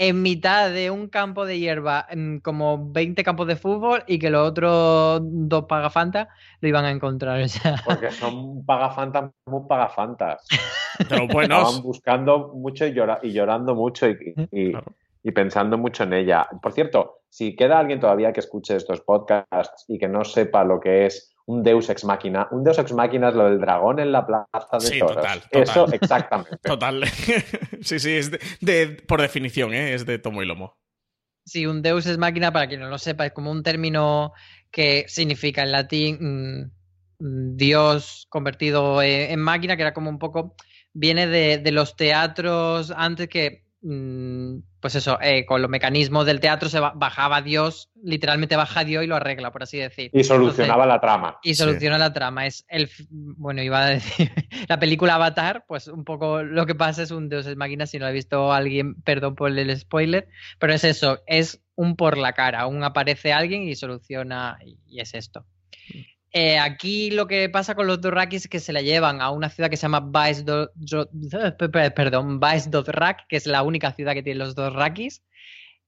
en 0.00 0.22
mitad 0.22 0.70
de 0.70 0.92
un 0.92 1.08
campo 1.08 1.44
de 1.44 1.58
hierba, 1.58 2.06
como 2.42 2.92
20 2.92 3.24
campos 3.24 3.48
de 3.48 3.56
fútbol, 3.56 4.04
y 4.06 4.20
que 4.20 4.30
los 4.30 4.48
otros 4.48 5.20
dos 5.24 5.64
pagafantas 5.64 6.28
lo 6.60 6.68
iban 6.68 6.84
a 6.84 6.92
encontrar. 6.92 7.44
Porque 7.84 8.12
son 8.12 8.64
pagafantas 8.64 9.32
muy 9.46 9.62
pagafantas. 9.68 10.46
Pero 11.08 11.26
bueno. 11.26 11.58
Estaban 11.58 11.82
buscando 11.82 12.52
mucho 12.54 12.86
y, 12.86 12.92
llorando 13.32 13.74
mucho 13.74 14.08
y, 14.08 14.72
y 15.22 15.30
pensando 15.32 15.76
mucho 15.76 16.04
en 16.04 16.12
ella. 16.12 16.48
Por 16.62 16.72
cierto, 16.72 17.22
si 17.28 17.56
queda 17.56 17.80
alguien 17.80 17.98
todavía 17.98 18.32
que 18.32 18.40
escuche 18.40 18.76
estos 18.76 19.00
podcasts 19.00 19.84
y 19.88 19.98
que 19.98 20.08
no 20.08 20.24
sepa 20.24 20.62
lo 20.62 20.78
que 20.78 21.06
es 21.06 21.34
un 21.48 21.62
Deus 21.62 21.88
ex 21.88 22.04
máquina. 22.04 22.46
Un 22.50 22.62
Deus 22.62 22.78
ex 22.78 22.92
máquina 22.92 23.30
es 23.30 23.34
lo 23.34 23.46
del 23.46 23.58
dragón 23.58 23.98
en 24.00 24.12
la 24.12 24.26
plaza 24.26 24.78
de 24.78 24.80
sí, 24.80 24.98
toros. 24.98 25.16
Total, 25.16 25.42
Eso 25.50 25.86
exactamente. 25.92 26.58
Total. 26.58 27.04
sí, 27.80 27.98
sí, 27.98 28.12
es 28.12 28.30
de, 28.60 29.02
por 29.08 29.22
definición, 29.22 29.72
¿eh? 29.72 29.94
es 29.94 30.04
de 30.04 30.18
tomo 30.18 30.42
y 30.42 30.46
lomo. 30.46 30.76
Sí, 31.46 31.64
un 31.64 31.80
Deus 31.80 32.06
ex 32.06 32.18
máquina, 32.18 32.52
para 32.52 32.68
quien 32.68 32.80
no 32.80 32.88
lo 32.88 32.98
sepa, 32.98 33.24
es 33.24 33.32
como 33.32 33.50
un 33.50 33.62
término 33.62 34.34
que 34.70 35.06
significa 35.08 35.62
en 35.62 35.72
latín 35.72 36.70
mm, 37.18 37.56
Dios 37.56 38.26
convertido 38.28 39.00
en, 39.00 39.40
máquina, 39.40 39.76
que 39.76 39.82
era 39.82 39.94
como 39.94 40.10
un 40.10 40.18
poco. 40.18 40.54
Viene 40.92 41.26
de, 41.26 41.56
de 41.56 41.72
los 41.72 41.96
teatros 41.96 42.92
antes 42.94 43.28
que 43.28 43.67
Mm, 43.67 43.67
pues 43.80 44.94
eso, 44.96 45.18
eh, 45.20 45.46
con 45.46 45.62
los 45.62 45.70
mecanismos 45.70 46.26
del 46.26 46.40
teatro 46.40 46.68
se 46.68 46.80
bajaba 46.80 47.42
Dios, 47.42 47.90
literalmente 48.02 48.56
baja 48.56 48.84
Dios 48.84 49.04
y 49.04 49.06
lo 49.06 49.16
arregla, 49.16 49.52
por 49.52 49.62
así 49.62 49.78
decir. 49.78 50.10
Y 50.12 50.24
solucionaba 50.24 50.84
la 50.86 51.00
trama. 51.00 51.38
Y 51.42 51.54
soluciona 51.54 51.96
la 51.96 52.12
trama. 52.12 52.46
Es 52.46 52.64
el, 52.68 52.90
bueno, 53.10 53.62
iba 53.62 53.84
a 53.84 53.90
decir, 53.90 54.30
la 54.68 54.78
película 54.78 55.14
Avatar, 55.14 55.64
pues 55.68 55.86
un 55.86 56.04
poco 56.04 56.42
lo 56.42 56.66
que 56.66 56.74
pasa 56.74 57.02
es 57.02 57.10
un 57.10 57.28
Dios 57.28 57.46
es 57.46 57.56
máquina, 57.56 57.86
si 57.86 57.98
no 57.98 58.06
lo 58.06 58.10
ha 58.10 58.12
visto 58.12 58.52
alguien, 58.52 59.00
perdón 59.02 59.34
por 59.36 59.56
el 59.56 59.78
spoiler, 59.78 60.28
pero 60.58 60.72
es 60.72 60.84
eso, 60.84 61.20
es 61.26 61.62
un 61.76 61.94
por 61.94 62.18
la 62.18 62.32
cara, 62.32 62.66
un 62.66 62.82
aparece 62.82 63.32
alguien 63.32 63.62
y 63.62 63.76
soluciona, 63.76 64.58
y 64.64 65.00
es 65.00 65.14
esto. 65.14 65.44
Eh, 66.32 66.58
aquí 66.58 67.10
lo 67.10 67.26
que 67.26 67.48
pasa 67.48 67.74
con 67.74 67.86
los 67.86 68.00
Dorrakis 68.00 68.42
es 68.42 68.48
que 68.48 68.60
se 68.60 68.72
la 68.72 68.82
llevan 68.82 69.20
a 69.22 69.30
una 69.30 69.48
ciudad 69.48 69.70
que 69.70 69.76
se 69.76 69.82
llama 69.82 70.00
Baes 70.00 70.44
que 73.28 73.36
es 73.36 73.46
la 73.46 73.62
única 73.62 73.92
ciudad 73.92 74.12
que 74.14 74.22
tiene 74.22 74.38
los 74.38 74.54
Dorrakis. 74.54 75.22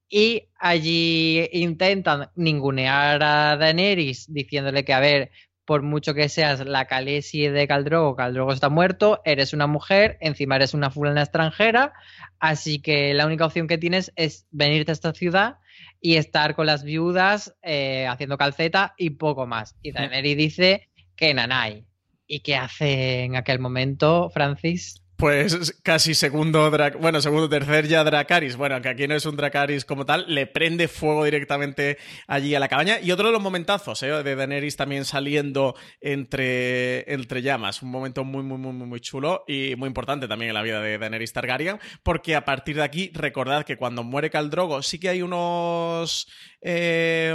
Y 0.09 0.49
allí 0.59 1.49
intentan 1.53 2.31
ningunear 2.35 3.23
a 3.23 3.57
Daenerys 3.57 4.33
diciéndole 4.33 4.85
que, 4.85 4.93
a 4.93 4.99
ver, 4.99 5.31
por 5.65 5.83
mucho 5.83 6.15
que 6.15 6.29
seas 6.29 6.67
la 6.67 6.87
Khaleesi 6.87 7.47
de 7.47 7.69
Caldrogo, 7.69 8.17
Caldrogo 8.17 8.53
está 8.53 8.69
muerto, 8.69 9.21
eres 9.25 9.53
una 9.53 9.69
mujer, 9.69 10.19
encima 10.21 10.57
eres 10.57 10.75
una 10.75 10.91
fulana 10.91 11.23
extranjera, 11.23 11.93
así 12.41 12.81
que 12.81 13.15
la 13.15 13.25
única 13.25 13.47
opción 13.47 13.69
que 13.69 13.79
tienes 13.79 14.13
es 14.17 14.49
venirte 14.51 14.91
a 14.91 14.95
esta 14.95 15.13
ciudad 15.15 15.59
y 16.01 16.17
estar 16.17 16.55
con 16.55 16.67
las 16.67 16.83
viudas 16.83 17.55
eh, 17.63 18.07
haciendo 18.07 18.39
calceta 18.39 18.95
y 18.97 19.11
poco 19.11 19.47
más. 19.47 19.77
Y 19.83 19.93
Daenerys 19.93 20.37
dice 20.37 20.89
que 21.17 21.35
Nanay. 21.35 21.85
¿Y 22.27 22.41
qué 22.41 22.57
hace 22.57 23.25
en 23.25 23.37
aquel 23.37 23.59
momento, 23.59 24.31
Francis? 24.31 25.03
Pues 25.21 25.79
casi 25.83 26.15
segundo, 26.15 26.71
bueno, 26.99 27.21
segundo, 27.21 27.47
tercer 27.47 27.87
ya 27.87 28.03
Dracaris. 28.03 28.57
Bueno, 28.57 28.81
que 28.81 28.89
aquí 28.89 29.07
no 29.07 29.15
es 29.15 29.27
un 29.27 29.37
Dracaris 29.37 29.85
como 29.85 30.07
tal, 30.07 30.25
le 30.35 30.47
prende 30.47 30.89
fuego 30.89 31.27
directamente 31.27 31.99
allí 32.27 32.55
a 32.55 32.59
la 32.59 32.69
cabaña. 32.69 32.99
Y 33.03 33.13
otro 33.13 33.27
de 33.27 33.33
los 33.35 33.43
momentazos, 33.43 34.03
¿eh? 34.03 34.23
de 34.23 34.35
Daenerys 34.35 34.77
también 34.77 35.05
saliendo 35.05 35.75
entre, 36.01 37.13
entre 37.13 37.43
llamas. 37.43 37.83
Un 37.83 37.91
momento 37.91 38.25
muy, 38.25 38.43
muy, 38.43 38.57
muy, 38.57 38.73
muy 38.73 39.01
chulo 39.01 39.45
y 39.47 39.75
muy 39.77 39.89
importante 39.89 40.27
también 40.27 40.49
en 40.49 40.55
la 40.55 40.63
vida 40.63 40.81
de 40.81 40.97
Daenerys 40.97 41.35
Targaryen, 41.35 41.79
porque 42.03 42.35
a 42.35 42.47
partir 42.47 42.77
de 42.77 42.85
aquí, 42.85 43.11
recordad 43.13 43.67
que 43.67 43.77
cuando 43.77 44.03
muere 44.03 44.31
Caldrogo, 44.31 44.81
sí 44.81 44.99
que 44.99 45.11
hay 45.11 45.21
unos 45.21 46.29
eh, 46.63 47.35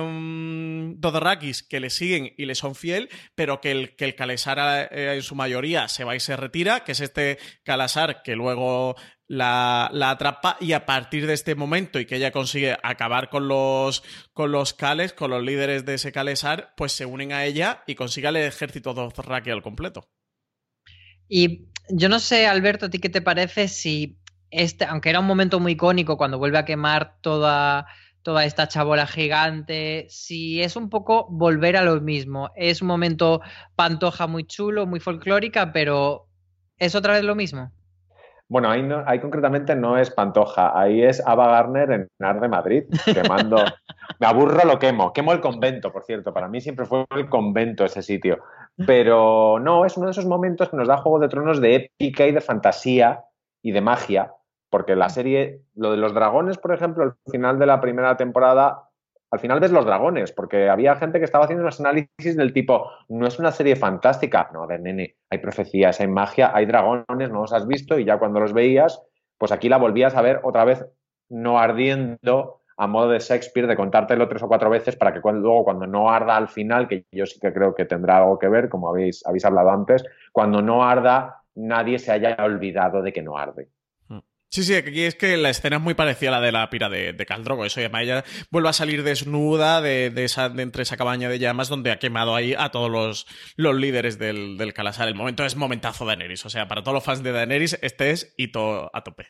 que 1.69 1.79
le 1.79 1.89
siguen 1.89 2.33
y 2.37 2.45
le 2.45 2.55
son 2.55 2.73
fiel, 2.73 3.09
pero 3.35 3.61
que 3.61 3.71
el, 3.71 3.95
que 3.95 4.05
el 4.05 4.15
eh, 4.17 5.13
en 5.15 5.21
su 5.21 5.35
mayoría 5.35 5.87
se 5.87 6.03
va 6.03 6.15
y 6.15 6.19
se 6.19 6.35
retira, 6.35 6.83
que 6.83 6.93
es 6.93 6.99
este 6.99 7.37
Calasar 7.75 8.21
que 8.23 8.35
luego 8.35 8.95
la, 9.27 9.89
atrapa 10.09 10.57
y 10.61 10.73
a 10.73 10.85
partir 10.85 11.27
de 11.27 11.33
este 11.33 11.55
momento 11.55 11.99
y 11.99 12.05
que 12.05 12.15
ella 12.15 12.31
consigue 12.31 12.77
acabar 12.83 13.29
con 13.29 13.47
los, 13.47 14.03
con 14.33 14.51
los 14.51 14.73
Kales, 14.73 15.13
con 15.13 15.31
los 15.31 15.43
líderes 15.43 15.85
de 15.85 15.95
ese 15.95 16.11
Kalesar, 16.11 16.73
pues 16.77 16.93
se 16.93 17.05
unen 17.05 17.33
a 17.33 17.43
ella 17.43 17.83
y 17.85 17.95
consigue 17.95 18.29
el 18.29 18.37
ejército 18.37 18.93
Dothraki 18.93 19.49
al 19.49 19.61
completo. 19.61 20.07
Y 21.27 21.67
yo 21.89 22.07
no 22.07 22.19
sé, 22.19 22.47
Alberto, 22.47 22.85
¿a 22.85 22.89
ti 22.89 22.99
qué 22.99 23.09
te 23.09 23.21
parece 23.21 23.67
si 23.67 24.19
este, 24.51 24.85
aunque 24.85 25.09
era 25.09 25.19
un 25.19 25.25
momento 25.25 25.59
muy 25.59 25.73
icónico 25.73 26.17
cuando 26.17 26.37
vuelve 26.37 26.57
a 26.57 26.65
quemar 26.65 27.17
toda, 27.21 27.87
toda 28.21 28.45
esta 28.45 28.67
chabola 28.67 29.05
gigante, 29.05 30.07
si 30.09 30.61
es 30.61 30.75
un 30.75 30.89
poco 30.89 31.27
volver 31.29 31.75
a 31.77 31.83
lo 31.83 31.99
mismo, 31.99 32.51
es 32.55 32.81
un 32.81 32.87
momento 32.87 33.41
pantoja 33.75 34.27
muy 34.27 34.45
chulo, 34.45 34.85
muy 34.85 34.99
folclórica, 34.99 35.73
pero 35.73 36.29
¿Es 36.77 36.95
otra 36.95 37.13
vez 37.13 37.23
lo 37.23 37.35
mismo? 37.35 37.71
Bueno, 38.47 38.69
ahí, 38.69 38.83
no, 38.83 39.03
ahí 39.07 39.19
concretamente 39.19 39.75
no 39.75 39.97
es 39.97 40.11
Pantoja, 40.11 40.79
ahí 40.79 41.01
es 41.01 41.25
Ava 41.25 41.47
Garner 41.47 41.91
en 41.91 42.07
Ar 42.19 42.39
de 42.39 42.47
Madrid, 42.47 42.83
quemando. 43.05 43.57
Me 44.19 44.27
aburro, 44.27 44.63
lo 44.65 44.77
quemo. 44.77 45.11
Quemo 45.13 45.33
el 45.33 45.41
convento, 45.41 45.91
por 45.91 46.03
cierto. 46.03 46.31
Para 46.31 46.47
mí 46.47 46.61
siempre 46.61 46.85
fue 46.85 47.05
el 47.15 47.27
convento 47.27 47.85
ese 47.85 48.03
sitio. 48.03 48.43
Pero 48.85 49.57
no, 49.59 49.83
es 49.83 49.97
uno 49.97 50.07
de 50.07 50.11
esos 50.11 50.27
momentos 50.27 50.69
que 50.69 50.77
nos 50.77 50.87
da 50.87 50.97
Juego 50.97 51.19
de 51.19 51.27
Tronos 51.27 51.59
de 51.59 51.75
épica 51.75 52.27
y 52.27 52.31
de 52.31 52.41
fantasía 52.41 53.23
y 53.63 53.71
de 53.71 53.81
magia. 53.81 54.33
Porque 54.69 54.95
la 54.95 55.09
serie, 55.09 55.61
lo 55.73 55.91
de 55.91 55.97
los 55.97 56.13
dragones, 56.13 56.59
por 56.59 56.73
ejemplo, 56.73 57.03
al 57.03 57.15
final 57.31 57.57
de 57.57 57.65
la 57.65 57.81
primera 57.81 58.15
temporada 58.15 58.84
al 59.35 59.39
final 59.41 59.59
ves 59.59 59.71
los 59.71 59.85
dragones, 59.85 60.31
porque 60.31 60.69
había 60.69 60.95
gente 60.95 61.19
que 61.19 61.25
estaba 61.25 61.43
haciendo 61.43 61.63
unos 61.63 61.79
análisis 61.81 62.37
del 62.37 62.53
tipo, 62.53 62.89
no 63.09 63.27
es 63.27 63.37
una 63.37 63.51
serie 63.51 63.75
fantástica. 63.75 64.49
No, 64.53 64.63
a 64.63 64.67
ver, 64.67 64.79
nene, 64.79 65.17
hay 65.29 65.39
profecías, 65.39 65.99
hay 65.99 66.07
magia, 66.07 66.51
hay 66.53 66.65
dragones, 66.65 67.29
no 67.29 67.41
los 67.41 67.53
has 67.53 67.67
visto 67.67 67.99
y 67.99 68.05
ya 68.05 68.17
cuando 68.17 68.39
los 68.39 68.53
veías, 68.53 69.01
pues 69.37 69.51
aquí 69.51 69.67
la 69.67 69.77
volvías 69.77 70.15
a 70.15 70.21
ver 70.21 70.39
otra 70.43 70.63
vez 70.63 70.85
no 71.27 71.59
ardiendo 71.59 72.61
a 72.77 72.87
modo 72.87 73.09
de 73.09 73.19
Shakespeare, 73.19 73.67
de 73.67 73.75
contártelo 73.75 74.27
tres 74.27 74.43
o 74.43 74.47
cuatro 74.47 74.69
veces 74.69 74.95
para 74.95 75.13
que 75.13 75.19
luego 75.21 75.63
cuando 75.65 75.85
no 75.85 76.09
arda 76.09 76.37
al 76.37 76.47
final, 76.47 76.87
que 76.87 77.05
yo 77.11 77.25
sí 77.25 77.39
que 77.39 77.53
creo 77.53 77.75
que 77.75 77.85
tendrá 77.85 78.17
algo 78.17 78.39
que 78.39 78.47
ver, 78.47 78.69
como 78.69 78.89
habéis, 78.89 79.25
habéis 79.25 79.45
hablado 79.45 79.69
antes, 79.69 80.03
cuando 80.31 80.61
no 80.61 80.83
arda, 80.83 81.41
nadie 81.55 81.99
se 81.99 82.11
haya 82.11 82.35
olvidado 82.39 83.01
de 83.01 83.13
que 83.13 83.21
no 83.21 83.37
arde. 83.37 83.69
Sí, 84.49 84.63
sí, 84.63 84.73
aquí 84.75 85.01
es 85.01 85.15
que 85.15 85.35
la 85.35 85.49
escena 85.49 85.77
es 85.77 85.81
muy 85.81 85.95
parecida 85.95 86.29
a 86.29 86.39
la 86.39 86.41
de 86.41 86.51
la 86.51 86.69
pira 86.69 86.87
de, 86.87 87.11
de 87.11 87.25
Caldrogo. 87.25 87.65
Eso, 87.65 87.81
y 87.81 87.83
además 87.83 88.03
ella 88.03 88.23
vuelve 88.51 88.69
a 88.69 88.73
salir 88.73 89.03
desnuda 89.03 89.81
de, 89.81 90.13
esa, 90.23 90.45
entre 90.45 90.83
esa 90.83 90.95
cabaña 90.95 91.27
de 91.27 91.39
llamas 91.39 91.67
donde 91.67 91.91
ha 91.91 91.99
quemado 91.99 92.35
ahí 92.35 92.53
a 92.57 92.69
todos 92.69 92.89
los, 92.89 93.25
los 93.57 93.75
líderes 93.75 94.17
del, 94.17 94.57
del 94.57 94.73
Calasar. 94.73 95.07
El 95.07 95.15
momento 95.15 95.45
es 95.45 95.55
momentazo 95.55 96.05
de 96.05 96.11
Daenerys. 96.11 96.45
O 96.45 96.49
sea, 96.49 96.67
para 96.67 96.83
todos 96.83 96.95
los 96.95 97.03
fans 97.03 97.21
de 97.21 97.33
Daenerys, 97.33 97.77
este 97.81 98.11
es 98.11 98.33
hito 98.37 98.95
a 98.95 99.03
tope. 99.03 99.27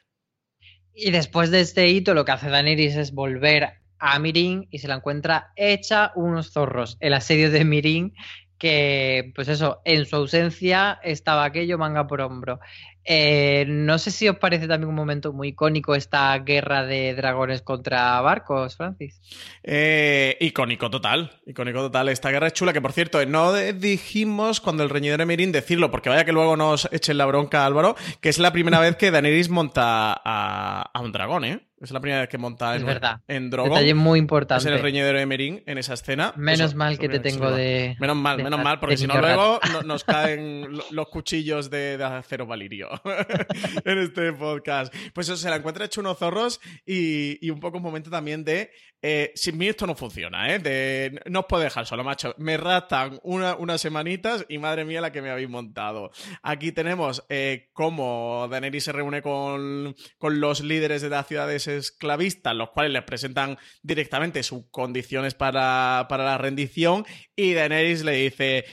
Y 0.94 1.12
después 1.12 1.50
de 1.50 1.62
este 1.62 1.88
hito, 1.88 2.14
lo 2.14 2.24
que 2.24 2.32
hace 2.32 2.50
Daenerys 2.50 2.96
es 2.96 3.12
volver 3.12 3.74
a 4.00 4.20
Mirin 4.20 4.68
y 4.70 4.80
se 4.80 4.88
la 4.88 4.96
encuentra 4.96 5.52
hecha 5.56 6.12
unos 6.16 6.52
zorros. 6.52 6.98
El 7.00 7.14
asedio 7.14 7.50
de 7.50 7.66
Mirin, 7.66 8.14
que, 8.58 9.32
pues 9.36 9.48
eso, 9.48 9.82
en 9.86 10.06
su 10.06 10.16
ausencia 10.16 11.00
estaba 11.04 11.46
aquello 11.46 11.78
manga 11.78 12.08
por 12.08 12.22
hombro. 12.22 12.60
Eh, 13.06 13.66
no 13.68 14.00
sé 14.00 14.10
si 14.10 14.28
os 14.28 14.38
parece 14.38 14.68
también 14.68 14.90
un 14.90 14.96
momento 14.96 15.32
muy 15.32 15.50
icónico 15.50 15.94
esta 15.94 16.38
guerra 16.40 16.84
de 16.86 17.14
dragones 17.14 17.62
contra 17.62 18.20
barcos, 18.22 18.76
Francis. 18.76 19.22
Eh, 19.64 20.36
icónico 20.40 20.90
total, 20.90 21.40
icónico 21.46 21.82
total. 21.82 22.10
Esta 22.10 22.32
guerra 22.32 22.48
es 22.48 22.54
chula, 22.54 22.74
que 22.74 22.82
por 22.82 22.94
cierto, 22.94 23.24
no 23.26 23.54
dijimos 23.54 24.60
cuando 24.60 24.84
el 24.84 24.90
reñidor 24.90 25.22
Emirin 25.22 25.52
decirlo, 25.52 25.92
porque 25.92 26.10
vaya 26.10 26.26
que 26.26 26.32
luego 26.32 26.58
nos 26.58 26.90
echen 26.92 27.20
la 27.20 27.26
bronca, 27.28 27.66
Álvaro, 27.66 27.96
que 28.22 28.30
es 28.30 28.40
la 28.40 28.52
primera 28.52 28.80
vez 28.80 28.96
que 28.96 29.12
Daenerys 29.12 29.50
monta 29.50 30.14
a, 30.14 30.90
a 30.92 31.00
un 31.02 31.12
dragón, 31.12 31.46
¿eh? 31.46 31.60
Es 31.82 31.92
la 31.92 32.00
primera 32.00 32.22
vez 32.22 32.30
que 32.30 32.38
monta 32.38 32.76
en, 32.76 32.86
verdad. 32.86 33.20
en 33.28 33.50
Drogon. 33.50 33.74
Detalle 33.74 33.94
muy 33.94 34.18
importante. 34.18 34.60
Es 34.60 34.74
el 34.74 34.82
reñidero 34.82 35.20
de 35.20 35.26
Merín 35.26 35.62
en 35.66 35.78
esa 35.78 35.94
escena. 35.94 36.34
Menos 36.38 36.74
mal 36.74 36.98
que 36.98 37.10
te 37.10 37.20
tengo 37.20 37.52
de. 37.52 37.98
Menos 38.00 38.16
mal, 38.16 38.42
menos 38.42 38.64
mal, 38.64 38.80
porque 38.80 38.98
si 38.98 39.06
no, 39.06 39.20
luego 39.20 39.60
nos 39.86 40.04
caen 40.04 40.68
los 40.92 41.08
cuchillos 41.10 41.70
de, 41.70 42.02
acero 42.04 42.46
valirio 42.48 42.90
en 43.86 43.98
este 44.00 44.34
podcast. 44.34 44.94
Pues 45.14 45.28
se 45.28 45.50
la 45.50 45.58
encuentra 45.58 45.86
hecho 45.86 46.02
unos 46.02 46.18
zorros 46.18 46.60
y, 46.86 47.50
un 47.50 47.60
poco 47.60 47.78
un 47.78 47.84
momento 47.84 48.10
también 48.10 48.44
de. 48.44 48.72
Eh, 49.02 49.32
sin 49.36 49.58
mí 49.58 49.68
esto 49.68 49.86
no 49.86 49.96
funciona, 49.96 50.54
¿eh? 50.54 50.60
De, 50.60 51.22
no 51.28 51.42
os 51.42 51.46
puedo 51.48 51.62
dejar 51.62 51.86
solo, 51.86 52.04
macho. 52.04 52.34
Me 52.38 52.58
rastan 52.58 53.20
unas 53.24 53.82
semanitas 53.82 54.46
y 54.50 54.58
madre 54.58 54.84
mía 54.84 55.02
la 55.02 55.12
que 55.12 55.22
me 55.22 55.30
habéis 55.30 55.50
montado. 55.50 56.12
Aquí 56.42 56.72
tenemos 56.72 57.24
eh, 57.30 57.70
cómo 57.74 58.48
Daenerys 58.50 58.86
se 58.86 58.92
reúne 58.92 59.22
con, 59.22 59.96
con 60.18 60.40
los 60.40 60.62
líderes 60.62 61.02
de 61.02 61.10
las 61.10 61.28
ciudades 61.28 61.68
esclavistas, 61.68 62.56
los 62.56 62.72
cuales 62.72 62.94
les 62.94 63.04
presentan 63.04 63.58
directamente 63.84 64.44
sus 64.44 64.66
condiciones 64.72 65.36
para, 65.36 66.08
la 66.10 66.38
rendición, 66.38 67.06
y 67.36 67.54
Daenerys 67.54 68.04
le 68.04 68.14
dice, 68.14 68.66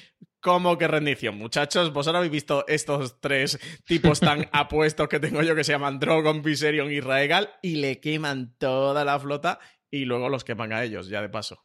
¿Cómo 0.43 0.77
que 0.77 0.89
rendición? 0.89 1.39
Muchachos, 1.39 1.93
vosotros 1.93 2.19
habéis 2.19 2.33
visto 2.33 2.67
estos 2.67 3.21
tres 3.21 3.61
tipos 3.87 4.19
tan 4.19 4.49
apuestos 4.53 5.07
que 5.07 5.21
tengo 5.21 5.41
yo 5.43 5.55
que 5.55 5.63
se 5.63 5.71
llaman 5.71 6.01
Drogon, 6.01 6.43
Viserion 6.43 6.91
y 6.91 6.99
Raegal 6.99 7.51
y 7.63 7.77
le 7.77 8.01
queman 8.01 8.57
toda 8.59 9.05
la 9.05 9.21
flota 9.21 9.61
y 9.89 10.05
luego 10.05 10.29
los 10.29 10.43
queman 10.43 10.73
a 10.73 10.83
ellos, 10.83 11.07
ya 11.09 11.23
de 11.23 11.29
paso. 11.29 11.63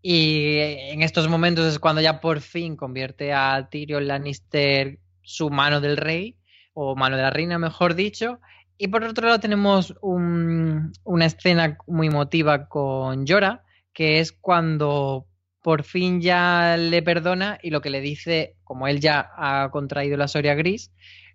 Y 0.00 0.56
en 0.56 1.02
estos 1.02 1.28
momentos 1.28 1.66
es 1.66 1.78
cuando 1.78 2.00
ya 2.00 2.22
por 2.22 2.40
fin 2.40 2.74
convierte 2.74 3.34
a 3.34 3.68
Tyrion 3.70 4.08
Lannister 4.08 4.98
su 5.20 5.50
mano 5.50 5.82
del 5.82 5.98
rey, 5.98 6.38
o 6.72 6.96
mano 6.96 7.16
de 7.16 7.22
la 7.22 7.30
reina, 7.30 7.58
mejor 7.58 7.94
dicho, 7.94 8.40
y 8.78 8.88
por 8.88 9.04
otro 9.04 9.26
lado 9.26 9.40
tenemos 9.40 9.94
una 10.00 11.26
escena 11.26 11.76
muy 11.86 12.06
emotiva 12.06 12.66
con 12.68 13.26
Llora, 13.26 13.62
que 13.92 14.20
es 14.20 14.32
cuando 14.32 15.26
por 15.66 15.82
fin 15.82 16.20
ya 16.20 16.76
le 16.76 17.02
perdona 17.02 17.58
y 17.60 17.70
lo 17.70 17.80
que 17.80 17.90
le 17.90 18.00
dice, 18.00 18.54
como 18.62 18.86
él 18.86 19.00
ya 19.00 19.32
ha 19.36 19.68
contraído 19.72 20.16
la 20.16 20.28
Soria 20.28 20.54
Gris, 20.54 20.92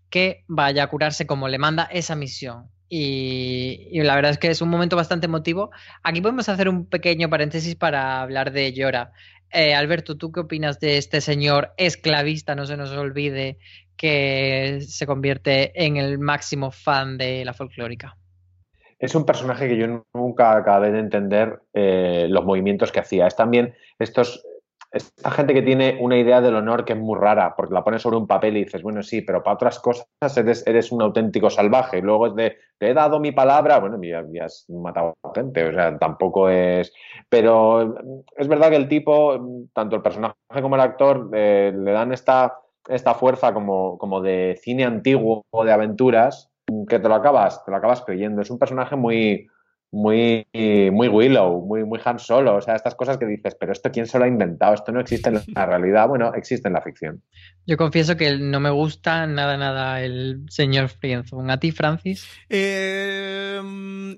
que 0.10 0.46
vaya 0.48 0.84
a 0.84 0.88
curarse 0.88 1.28
como 1.28 1.50
le 1.50 1.58
manda 1.58 1.84
esa 1.92 2.16
misión. 2.16 2.70
Y, 2.88 3.90
la 3.92 4.16
verdad 4.16 4.32
es 4.32 4.38
que 4.38 4.48
es 4.48 4.62
un 4.62 4.70
momento 4.70 4.96
bastante 4.96 5.26
emotivo. 5.26 5.72
Aquí 6.02 6.22
podemos 6.22 6.48
hacer 6.48 6.70
un 6.70 6.86
pequeño 6.86 7.30
paréntesis 7.30 7.76
para 7.76 8.22
hablar 8.22 8.54
de 8.54 8.72
Llora. 8.72 9.12
Eh, 9.52 9.76
Alberto, 9.76 10.16
¿tú 10.16 10.32
qué 10.32 10.40
opinas 10.40 10.80
de 10.80 10.98
este 10.98 11.20
señor 11.20 11.74
esclavista? 11.76 12.56
No 12.56 12.66
se 12.66 12.78
nos 12.78 12.92
olvide 12.92 13.58
que 13.98 14.80
se 14.88 15.06
convierte 15.06 15.74
en 15.76 15.98
el 15.98 16.20
máximo 16.20 16.72
fan 16.72 17.18
de 17.18 17.44
la 17.44 17.54
folclórica. 17.54 18.16
Es 19.02 19.16
un 19.16 19.26
personaje 19.26 19.68
que 19.68 19.78
yo 19.78 20.06
nunca 20.14 20.56
acabé 20.56 20.92
de 20.92 21.00
entender 21.00 21.60
eh, 21.74 22.28
los 22.30 22.46
movimientos 22.46 22.92
que 22.92 23.00
hacía. 23.00 23.26
Es 23.26 23.36
también 23.36 23.74
estos, 23.98 24.46
esta 24.92 25.32
gente 25.32 25.56
que 25.56 25.64
tiene 25.64 25.98
una 26.00 26.20
idea 26.20 26.40
del 26.40 26.56
honor 26.56 26.86
que 26.86 26.94
es 26.94 27.00
muy 27.00 27.18
rara, 27.18 27.56
porque 27.58 27.74
la 27.74 27.84
pones 27.84 28.04
sobre 28.04 28.18
un 28.18 28.28
papel 28.28 28.58
y 28.58 28.66
dices, 28.66 28.84
bueno, 28.84 29.02
sí, 29.02 29.24
pero 29.24 29.42
para 29.42 29.56
otras 29.56 29.80
cosas 29.80 30.06
eres, 30.38 30.92
un 30.92 31.02
auténtico 31.02 31.50
salvaje. 31.50 31.98
Y 31.98 32.02
luego 32.04 32.28
es 32.28 32.36
de, 32.36 32.58
te 32.78 32.92
he 32.92 32.94
dado 32.94 33.20
mi 33.20 33.32
palabra, 33.32 33.80
bueno, 33.80 34.00
ya, 34.04 34.46
has 34.46 34.66
matado 34.70 35.16
a 35.24 35.32
gente, 35.34 35.68
o 35.68 35.74
sea, 35.74 35.98
tampoco 35.98 36.48
es... 36.48 36.94
Pero 37.28 37.96
es 38.38 38.48
verdad 38.48 38.70
que 38.70 38.76
el 38.76 38.88
tipo, 38.88 39.66
tanto 39.74 39.96
el 39.96 40.04
personaje 40.04 40.36
como 40.62 40.76
el 40.76 40.82
actor, 40.82 41.32
eh, 41.34 41.74
le 41.76 41.92
dan 41.92 42.14
esta 42.14 42.56
esta 42.88 43.14
fuerza 43.14 43.54
como, 43.54 43.98
como 44.00 44.22
de 44.22 44.60
cine 44.60 44.86
antiguo 44.86 45.46
o 45.52 45.64
de 45.64 45.72
aventuras 45.72 46.51
que 46.88 47.00
te 47.00 47.08
lo 47.08 47.16
acabas, 47.16 47.64
te 47.66 47.72
lo 47.72 47.78
acabas 47.78 48.02
creyendo. 48.02 48.42
Es 48.42 48.52
un 48.52 48.60
personaje 48.60 48.96
muy, 48.96 49.48
muy, 49.92 50.48
muy 50.92 51.08
Willow, 51.08 51.66
muy, 51.66 51.84
muy 51.84 52.00
Han 52.04 52.20
Solo. 52.20 52.56
O 52.56 52.62
sea, 52.62 52.76
estas 52.76 52.96
cosas 52.96 53.18
que 53.18 53.26
dices, 53.26 53.56
pero 53.60 53.72
esto 53.72 53.92
quién 53.92 54.08
se 54.08 54.18
lo 54.18 54.26
ha 54.26 54.28
inventado, 54.28 54.74
esto 54.74 54.92
no 54.92 55.02
existe 55.02 55.30
en 55.30 55.42
la 55.54 55.66
realidad. 55.66 56.08
Bueno, 56.08 56.34
existe 56.34 56.68
en 56.68 56.74
la 56.74 56.82
ficción. 56.82 57.24
Yo 57.66 57.78
confieso 57.78 58.16
que 58.16 58.38
no 58.38 58.60
me 58.60 58.70
gusta 58.70 59.28
nada, 59.28 59.58
nada 59.58 60.02
el 60.02 60.46
señor 60.50 60.90
Frienzone. 60.90 61.52
¿A 61.52 61.58
ti, 61.58 61.72
Francis? 61.72 62.28
Em, 62.50 64.18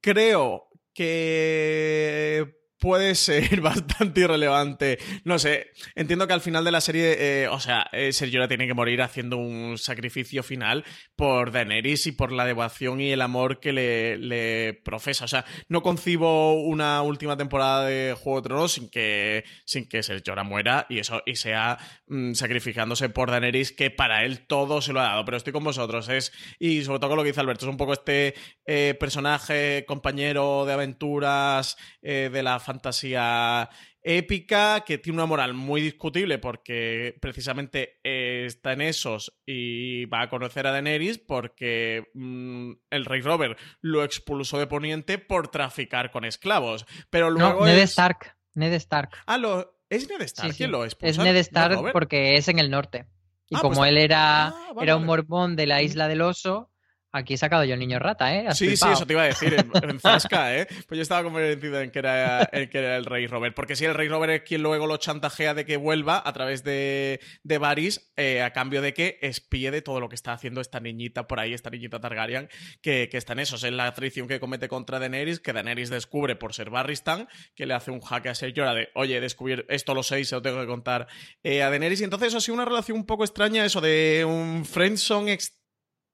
creo 0.00 0.68
que 0.92 2.56
puede 2.78 3.14
ser 3.14 3.60
bastante 3.60 4.20
irrelevante. 4.20 4.98
No 5.24 5.38
sé, 5.38 5.68
entiendo 5.94 6.26
que 6.26 6.34
al 6.34 6.40
final 6.40 6.64
de 6.64 6.70
la 6.70 6.80
serie, 6.80 7.16
eh, 7.18 7.48
o 7.48 7.60
sea, 7.60 7.88
eh, 7.92 8.12
Sergio 8.12 8.46
tiene 8.48 8.66
que 8.66 8.74
morir 8.74 9.02
haciendo 9.02 9.36
un 9.38 9.78
sacrificio 9.78 10.42
final 10.42 10.84
por 11.14 11.52
Daenerys 11.52 12.06
y 12.06 12.12
por 12.12 12.32
la 12.32 12.44
devoción 12.44 13.00
y 13.00 13.10
el 13.10 13.22
amor 13.22 13.60
que 13.60 13.72
le, 13.72 14.74
profesa. 14.84 15.24
O 15.24 15.28
sea, 15.28 15.44
no 15.68 15.82
concibo 15.82 16.62
una 16.62 17.02
última 17.02 17.36
temporada 17.36 17.86
de 17.86 18.14
Juego 18.14 18.40
de 18.40 18.48
Tronos 18.48 18.72
sin 18.72 18.90
que, 18.90 19.44
sin 19.64 19.88
que 19.88 20.02
Sergio 20.02 20.36
muera 20.44 20.86
y 20.88 20.98
eso, 20.98 21.22
y 21.24 21.36
sea 21.36 21.78
mm, 22.08 22.34
sacrificándose 22.34 23.08
por 23.08 23.30
Daenerys, 23.30 23.72
que 23.72 23.90
para 23.90 24.24
él 24.24 24.46
todo 24.46 24.82
se 24.82 24.92
lo 24.92 25.00
ha 25.00 25.04
dado. 25.04 25.24
Pero 25.24 25.36
estoy 25.38 25.52
con 25.52 25.64
vosotros, 25.64 26.08
es, 26.08 26.32
y 26.58 26.84
sobre 26.84 26.98
todo 26.98 27.10
con 27.10 27.16
lo 27.16 27.22
que 27.22 27.30
dice 27.30 27.40
Alberto, 27.40 27.64
es 27.64 27.70
un 27.70 27.76
poco 27.76 27.94
este 27.94 28.34
eh, 28.66 28.94
personaje, 29.00 29.84
compañero 29.86 30.64
de 30.66 30.72
aventuras 30.72 31.76
de 32.02 32.42
la 32.42 32.60
fantasía 32.66 33.70
épica 34.02 34.82
que 34.84 34.98
tiene 34.98 35.18
una 35.18 35.26
moral 35.26 35.54
muy 35.54 35.80
discutible 35.80 36.38
porque 36.38 37.16
precisamente 37.20 38.00
está 38.02 38.72
en 38.72 38.80
esos 38.80 39.36
y 39.46 40.04
va 40.06 40.22
a 40.22 40.28
conocer 40.28 40.66
a 40.66 40.72
Daenerys 40.72 41.18
porque 41.18 42.04
mm, 42.14 42.72
el 42.90 43.04
rey 43.04 43.20
Robert 43.20 43.58
lo 43.80 44.04
expulsó 44.04 44.58
de 44.58 44.66
Poniente 44.66 45.18
por 45.18 45.48
traficar 45.48 46.10
con 46.10 46.24
esclavos. 46.24 46.86
Pero 47.10 47.30
luego 47.30 47.64
Ned 47.64 47.78
Stark. 47.78 48.36
Ned 48.54 48.72
Stark. 48.74 49.10
Ah, 49.26 49.38
lo, 49.38 49.78
¿es 49.88 50.08
Ned 50.08 50.20
Stark 50.22 50.54
¿Quién 50.56 50.72
lo 50.72 50.84
expulsa? 50.84 51.10
Es 51.10 51.18
Ned 51.18 51.36
Stark 51.36 51.92
porque 51.92 52.36
es 52.36 52.48
en 52.48 52.58
el 52.58 52.70
norte. 52.70 53.06
Y 53.48 53.56
ah, 53.56 53.60
como 53.60 53.76
pues 53.76 53.90
él 53.90 53.98
era, 53.98 54.48
ah, 54.48 54.72
era 54.80 54.96
un 54.96 55.04
mormón 55.04 55.54
de 55.56 55.66
la 55.66 55.82
isla 55.82 56.08
del 56.08 56.20
oso, 56.20 56.70
Aquí 57.12 57.34
he 57.34 57.38
sacado 57.38 57.64
yo 57.64 57.74
el 57.74 57.80
niño 57.80 57.98
rata, 57.98 58.34
¿eh? 58.34 58.46
sí, 58.52 58.76
sí, 58.76 58.86
eso 58.92 59.06
te 59.06 59.14
iba 59.14 59.22
a 59.22 59.26
decir, 59.26 59.54
en, 59.54 60.00
Zasca, 60.00 60.54
¿eh? 60.54 60.66
Pues 60.86 60.96
yo 60.98 61.02
estaba 61.02 61.22
convencido 61.22 61.80
en 61.80 61.90
que, 61.90 61.98
era, 61.98 62.42
el 62.42 62.68
que 62.68 62.78
era 62.78 62.96
el 62.96 63.06
rey 63.06 63.26
Robert. 63.26 63.54
Porque 63.54 63.74
si 63.74 63.86
el 63.86 63.94
rey 63.94 64.08
Robert 64.08 64.32
es 64.32 64.42
quien 64.42 64.62
luego 64.62 64.86
lo 64.86 64.98
chantajea 64.98 65.54
de 65.54 65.64
que 65.64 65.78
vuelva 65.78 66.22
a 66.24 66.32
través 66.32 66.62
de, 66.62 67.20
de 67.42 67.58
Varys, 67.58 68.12
eh, 68.16 68.42
a 68.42 68.52
cambio 68.52 68.82
de 68.82 68.92
que 68.92 69.18
espíe 69.22 69.70
de 69.70 69.80
todo 69.80 70.00
lo 70.00 70.08
que 70.08 70.14
está 70.14 70.32
haciendo 70.32 70.60
esta 70.60 70.80
niñita 70.80 71.26
por 71.26 71.40
ahí, 71.40 71.54
esta 71.54 71.70
niñita 71.70 72.00
Targaryen, 72.00 72.50
que, 72.82 73.08
que 73.08 73.16
está 73.16 73.32
en 73.32 73.38
eso. 73.38 73.56
Es 73.56 73.62
la 73.62 73.92
traición 73.94 74.28
que 74.28 74.38
comete 74.38 74.68
contra 74.68 74.98
Daenerys, 74.98 75.40
que 75.40 75.52
Daenerys 75.54 75.88
descubre 75.88 76.36
por 76.36 76.52
ser 76.52 76.68
Barristan, 76.68 77.28
que 77.54 77.64
le 77.64 77.74
hace 77.74 77.90
un 77.90 78.00
jaque 78.00 78.28
a 78.28 78.34
Ser 78.34 78.52
Llora 78.52 78.74
de, 78.74 78.90
oye, 78.94 79.20
descubrir 79.20 79.64
esto 79.68 79.94
lo 79.94 80.02
sé 80.02 80.20
y 80.20 80.24
se 80.24 80.34
lo 80.34 80.42
tengo 80.42 80.60
que 80.60 80.66
contar 80.66 81.06
eh, 81.42 81.62
a 81.62 81.70
Daenerys. 81.70 82.02
Y 82.02 82.04
entonces 82.04 82.28
eso 82.28 82.38
ha 82.38 82.40
sido 82.42 82.54
una 82.56 82.66
relación 82.66 82.98
un 82.98 83.06
poco 83.06 83.24
extraña, 83.24 83.64
eso 83.64 83.80
de 83.80 84.24
un 84.26 84.66
friendzone 84.66 85.32
extraño 85.32 85.65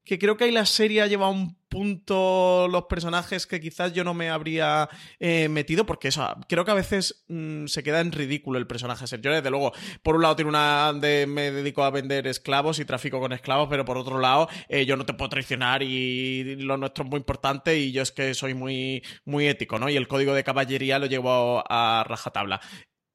que 0.04 0.18
creo 0.18 0.36
que 0.36 0.44
ahí 0.44 0.50
la 0.50 0.66
serie 0.66 1.02
ha 1.02 1.06
llevado 1.06 1.32
un 1.32 1.56
punto 1.68 2.68
los 2.68 2.84
personajes 2.84 3.46
que 3.46 3.60
quizás 3.60 3.94
yo 3.94 4.04
no 4.04 4.12
me 4.12 4.28
habría 4.28 4.90
eh, 5.18 5.48
metido, 5.48 5.86
porque 5.86 6.08
eso, 6.08 6.36
creo 6.46 6.66
que 6.66 6.70
a 6.70 6.74
veces 6.74 7.24
mm, 7.28 7.66
se 7.66 7.82
queda 7.82 8.00
en 8.00 8.12
ridículo 8.12 8.58
el 8.58 8.66
personaje 8.66 9.06
Sergio. 9.06 9.32
Desde 9.32 9.48
luego, 9.48 9.72
por 10.02 10.16
un 10.16 10.22
lado 10.22 10.36
tiene 10.36 10.50
una 10.50 10.92
de 10.92 11.26
me 11.26 11.50
dedico 11.50 11.82
a 11.84 11.90
vender 11.90 12.26
esclavos 12.26 12.78
y 12.78 12.84
tráfico 12.84 13.20
con 13.20 13.32
esclavos, 13.32 13.68
pero 13.70 13.84
por 13.84 13.96
otro 13.96 14.18
lado, 14.18 14.48
eh, 14.68 14.84
yo 14.84 14.96
no 14.96 15.06
te 15.06 15.14
puedo 15.14 15.30
traicionar 15.30 15.82
y 15.82 16.56
lo 16.56 16.76
nuestro 16.76 17.04
es 17.04 17.10
muy 17.10 17.18
importante 17.18 17.78
y 17.78 17.92
yo 17.92 18.02
es 18.02 18.12
que 18.12 18.34
soy 18.34 18.54
muy, 18.54 19.02
muy 19.24 19.46
ético, 19.46 19.78
¿no? 19.78 19.88
Y 19.88 19.96
el 19.96 20.08
código 20.08 20.34
de 20.34 20.44
caballería 20.44 20.98
lo 20.98 21.06
llevo 21.06 21.64
a 21.66 22.04
rajatabla. 22.06 22.60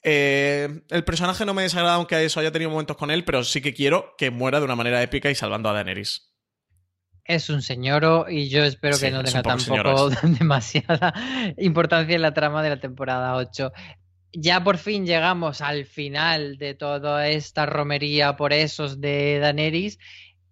Eh, 0.01 0.83
el 0.89 1.03
personaje 1.03 1.45
no 1.45 1.53
me 1.53 1.63
desagrada, 1.63 1.95
aunque 1.95 2.23
eso 2.23 2.39
haya 2.39 2.51
tenido 2.51 2.71
momentos 2.71 2.97
con 2.97 3.11
él, 3.11 3.23
pero 3.23 3.43
sí 3.43 3.61
que 3.61 3.73
quiero 3.73 4.15
que 4.17 4.31
muera 4.31 4.59
de 4.59 4.65
una 4.65 4.75
manera 4.75 5.03
épica 5.03 5.29
y 5.29 5.35
salvando 5.35 5.69
a 5.69 5.73
Daenerys 5.73 6.26
es 7.27 7.49
un 7.49 7.61
señor 7.61 8.31
y 8.31 8.47
yo 8.49 8.63
espero 8.63 8.97
que 8.97 9.11
no 9.11 9.21
tenga 9.21 9.43
tampoco 9.43 10.09
demasiada 10.23 11.13
importancia 11.57 12.15
en 12.15 12.21
la 12.21 12.33
trama 12.33 12.63
de 12.63 12.69
la 12.69 12.79
temporada 12.79 13.35
8. 13.35 13.71
Ya 14.33 14.63
por 14.63 14.77
fin 14.77 15.05
llegamos 15.05 15.61
al 15.61 15.85
final 15.85 16.57
de 16.57 16.73
toda 16.73 17.27
esta 17.27 17.65
romería 17.65 18.37
por 18.37 18.53
esos 18.53 19.01
de 19.01 19.39
Daenerys 19.39 19.99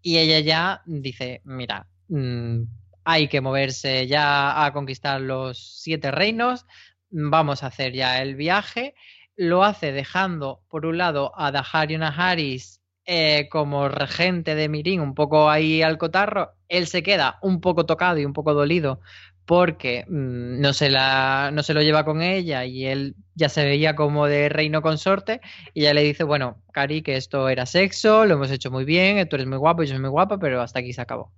y 0.02 0.18
ella 0.18 0.40
ya 0.40 0.82
dice, 0.86 1.42
mira, 1.46 1.88
mm, 2.10 2.64
hay 3.06 3.28
que 3.30 3.42
moverse 3.42 4.08
ya 4.08 4.66
a 4.66 4.74
conquistar 4.74 5.22
los 5.22 5.82
siete 5.82 6.12
reinos, 6.12 6.66
vamos 7.10 7.64
a 7.64 7.68
hacer 7.68 7.94
ya 7.94 8.22
el 8.22 8.36
viaje. 8.36 8.96
Lo 9.38 9.64
hace 9.64 9.92
dejando 9.92 10.62
por 10.70 10.86
un 10.86 10.98
lado 10.98 11.32
a 11.38 11.52
Daharion 11.52 12.04
Harris 12.04 12.82
eh, 13.06 13.48
como 13.50 13.88
regente 13.90 14.56
de 14.56 14.70
Mirin, 14.70 15.02
un 15.02 15.14
poco 15.14 15.50
ahí 15.50 15.82
al 15.82 15.98
cotarro, 15.98 16.54
él 16.70 16.88
se 16.88 17.04
queda 17.04 17.38
un 17.42 17.62
poco 17.62 17.86
tocado 17.86 18.18
y 18.20 18.26
un 18.26 18.34
poco 18.34 18.54
dolido 18.54 19.00
porque 19.46 20.06
mm, 20.08 20.60
no, 20.60 20.74
se 20.74 20.90
la, 20.90 21.52
no 21.54 21.64
se 21.64 21.74
lo 21.74 21.82
lleva 21.82 22.04
con 22.04 22.22
ella 22.22 22.66
y 22.66 22.86
él 22.86 23.16
ya 23.36 23.50
se 23.50 23.64
veía 23.64 23.96
como 23.96 24.28
de 24.28 24.50
reino 24.50 24.82
consorte 24.82 25.42
y 25.74 25.82
ella 25.82 25.94
le 25.94 26.04
dice, 26.04 26.24
bueno, 26.24 26.62
Cari, 26.72 27.02
que 27.04 27.16
esto 27.16 27.48
era 27.50 27.66
sexo, 27.66 28.26
lo 28.26 28.36
hemos 28.36 28.52
hecho 28.52 28.72
muy 28.72 28.86
bien, 28.86 29.28
tú 29.30 29.36
eres 29.36 29.48
muy 29.48 29.58
guapo, 29.58 29.84
yo 29.84 29.90
soy 29.90 30.00
muy 30.00 30.10
guapa, 30.10 30.40
pero 30.40 30.62
hasta 30.62 30.80
aquí 30.80 30.94
se 30.94 31.02
acabó. 31.02 31.32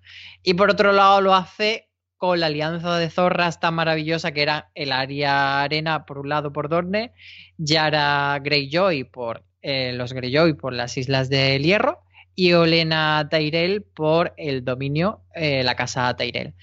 Y 0.43 0.53
por 0.53 0.71
otro 0.71 0.93
lado 0.93 1.21
lo 1.21 1.35
hace 1.35 1.89
con 2.17 2.39
la 2.39 2.47
alianza 2.47 2.97
de 2.97 3.09
zorras 3.09 3.59
tan 3.59 3.75
maravillosa 3.75 4.31
que 4.31 4.41
era 4.41 4.71
el 4.73 4.91
área 4.91 5.61
arena 5.61 6.05
por 6.05 6.17
un 6.17 6.29
lado 6.29 6.51
por 6.51 6.69
Dorne, 6.69 7.13
Yara 7.57 8.39
Greyjoy 8.41 9.03
por 9.03 9.43
eh, 9.61 9.91
los 9.93 10.13
Greyjoy 10.13 10.53
por 10.53 10.73
las 10.73 10.97
Islas 10.97 11.29
del 11.29 11.63
Hierro 11.63 11.99
y 12.35 12.53
Olena 12.53 13.27
Tyrell 13.29 13.81
por 13.81 14.33
el 14.37 14.63
dominio, 14.63 15.21
eh, 15.33 15.63
la 15.63 15.75
casa 15.75 16.15
Tyrell. 16.15 16.53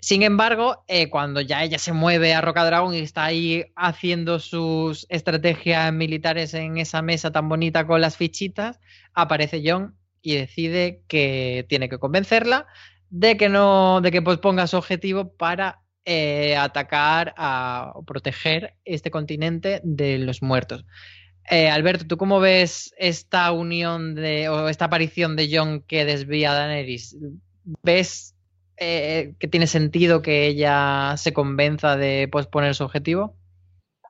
Sin 0.00 0.22
embargo, 0.22 0.84
eh, 0.86 1.08
cuando 1.08 1.40
ya 1.40 1.64
ella 1.64 1.78
se 1.78 1.92
mueve 1.92 2.34
a 2.34 2.40
Rocadragón 2.40 2.94
y 2.94 2.98
está 2.98 3.24
ahí 3.24 3.64
haciendo 3.74 4.38
sus 4.38 5.06
estrategias 5.08 5.92
militares 5.92 6.54
en 6.54 6.78
esa 6.78 7.02
mesa 7.02 7.32
tan 7.32 7.48
bonita 7.48 7.86
con 7.86 8.00
las 8.00 8.16
fichitas, 8.16 8.78
aparece 9.14 9.62
John 9.64 9.96
y 10.22 10.36
decide 10.36 11.02
que 11.08 11.66
tiene 11.68 11.88
que 11.88 11.98
convencerla 11.98 12.66
de 13.10 13.36
que 13.36 13.48
no, 13.48 14.00
de 14.02 14.10
que 14.10 14.22
posponga 14.22 14.66
su 14.66 14.76
objetivo 14.76 15.34
para 15.36 15.82
atacar 16.58 17.34
o 17.94 18.02
proteger 18.02 18.74
este 18.86 19.10
continente 19.10 19.80
de 19.84 20.18
los 20.18 20.40
muertos. 20.40 20.86
Eh, 21.50 21.70
Alberto, 21.70 22.06
¿tú 22.06 22.16
cómo 22.18 22.40
ves 22.40 22.94
esta 22.98 23.50
unión 23.52 24.14
de, 24.14 24.48
o 24.48 24.68
esta 24.68 24.86
aparición 24.86 25.34
de 25.34 25.48
John 25.50 25.82
que 25.86 26.04
desvía 26.04 26.52
a 26.52 26.54
Daenerys? 26.54 27.16
¿Ves 27.82 28.34
eh, 28.76 29.34
que 29.38 29.48
tiene 29.48 29.66
sentido 29.66 30.20
que 30.20 30.46
ella 30.46 31.14
se 31.16 31.32
convenza 31.32 31.96
de 31.96 32.28
posponer 32.30 32.74
su 32.74 32.84
objetivo? 32.84 33.34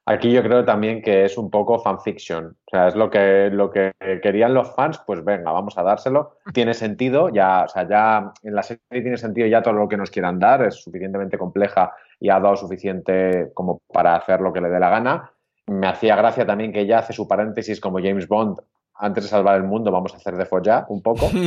Aquí 0.04 0.32
yo 0.32 0.42
creo 0.42 0.64
también 0.64 1.02
que 1.02 1.26
es 1.26 1.36
un 1.36 1.50
poco 1.50 1.78
fanfiction. 1.78 2.46
O 2.46 2.70
sea, 2.70 2.88
es 2.88 2.96
lo 2.96 3.10
que, 3.10 3.50
lo 3.52 3.70
que 3.70 3.92
querían 4.22 4.54
los 4.54 4.74
fans, 4.74 5.00
pues 5.06 5.22
venga, 5.22 5.52
vamos 5.52 5.76
a 5.76 5.82
dárselo. 5.82 6.38
Tiene 6.54 6.72
sentido, 6.72 7.28
ya, 7.28 7.64
o 7.64 7.68
sea, 7.68 7.86
ya 7.86 8.32
en 8.42 8.54
la 8.54 8.62
serie 8.62 8.80
tiene 8.90 9.18
sentido 9.18 9.46
ya 9.46 9.62
todo 9.62 9.74
lo 9.74 9.86
que 9.86 9.98
nos 9.98 10.10
quieran 10.10 10.38
dar, 10.38 10.64
es 10.64 10.76
suficientemente 10.76 11.36
compleja 11.36 11.92
y 12.18 12.30
ha 12.30 12.40
dado 12.40 12.56
suficiente 12.56 13.50
como 13.52 13.82
para 13.92 14.16
hacer 14.16 14.40
lo 14.40 14.52
que 14.52 14.62
le 14.62 14.70
dé 14.70 14.80
la 14.80 14.90
gana 14.90 15.30
me 15.68 15.86
hacía 15.86 16.16
gracia 16.16 16.46
también 16.46 16.72
que 16.72 16.80
ella 16.80 16.98
hace 16.98 17.12
su 17.12 17.28
paréntesis 17.28 17.80
como 17.80 17.98
James 17.98 18.26
Bond. 18.26 18.58
Antes 19.00 19.24
de 19.24 19.30
salvar 19.30 19.54
el 19.54 19.62
mundo, 19.62 19.92
vamos 19.92 20.12
a 20.12 20.16
hacer 20.16 20.34
de 20.34 20.44
follar 20.44 20.86
un 20.88 21.00
poco. 21.00 21.28
sí, 21.30 21.44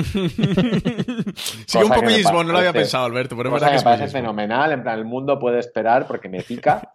un 1.77 1.89
poco 1.89 2.01
James 2.01 2.31
Bond, 2.31 2.47
no 2.47 2.53
lo 2.53 2.59
había 2.59 2.71
pensado, 2.71 3.03
Alberto. 3.03 3.35
Pero 3.35 3.53
es 3.57 3.61
me 3.61 3.81
parece 3.81 4.07
fenomenal. 4.07 4.71
En 4.71 4.83
plan, 4.83 4.97
el 4.97 5.03
mundo 5.03 5.37
puede 5.37 5.59
esperar 5.59 6.07
porque 6.07 6.29
me 6.29 6.43
pica. 6.43 6.93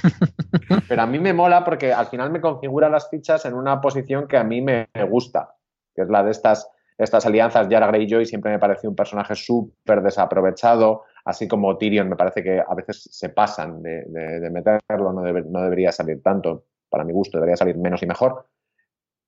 pero 0.88 1.02
a 1.02 1.06
mí 1.06 1.18
me 1.18 1.34
mola 1.34 1.62
porque 1.62 1.92
al 1.92 2.06
final 2.06 2.30
me 2.30 2.40
configura 2.40 2.88
las 2.88 3.10
fichas 3.10 3.44
en 3.44 3.52
una 3.52 3.82
posición 3.82 4.26
que 4.26 4.38
a 4.38 4.44
mí 4.44 4.62
me 4.62 4.88
gusta, 5.10 5.56
que 5.94 6.02
es 6.02 6.08
la 6.08 6.22
de 6.22 6.30
estas, 6.30 6.70
estas 6.96 7.26
alianzas. 7.26 7.68
Yara 7.68 7.88
Greyjoy 7.88 8.24
siempre 8.24 8.50
me 8.50 8.58
pareció 8.58 8.88
un 8.88 8.96
personaje 8.96 9.34
súper 9.34 10.00
desaprovechado 10.00 11.02
así 11.24 11.48
como 11.48 11.76
Tyrion 11.78 12.08
me 12.08 12.16
parece 12.16 12.42
que 12.42 12.60
a 12.60 12.74
veces 12.74 13.08
se 13.10 13.28
pasan 13.28 13.82
de, 13.82 14.50
meterlo, 14.50 15.12
no, 15.12 15.22
debería 15.22 15.92
salir 15.92 16.22
tanto, 16.22 16.64
para 16.88 17.04
mi 17.04 17.12
gusto, 17.12 17.38
debería 17.38 17.56
salir 17.56 17.76
menos 17.76 18.02
y 18.02 18.06
mejor. 18.06 18.46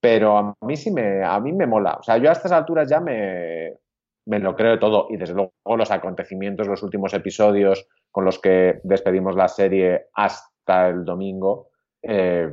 Pero 0.00 0.36
a 0.36 0.54
mí 0.60 0.76
sí 0.76 0.90
me, 0.90 1.24
a 1.24 1.40
mí 1.40 1.52
me 1.52 1.66
mola. 1.66 1.96
O 1.98 2.02
sea, 2.02 2.18
yo 2.18 2.28
a 2.28 2.32
estas 2.32 2.52
alturas 2.52 2.88
ya 2.88 3.00
me, 3.00 3.78
me 4.26 4.38
lo 4.38 4.54
creo 4.54 4.78
todo 4.78 5.08
y 5.10 5.16
desde 5.16 5.34
luego 5.34 5.52
los 5.76 5.90
acontecimientos, 5.90 6.66
los 6.66 6.82
últimos 6.82 7.14
episodios 7.14 7.86
con 8.10 8.24
los 8.24 8.38
que 8.38 8.80
despedimos 8.84 9.34
la 9.34 9.48
serie 9.48 10.06
hasta 10.14 10.88
el 10.88 11.04
domingo, 11.04 11.70
eh, 12.02 12.50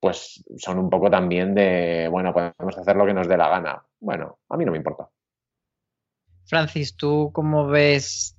pues 0.00 0.44
son 0.56 0.78
un 0.78 0.90
poco 0.90 1.10
también 1.10 1.54
de, 1.54 2.08
bueno, 2.10 2.32
podemos 2.32 2.78
hacer 2.78 2.96
lo 2.96 3.06
que 3.06 3.14
nos 3.14 3.28
dé 3.28 3.36
la 3.36 3.48
gana. 3.48 3.82
Bueno, 4.00 4.38
a 4.48 4.56
mí 4.56 4.64
no 4.64 4.72
me 4.72 4.78
importa. 4.78 5.08
Francis, 6.44 6.96
¿tú 6.96 7.30
cómo 7.32 7.66
ves 7.66 8.35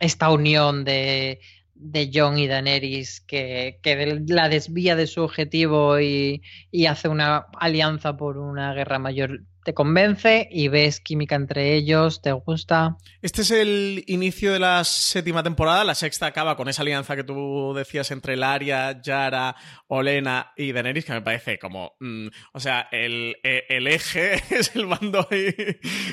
esta 0.00 0.30
unión 0.30 0.84
de, 0.84 1.40
de 1.74 2.10
John 2.12 2.38
y 2.38 2.48
Daenerys 2.48 3.20
que, 3.20 3.78
que, 3.82 4.22
la 4.26 4.48
desvía 4.48 4.96
de 4.96 5.06
su 5.06 5.22
objetivo 5.22 6.00
y, 6.00 6.42
y, 6.70 6.86
hace 6.86 7.08
una 7.08 7.46
alianza 7.58 8.16
por 8.16 8.38
una 8.38 8.74
guerra 8.74 8.98
mayor 8.98 9.42
te 9.64 9.74
convence 9.74 10.48
y 10.50 10.68
ves 10.68 11.00
química 11.00 11.34
entre 11.34 11.74
ellos, 11.74 12.22
te 12.22 12.32
gusta. 12.32 12.96
Este 13.22 13.42
es 13.42 13.50
el 13.50 14.04
inicio 14.06 14.52
de 14.52 14.58
la 14.58 14.84
séptima 14.84 15.42
temporada, 15.42 15.84
la 15.84 15.94
sexta 15.94 16.26
acaba 16.26 16.56
con 16.56 16.68
esa 16.68 16.82
alianza 16.82 17.16
que 17.16 17.24
tú 17.24 17.74
decías 17.74 18.10
entre 18.10 18.36
Laria, 18.36 19.00
Yara, 19.02 19.56
Olena 19.88 20.52
y 20.56 20.72
Daenerys, 20.72 21.04
que 21.04 21.12
me 21.12 21.22
parece 21.22 21.58
como, 21.58 21.96
mm, 22.00 22.28
o 22.52 22.60
sea, 22.60 22.88
el, 22.92 23.36
e, 23.42 23.64
el, 23.68 23.86
eje 23.86 24.34
es 24.54 24.74
el 24.74 24.86
mando 24.86 25.28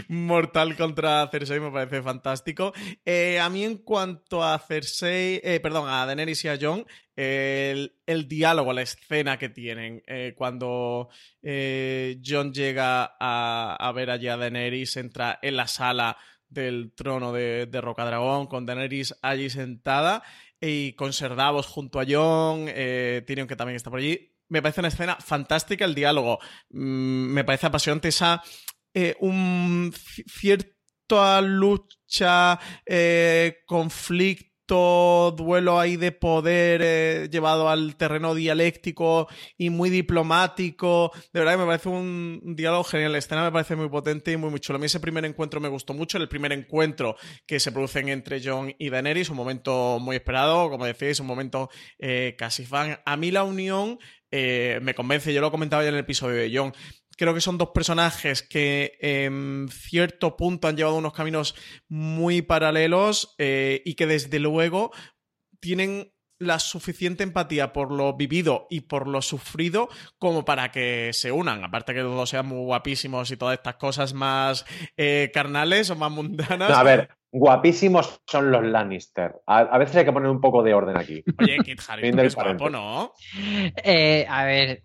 mortal 0.07 0.75
contra 0.75 1.27
Cersei, 1.29 1.59
me 1.59 1.71
parece 1.71 2.01
fantástico. 2.01 2.73
Eh, 3.05 3.39
a 3.39 3.49
mí 3.49 3.63
en 3.63 3.77
cuanto 3.77 4.43
a 4.43 4.59
Cersei, 4.59 5.39
eh, 5.43 5.59
perdón, 5.61 5.89
a 5.89 6.05
Daenerys 6.05 6.43
y 6.45 6.47
a 6.49 6.57
Jon, 6.59 6.85
el, 7.18 8.28
diálogo, 8.28 8.74
la 8.74 8.84
escena 8.84 9.39
que 9.39 9.49
tienen 9.49 10.03
eh, 10.05 10.36
cuando 10.38 11.09
eh, 11.41 12.22
John 12.24 12.53
llega 12.53 13.15
a, 13.20 13.91
ver 13.93 14.11
allá 14.11 14.36
a 14.36 14.38
Daenerys, 14.38 14.97
entra 14.97 15.39
en 15.41 15.57
la 15.57 15.68
sala 15.68 16.18
del 16.47 16.93
trono 16.95 17.34
de, 17.34 17.68
Rocadragón 17.74 18.45
con 18.45 18.68
Daenerys 18.68 19.15
allí 19.24 19.49
sentada 19.49 20.24
y 20.61 20.93
con 20.93 21.11
Serdavos 21.11 21.65
junto 21.65 21.99
a 21.99 22.05
John, 22.07 22.65
eh, 22.68 23.24
Tyrion 23.26 23.47
que 23.47 23.55
también 23.55 23.76
está 23.76 23.89
por 23.89 23.99
allí. 23.99 24.36
Me 24.49 24.61
parece 24.61 24.82
una 24.82 24.89
escena 24.89 25.18
fantástica 25.20 25.86
el 25.86 25.95
diálogo. 25.95 26.39
Mm, 26.70 27.34
me 27.34 27.43
parece 27.43 27.65
apasionante 27.65 28.09
esa 28.09 28.43
eh, 28.93 29.15
un 29.20 29.91
cierta 29.93 31.41
lucha, 31.41 32.59
conflicto 33.65 34.46
duelo 34.68 35.80
ahí 35.80 35.95
de 35.95 36.11
poder 36.11 36.82
eh, 36.84 37.30
llevado 37.32 37.70
al 37.70 37.95
terreno 37.95 38.36
dialéctico 38.36 39.28
y 39.57 39.70
muy 39.70 39.89
diplomático. 39.89 41.11
De 41.34 41.39
verdad 41.39 41.57
me 41.57 41.65
parece 41.65 41.89
un, 41.89 42.41
diálogo 42.55 42.84
genial. 42.84 43.13
La 43.13 43.18
escena 43.18 43.43
me 43.43 43.51
parece 43.51 43.76
muy 43.76 43.89
potente 43.89 44.32
y 44.32 44.38
muy, 44.38 44.49
muy 44.49 44.59
chulo. 44.59 44.78
A 44.78 44.80
mí 44.80 44.86
ese 44.86 44.99
primer 44.99 45.26
encuentro 45.26 45.59
me 45.59 45.70
gustó 45.70 45.93
mucho. 45.93 46.18
El 46.18 46.28
primer 46.28 46.51
encuentro 46.51 47.15
que 47.45 47.59
se 47.59 47.72
producen 47.72 48.09
entre 48.09 48.41
John 48.43 48.74
y 48.78 48.89
Daenerys, 48.89 49.30
un 49.30 49.38
momento 49.38 49.99
muy 49.99 50.18
esperado, 50.18 50.70
como 50.70 50.86
decís, 50.86 51.20
un 51.20 51.28
momento 51.28 51.70
eh, 51.99 52.36
casi 52.38 52.65
fan. 52.65 52.99
A 53.05 53.18
mí 53.18 53.32
la 53.32 53.43
unión 53.43 53.99
eh, 54.32 54.80
me 54.82 54.93
convence. 54.93 55.34
Yo 55.34 55.41
lo 55.41 55.51
comentaba 55.51 55.84
ya 55.84 55.89
en 55.89 55.95
el 55.95 56.01
episodio 56.01 56.36
de 56.36 56.51
John 56.53 56.74
creo 57.18 57.34
que 57.34 57.41
son 57.41 57.57
dos 57.57 57.70
personajes 57.70 58.43
que 58.43 58.97
en 59.01 59.68
cierto 59.70 60.38
punto 60.38 60.68
han 60.68 60.78
llevado 60.78 60.95
unos 60.95 61.13
caminos 61.13 61.55
muy 61.89 62.41
paralelos 62.41 63.36
eh, 63.38 63.82
y 63.86 63.95
que 63.95 64.07
desde 64.07 64.39
luego 64.39 64.91
tienen 65.59 66.13
la 66.39 66.59
suficiente 66.59 67.23
empatía 67.23 67.73
por 67.73 67.91
lo 67.91 68.15
vivido 68.15 68.67
y 68.69 68.81
por 68.81 69.07
lo 69.07 69.21
sufrido 69.21 69.89
como 70.17 70.45
para 70.45 70.71
que 70.71 71.11
se 71.13 71.31
unan. 71.31 71.63
Aparte 71.63 71.93
que 71.93 72.01
los 72.01 72.15
dos 72.15 72.29
sean 72.29 72.47
muy 72.47 72.63
guapísimos 72.63 73.31
y 73.31 73.38
todas 73.38 73.57
estas 73.57 73.75
cosas 73.75 74.13
más 74.13 74.65
eh, 74.97 75.31
carnales 75.33 75.89
o 75.89 75.95
más 75.95 76.11
mundanas. 76.11 76.71
a 76.71 76.83
ver, 76.83 77.09
guapísimos 77.31 78.21
son 78.25 78.51
los 78.51 78.63
Lannister. 78.63 79.35
A, 79.45 79.77
veces 79.77 79.97
hay 79.97 80.05
que 80.05 80.13
poner 80.13 80.29
un 80.29 80.41
poco 80.41 80.63
de 80.63 80.73
orden 80.73 80.97
aquí. 80.97 81.23
Oye, 81.39 81.57
Kit 81.63 81.81
Harington 81.88 82.25
es 82.25 82.35
guapo, 82.35 82.69
¿no? 82.69 83.13
Eh, 83.83 84.25
a 84.29 84.45
ver, 84.45 84.83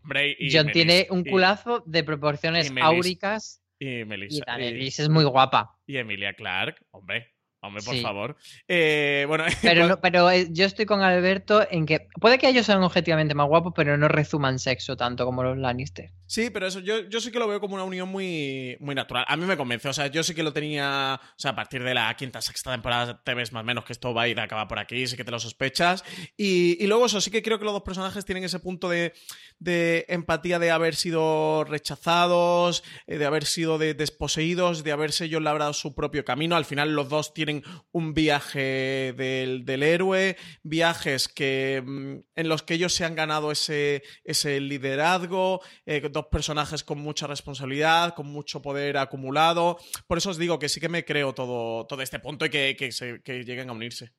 John 0.50 0.70
tiene 0.72 1.06
un 1.10 1.24
culazo 1.24 1.82
de 1.86 2.04
proporciones 2.04 2.72
áuricas. 2.80 3.62
Y 3.78 4.04
Melissa. 4.04 4.44
Y 4.60 4.86
es 4.86 5.08
muy 5.08 5.24
guapa. 5.24 5.76
Y 5.86 5.96
Emilia 5.96 6.34
Clark, 6.34 6.76
hombre. 6.92 7.31
Hombre, 7.64 7.80
por 7.84 7.96
favor. 7.98 8.36
Eh, 8.66 9.24
bueno, 9.28 9.44
pero, 9.62 10.00
pero 10.00 10.28
eh, 10.30 10.48
yo 10.50 10.64
estoy 10.64 10.84
con 10.84 11.00
Alberto 11.00 11.64
en 11.70 11.86
que 11.86 12.08
puede 12.20 12.38
que 12.38 12.48
ellos 12.48 12.66
sean 12.66 12.82
objetivamente 12.82 13.36
más 13.36 13.46
guapos, 13.46 13.72
pero 13.76 13.96
no 13.96 14.08
resuman 14.08 14.58
sexo 14.58 14.96
tanto 14.96 15.24
como 15.24 15.44
los 15.44 15.56
Lannister. 15.56 16.10
Sí, 16.32 16.48
pero 16.48 16.66
eso 16.66 16.80
yo, 16.80 17.00
yo 17.10 17.20
sí 17.20 17.30
que 17.30 17.38
lo 17.38 17.46
veo 17.46 17.60
como 17.60 17.74
una 17.74 17.84
unión 17.84 18.08
muy, 18.08 18.78
muy 18.80 18.94
natural. 18.94 19.26
A 19.28 19.36
mí 19.36 19.44
me 19.44 19.54
convence. 19.54 19.86
O 19.90 19.92
sea, 19.92 20.06
yo 20.06 20.22
sí 20.22 20.34
que 20.34 20.42
lo 20.42 20.54
tenía. 20.54 21.20
O 21.22 21.34
sea, 21.36 21.50
a 21.50 21.54
partir 21.54 21.82
de 21.82 21.92
la 21.92 22.16
quinta, 22.16 22.40
sexta 22.40 22.72
temporada 22.72 23.22
te 23.22 23.34
ves 23.34 23.52
más 23.52 23.60
o 23.60 23.64
menos 23.64 23.84
que 23.84 23.92
esto 23.92 24.14
va 24.14 24.22
a 24.22 24.28
ir 24.28 24.40
a 24.40 24.44
acabar 24.44 24.66
por 24.66 24.78
aquí, 24.78 25.06
sí 25.06 25.14
que 25.14 25.24
te 25.24 25.30
lo 25.30 25.38
sospechas. 25.38 26.02
Y, 26.38 26.82
y 26.82 26.86
luego 26.86 27.04
eso, 27.04 27.20
sí 27.20 27.30
que 27.30 27.42
creo 27.42 27.58
que 27.58 27.66
los 27.66 27.74
dos 27.74 27.82
personajes 27.82 28.24
tienen 28.24 28.44
ese 28.44 28.60
punto 28.60 28.88
de, 28.88 29.12
de 29.58 30.06
empatía 30.08 30.58
de 30.58 30.70
haber 30.70 30.96
sido 30.96 31.64
rechazados, 31.64 32.82
eh, 33.06 33.18
de 33.18 33.26
haber 33.26 33.44
sido 33.44 33.76
desposeídos, 33.76 34.84
de 34.84 34.92
haberse 34.92 35.26
ellos 35.26 35.42
labrado 35.42 35.74
su 35.74 35.94
propio 35.94 36.24
camino. 36.24 36.56
Al 36.56 36.64
final 36.64 36.94
los 36.94 37.10
dos 37.10 37.34
tienen 37.34 37.62
un 37.92 38.14
viaje 38.14 39.12
del, 39.16 39.82
héroe, 39.82 40.38
viajes 40.62 41.28
que, 41.28 41.82
mm, 41.84 42.14
en 42.36 42.48
los 42.48 42.62
que 42.62 42.74
ellos 42.74 42.94
se 42.94 43.04
han 43.04 43.14
ganado 43.14 43.52
ese, 43.52 44.02
ese 44.24 44.60
liderazgo, 44.60 45.60
eh, 45.84 46.00
dos 46.10 46.21
personajes 46.30 46.84
con 46.84 46.98
mucha 46.98 47.26
responsabilidad, 47.26 48.14
con 48.14 48.26
mucho 48.26 48.62
poder 48.62 48.96
acumulado. 48.98 49.78
Por 50.06 50.18
eso 50.18 50.30
os 50.30 50.38
digo 50.38 50.58
que 50.58 50.68
sí 50.68 50.80
que 50.80 50.88
me 50.88 51.04
creo 51.04 51.34
todo, 51.34 51.86
todo 51.86 52.02
este 52.02 52.18
punto 52.18 52.46
y 52.46 52.50
que, 52.50 52.76
que 52.76 53.44
lleguen 53.44 53.70
a 53.70 53.72
unirse. 53.72 54.12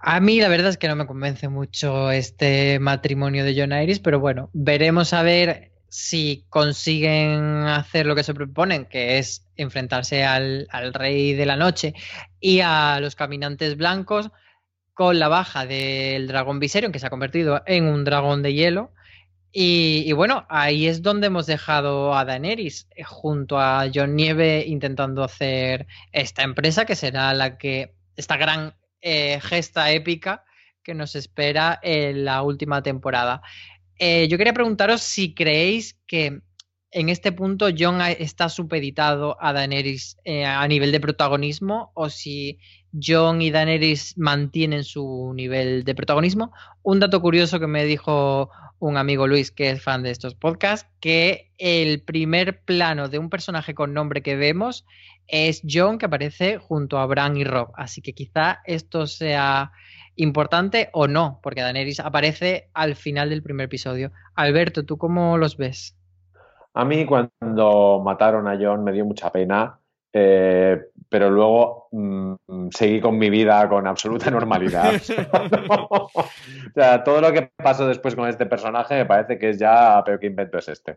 A 0.00 0.20
mí 0.20 0.40
la 0.40 0.48
verdad 0.48 0.70
es 0.70 0.78
que 0.78 0.88
no 0.88 0.96
me 0.96 1.06
convence 1.06 1.48
mucho 1.48 2.10
este 2.10 2.78
matrimonio 2.78 3.44
de 3.44 3.58
John 3.58 3.72
Iris, 3.72 3.98
pero 3.98 4.20
bueno, 4.20 4.50
veremos 4.52 5.12
a 5.12 5.22
ver 5.22 5.72
si 5.88 6.44
consiguen 6.48 7.66
hacer 7.66 8.06
lo 8.06 8.14
que 8.14 8.22
se 8.22 8.34
proponen, 8.34 8.84
que 8.84 9.18
es 9.18 9.46
enfrentarse 9.56 10.24
al, 10.24 10.68
rey 10.92 11.32
de 11.32 11.46
la 11.46 11.56
noche 11.56 11.94
y 12.40 12.60
a 12.60 13.00
los 13.00 13.16
caminantes 13.16 13.76
blancos 13.76 14.30
con 14.92 15.18
la 15.18 15.28
baja 15.28 15.66
del 15.66 16.26
dragón 16.28 16.58
Viserion, 16.58 16.92
que 16.92 16.98
se 16.98 17.06
ha 17.06 17.10
convertido 17.10 17.62
en 17.66 17.86
un 17.86 18.04
dragón 18.04 18.42
de 18.42 18.54
hielo. 18.54 18.92
Y, 19.58 20.12
bueno, 20.12 20.44
ahí 20.50 20.86
es 20.86 21.00
donde 21.00 21.28
hemos 21.28 21.46
dejado 21.46 22.14
a 22.14 22.26
Daenerys 22.26 22.88
eh, 22.94 23.04
junto 23.04 23.58
a 23.58 23.86
John 23.92 24.14
Nieve 24.14 24.62
intentando 24.66 25.24
hacer 25.24 25.86
esta 26.12 26.42
empresa 26.42 26.84
que 26.84 26.94
será 26.94 27.32
la 27.32 27.56
que, 27.56 27.94
esta 28.16 28.36
gran 28.36 28.74
eh, 29.00 29.40
gesta 29.40 29.90
épica 29.92 30.44
que 30.82 30.92
nos 30.92 31.16
espera 31.16 31.80
en 31.82 32.26
la 32.26 32.42
última 32.42 32.82
temporada. 32.82 33.40
Eh, 33.98 34.28
yo 34.28 34.36
quería 34.36 34.52
preguntaros 34.52 35.00
si 35.00 35.32
creéis 35.32 35.98
que 36.06 36.42
en 36.90 37.08
este 37.08 37.32
punto 37.32 37.68
John 37.76 38.02
está 38.02 38.50
supeditado 38.50 39.38
a 39.40 39.54
Daenerys 39.54 40.18
a 40.46 40.68
nivel 40.68 40.92
de 40.92 41.00
protagonismo 41.00 41.92
o 41.94 42.10
si 42.10 42.58
John 42.92 43.40
y 43.40 43.50
Daenerys 43.50 44.18
mantienen 44.18 44.84
su 44.84 45.32
nivel 45.34 45.84
de 45.84 45.94
protagonismo. 45.94 46.52
Un 46.82 47.00
dato 47.00 47.22
curioso 47.22 47.58
que 47.58 47.66
me 47.66 47.84
dijo 47.84 48.50
un 48.78 48.96
amigo 48.96 49.26
Luis, 49.26 49.50
que 49.50 49.70
es 49.70 49.82
fan 49.82 50.02
de 50.02 50.10
estos 50.10 50.34
podcasts, 50.34 50.88
que 51.00 51.52
el 51.58 52.02
primer 52.02 52.62
plano 52.62 53.08
de 53.08 53.18
un 53.18 53.30
personaje 53.30 53.74
con 53.74 53.94
nombre 53.94 54.22
que 54.22 54.36
vemos 54.36 54.86
es 55.26 55.62
John, 55.68 55.98
que 55.98 56.06
aparece 56.06 56.58
junto 56.58 56.98
a 56.98 57.06
Bran 57.06 57.36
y 57.36 57.44
Rob. 57.44 57.72
Así 57.76 58.02
que 58.02 58.12
quizá 58.12 58.60
esto 58.64 59.06
sea 59.06 59.72
importante 60.16 60.90
o 60.92 61.08
no, 61.08 61.40
porque 61.42 61.62
Daenerys 61.62 62.00
aparece 62.00 62.70
al 62.74 62.96
final 62.96 63.30
del 63.30 63.42
primer 63.42 63.64
episodio. 63.66 64.12
Alberto, 64.34 64.84
¿tú 64.84 64.98
cómo 64.98 65.36
los 65.38 65.56
ves? 65.56 65.96
A 66.74 66.84
mí 66.84 67.06
cuando 67.06 68.02
mataron 68.04 68.46
a 68.48 68.58
John 68.60 68.84
me 68.84 68.92
dio 68.92 69.04
mucha 69.04 69.30
pena, 69.32 69.78
eh, 70.18 70.80
pero 71.10 71.30
luego 71.30 71.88
mm, 71.92 72.68
seguí 72.70 73.02
con 73.02 73.18
mi 73.18 73.28
vida 73.28 73.68
con 73.68 73.86
absoluta 73.86 74.30
normalidad. 74.30 74.94
o 75.68 76.10
sea, 76.74 77.04
todo 77.04 77.20
lo 77.20 77.30
que 77.34 77.50
pasó 77.54 77.86
después 77.86 78.14
con 78.14 78.26
este 78.26 78.46
personaje 78.46 78.94
me 78.94 79.04
parece 79.04 79.38
que 79.38 79.50
es 79.50 79.58
ya 79.58 80.02
peor 80.04 80.18
que 80.18 80.28
invento 80.28 80.56
es 80.56 80.68
este. 80.68 80.96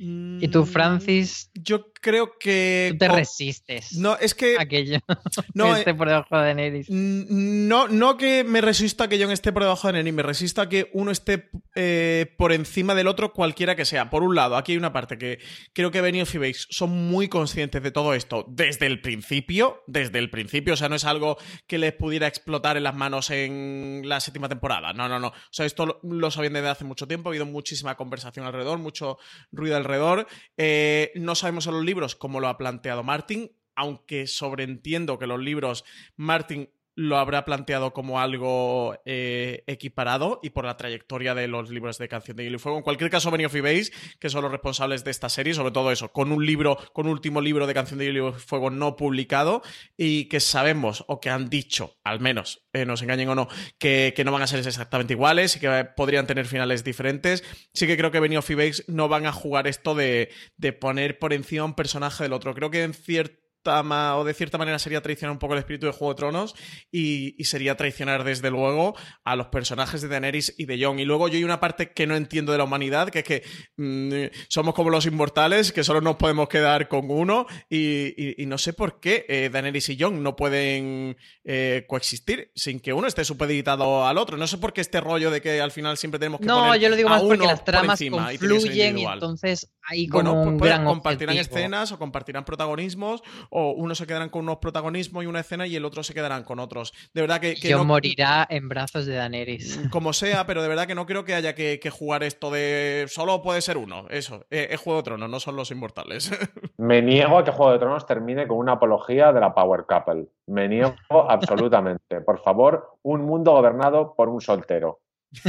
¿Y 0.00 0.48
tú, 0.48 0.64
Francis? 0.64 1.50
Yo 1.54 1.92
creo 2.00 2.38
que. 2.38 2.94
te 2.98 3.08
resistes. 3.08 3.92
No, 3.94 4.16
es 4.16 4.34
que. 4.34 4.56
Aquello. 4.58 4.98
No, 5.54 5.74
esté 5.74 5.94
por 5.94 6.08
debajo 6.08 6.36
de 6.36 6.42
Daenerys. 6.42 6.90
No, 6.90 7.88
no 7.88 8.16
que 8.16 8.44
me 8.44 8.60
resista 8.60 9.04
a 9.04 9.08
que 9.08 9.18
yo 9.18 9.30
esté 9.30 9.52
por 9.52 9.62
debajo 9.62 9.88
de 9.88 9.94
Daenerys, 9.94 10.14
me 10.14 10.22
resista 10.22 10.62
a 10.62 10.68
que 10.68 10.90
uno 10.92 11.10
esté 11.10 11.50
eh, 11.74 12.34
por 12.36 12.52
encima 12.52 12.94
del 12.94 13.08
otro, 13.08 13.32
cualquiera 13.32 13.76
que 13.76 13.84
sea. 13.84 14.10
Por 14.10 14.22
un 14.22 14.34
lado, 14.34 14.56
aquí 14.56 14.72
hay 14.72 14.78
una 14.78 14.92
parte 14.92 15.18
que 15.18 15.38
creo 15.72 15.90
que 15.90 16.00
Benioff 16.00 16.34
y 16.34 16.38
Bakes 16.38 16.66
son 16.70 16.90
muy 16.90 17.28
conscientes 17.28 17.82
de 17.82 17.90
todo 17.90 18.14
esto 18.14 18.44
desde 18.48 18.86
el 18.86 19.00
principio. 19.00 19.82
Desde 19.86 20.18
el 20.18 20.30
principio. 20.30 20.74
O 20.74 20.76
sea, 20.76 20.88
no 20.88 20.96
es 20.96 21.04
algo 21.04 21.38
que 21.66 21.78
les 21.78 21.92
pudiera 21.92 22.26
explotar 22.26 22.76
en 22.76 22.84
las 22.84 22.94
manos 22.94 23.30
en 23.30 24.02
la 24.04 24.20
séptima 24.20 24.48
temporada. 24.48 24.92
No, 24.92 25.08
no, 25.08 25.18
no. 25.18 25.28
O 25.28 25.34
sea, 25.50 25.66
esto 25.66 25.86
lo, 25.86 26.00
lo 26.02 26.30
sabían 26.30 26.52
desde 26.52 26.68
hace 26.68 26.84
mucho 26.84 27.06
tiempo. 27.06 27.28
Ha 27.28 27.32
habido 27.32 27.46
muchísima 27.46 27.96
conversación 27.96 28.46
alrededor, 28.46 28.78
mucho 28.78 29.18
ruido 29.52 29.76
alrededor. 29.76 30.26
Eh, 30.56 31.12
no 31.16 31.34
sabemos 31.34 31.66
en 31.66 31.74
los 31.74 31.84
libros 31.88 32.14
cómo 32.14 32.38
lo 32.38 32.48
ha 32.48 32.58
planteado 32.58 33.02
Martin, 33.02 33.50
aunque 33.74 34.26
sobreentiendo 34.26 35.18
que 35.18 35.26
los 35.26 35.40
libros 35.40 35.84
Martin 36.16 36.70
lo 36.98 37.16
habrá 37.16 37.44
planteado 37.44 37.92
como 37.92 38.18
algo 38.18 39.00
eh, 39.04 39.62
equiparado 39.68 40.40
y 40.42 40.50
por 40.50 40.64
la 40.64 40.76
trayectoria 40.76 41.32
de 41.32 41.46
los 41.46 41.70
libros 41.70 41.96
de 41.96 42.08
Canción 42.08 42.36
de 42.36 42.42
Hielo 42.42 42.56
y 42.56 42.58
Fuego. 42.58 42.78
En 42.78 42.82
cualquier 42.82 43.08
caso, 43.08 43.30
Benioff 43.30 43.54
y 43.54 44.18
que 44.18 44.28
son 44.28 44.42
los 44.42 44.50
responsables 44.50 45.04
de 45.04 45.12
esta 45.12 45.28
serie, 45.28 45.54
sobre 45.54 45.70
todo 45.70 45.92
eso, 45.92 46.10
con 46.10 46.32
un 46.32 46.44
libro, 46.44 46.76
con 46.92 47.06
un 47.06 47.12
último 47.12 47.40
libro 47.40 47.68
de 47.68 47.74
Canción 47.74 48.00
de 48.00 48.06
Hielo 48.06 48.30
y 48.30 48.32
Fuego 48.32 48.70
no 48.70 48.96
publicado 48.96 49.62
y 49.96 50.24
que 50.24 50.40
sabemos, 50.40 51.04
o 51.06 51.20
que 51.20 51.30
han 51.30 51.48
dicho, 51.48 51.96
al 52.02 52.18
menos, 52.18 52.66
eh, 52.72 52.84
nos 52.84 53.00
engañen 53.00 53.28
o 53.28 53.36
no, 53.36 53.48
que, 53.78 54.12
no 54.24 54.32
van 54.32 54.42
a 54.42 54.48
ser 54.48 54.66
exactamente 54.66 55.12
iguales 55.12 55.54
y 55.54 55.60
que 55.60 55.86
podrían 55.96 56.26
tener 56.26 56.46
finales 56.46 56.82
diferentes. 56.82 57.44
Sí 57.74 57.86
que 57.86 57.96
creo 57.96 58.10
que 58.10 58.18
Benioff 58.18 58.50
y 58.50 58.56
no 58.88 59.08
van 59.08 59.26
a 59.26 59.32
jugar 59.32 59.68
esto 59.68 59.94
de, 59.94 60.30
de 60.56 60.72
poner 60.72 61.20
por 61.20 61.32
encima 61.32 61.64
un 61.64 61.74
personaje 61.74 62.24
del 62.24 62.32
otro. 62.32 62.56
Creo 62.56 62.72
que 62.72 62.82
en 62.82 62.92
cierto 62.92 63.47
o 63.64 64.24
de 64.24 64.34
cierta 64.34 64.58
manera 64.58 64.78
sería 64.78 65.00
traicionar 65.02 65.32
un 65.32 65.38
poco 65.38 65.54
el 65.54 65.60
espíritu 65.60 65.86
de 65.86 65.92
Juego 65.92 66.14
de 66.14 66.18
Tronos 66.18 66.54
y, 66.90 67.36
sería 67.44 67.76
traicionar 67.76 68.24
desde 68.24 68.50
luego 68.50 68.94
a 69.24 69.34
los 69.34 69.46
personajes 69.46 70.02
de 70.02 70.08
Daenerys 70.08 70.54
y 70.58 70.66
de 70.66 70.84
Jon. 70.84 70.98
Y 70.98 71.06
luego 71.06 71.28
yo 71.28 71.36
hay 71.36 71.44
una 71.44 71.60
parte 71.60 71.92
que 71.92 72.06
no 72.06 72.14
entiendo 72.14 72.52
de 72.52 72.58
la 72.58 72.64
humanidad, 72.64 73.08
que 73.08 73.20
es 73.20 73.24
que 73.24 73.42
mm, 73.78 74.34
somos 74.48 74.74
como 74.74 74.90
los 74.90 75.06
inmortales, 75.06 75.72
que 75.72 75.82
solo 75.82 76.02
nos 76.02 76.16
podemos 76.16 76.48
quedar 76.48 76.88
con 76.88 77.10
uno 77.10 77.46
y, 77.70 78.34
no 78.46 78.58
sé 78.58 78.72
por 78.72 79.00
qué 79.00 79.24
eh, 79.28 79.50
Daenerys 79.50 79.88
y 79.90 79.98
Jon 79.98 80.22
no 80.22 80.36
pueden 80.36 81.16
eh, 81.44 81.84
coexistir 81.88 82.50
sin 82.54 82.80
que 82.80 82.92
uno 82.92 83.06
esté 83.06 83.24
supeditado 83.24 84.06
al 84.06 84.18
otro. 84.18 84.36
No 84.36 84.46
sé 84.46 84.58
por 84.58 84.72
qué 84.72 84.80
este 84.80 85.00
rollo 85.00 85.30
de 85.30 85.40
que 85.40 85.60
al 85.60 85.70
final 85.70 85.96
siempre 85.96 86.18
tenemos 86.18 86.40
que 86.40 86.46
no, 86.46 86.74
yo 86.76 86.88
lo 86.88 86.96
digo 86.96 87.08
más 87.08 87.22
porque 87.22 87.46
las 87.46 87.64
tramas 87.64 88.00
confluyen 88.10 88.98
y, 88.98 89.04
entonces 89.04 89.72
hay 89.88 90.06
como 90.06 90.34
bueno, 90.34 90.58
pues, 90.58 90.72
pues 90.72 90.86
compartirán 90.86 91.36
escenas 91.36 91.92
o 91.92 91.98
compartirán 91.98 92.44
protagonismos 92.44 93.22
o 93.50 93.72
uno 93.72 93.94
se 93.94 94.06
quedarán 94.06 94.28
con 94.28 94.42
unos 94.42 94.58
protagonismos 94.58 95.24
y 95.24 95.26
una 95.26 95.40
escena 95.40 95.66
y 95.66 95.76
el 95.76 95.84
otro 95.84 96.02
se 96.02 96.14
quedarán 96.14 96.44
con 96.44 96.58
otros. 96.58 96.92
De 97.14 97.20
verdad 97.20 97.40
que... 97.40 97.54
que 97.54 97.68
Yo 97.68 97.84
morirá 97.84 98.46
en 98.48 98.68
brazos 98.68 99.06
de 99.06 99.14
Daenerys. 99.14 99.78
Mm, 99.78 99.88
como 99.90 100.12
sea, 100.12 100.46
pero 100.46 100.62
de 100.62 100.68
verdad 100.68 100.86
que 100.86 100.94
no 100.94 101.06
creo 101.06 101.24
que 101.24 101.34
haya 101.34 101.54
que, 101.54 101.90
jugar 101.90 102.22
esto 102.22 102.50
de 102.50 103.06
solo 103.08 103.42
puede 103.42 103.62
ser 103.62 103.76
uno. 103.78 104.06
Eso, 104.10 104.46
eh, 104.50 104.68
es 104.70 104.80
Juego 104.80 104.98
de 104.98 105.04
Tronos, 105.04 105.30
no 105.30 105.40
son 105.40 105.56
los 105.56 105.70
inmortales. 105.70 106.30
Me 106.76 107.02
niego 107.02 107.38
a 107.38 107.44
que 107.44 107.50
Juego 107.50 107.72
de 107.72 107.78
Tronos 107.78 108.06
termine 108.06 108.46
con 108.46 108.58
una 108.58 108.72
apología 108.72 109.32
de 109.32 109.40
la 109.40 109.54
Power 109.54 109.84
Couple. 109.86 110.26
Me 110.46 110.68
niego 110.68 110.94
absolutamente. 111.28 112.20
Por 112.20 112.42
favor, 112.42 112.98
un 113.02 113.22
mundo 113.22 113.52
gobernado 113.52 114.14
por 114.14 114.28
un 114.28 114.40
soltero. 114.40 115.00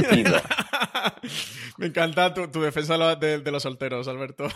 Me 1.78 1.86
encanta 1.86 2.34
tu, 2.34 2.60
defensa 2.60 3.16
de, 3.16 3.50
los 3.50 3.62
solteros, 3.62 4.08
Alberto. 4.08 4.48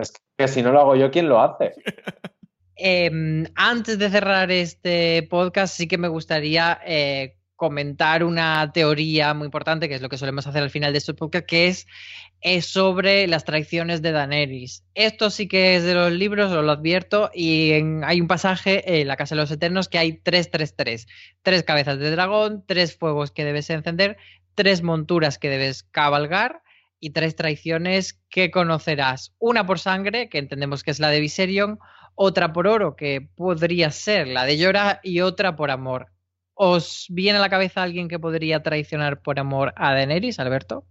Es 0.00 0.12
que 0.36 0.48
si 0.48 0.62
no 0.62 0.72
lo 0.72 0.80
hago 0.80 0.96
yo, 0.96 1.10
¿quién 1.10 1.28
lo 1.28 1.40
hace? 1.40 1.74
Em, 2.80 3.44
antes 3.56 3.98
de 3.98 4.08
cerrar 4.08 4.52
este 4.52 5.26
podcast, 5.28 5.74
sí 5.74 5.88
que 5.88 5.98
me 5.98 6.06
gustaría 6.06 6.78
eh, 6.86 7.38
comentar 7.56 8.22
una 8.22 8.70
teoría 8.72 9.34
muy 9.34 9.46
importante, 9.46 9.88
que 9.88 9.96
es 9.96 10.00
lo 10.00 10.08
que 10.08 10.16
solemos 10.16 10.46
hacer 10.46 10.62
al 10.62 10.70
final 10.70 10.92
de 10.92 10.98
estos 10.98 11.16
podcasts, 11.16 11.48
que 11.48 11.66
es, 11.66 12.66
sobre 12.66 13.26
las 13.26 13.44
traiciones 13.44 14.00
de 14.00 14.12
Daenerys. 14.12 14.84
Esto 14.94 15.28
sí 15.28 15.48
que 15.48 15.74
es 15.74 15.82
de 15.82 15.94
los 15.94 16.12
libros, 16.12 16.52
os 16.52 16.64
lo 16.64 16.70
advierto, 16.70 17.32
y 17.34 17.72
hay 18.04 18.20
un 18.20 18.28
pasaje 18.28 19.00
en 19.00 19.08
la 19.08 19.16
Casa 19.16 19.34
de 19.34 19.40
los 19.40 19.50
Eternos 19.50 19.88
que 19.88 19.98
hay 19.98 20.12
333. 20.12 21.08
Tres 21.42 21.64
cabezas 21.64 21.98
de 21.98 22.12
dragón, 22.12 22.62
tres 22.64 22.96
fuegos 22.96 23.32
que 23.32 23.44
debes 23.44 23.68
encender, 23.70 24.18
tres 24.54 24.84
monturas 24.84 25.36
que 25.36 25.48
debes 25.48 25.82
cabalgar 25.82 26.62
y 27.00 27.10
tres 27.10 27.36
traiciones 27.36 28.20
que 28.30 28.50
conocerás. 28.50 29.34
Una 29.38 29.66
por 29.66 29.78
sangre, 29.78 30.28
que 30.28 30.38
entendemos 30.38 30.82
que 30.82 30.90
es 30.90 31.00
la 31.00 31.08
de 31.08 31.20
Viserion, 31.20 31.78
otra 32.14 32.52
por 32.52 32.66
oro, 32.66 32.96
que 32.96 33.28
podría 33.36 33.90
ser 33.90 34.26
la 34.28 34.44
de 34.44 34.58
Llora, 34.58 35.00
y 35.02 35.20
otra 35.20 35.56
por 35.56 35.70
amor. 35.70 36.08
¿Os 36.54 37.06
viene 37.10 37.38
a 37.38 37.40
la 37.40 37.50
cabeza 37.50 37.82
alguien 37.82 38.08
que 38.08 38.18
podría 38.18 38.62
traicionar 38.62 39.22
por 39.22 39.38
amor 39.38 39.72
a 39.76 39.94
Daenerys, 39.94 40.40
Alberto? 40.40 40.84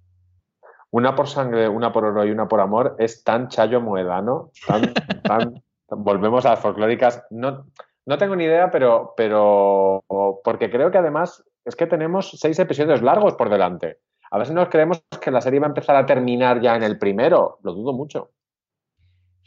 Una 0.91 1.15
por 1.15 1.27
sangre, 1.27 1.67
una 1.67 1.91
por 1.91 2.05
oro 2.05 2.25
y 2.25 2.31
una 2.31 2.47
por 2.47 2.61
amor 2.61 2.95
es 2.99 3.23
tan 3.25 3.49
chayo 3.49 3.81
moedano, 3.81 4.51
tan, 4.65 4.93
tan, 5.23 5.61
volvemos 5.89 6.45
a 6.45 6.51
las 6.51 6.59
folclóricas. 6.59 7.25
No, 7.29 7.65
no 8.05 8.17
tengo 8.17 8.37
ni 8.37 8.45
idea, 8.45 8.71
pero, 8.71 9.13
pero 9.17 10.05
porque 10.45 10.71
creo 10.71 10.89
que 10.89 10.97
además 10.97 11.43
es 11.65 11.75
que 11.75 11.87
tenemos 11.87 12.31
seis 12.39 12.57
episodios 12.59 13.01
largos 13.01 13.35
por 13.35 13.49
delante. 13.49 13.99
A 14.31 14.37
ver 14.37 14.47
si 14.47 14.53
nos 14.53 14.69
creemos 14.69 15.03
que 15.21 15.31
la 15.31 15.41
serie 15.41 15.59
va 15.59 15.67
a 15.67 15.69
empezar 15.69 15.95
a 15.95 16.05
terminar 16.05 16.61
ya 16.61 16.75
en 16.75 16.83
el 16.83 16.97
primero. 16.97 17.59
Lo 17.63 17.73
dudo 17.73 17.93
mucho. 17.93 18.31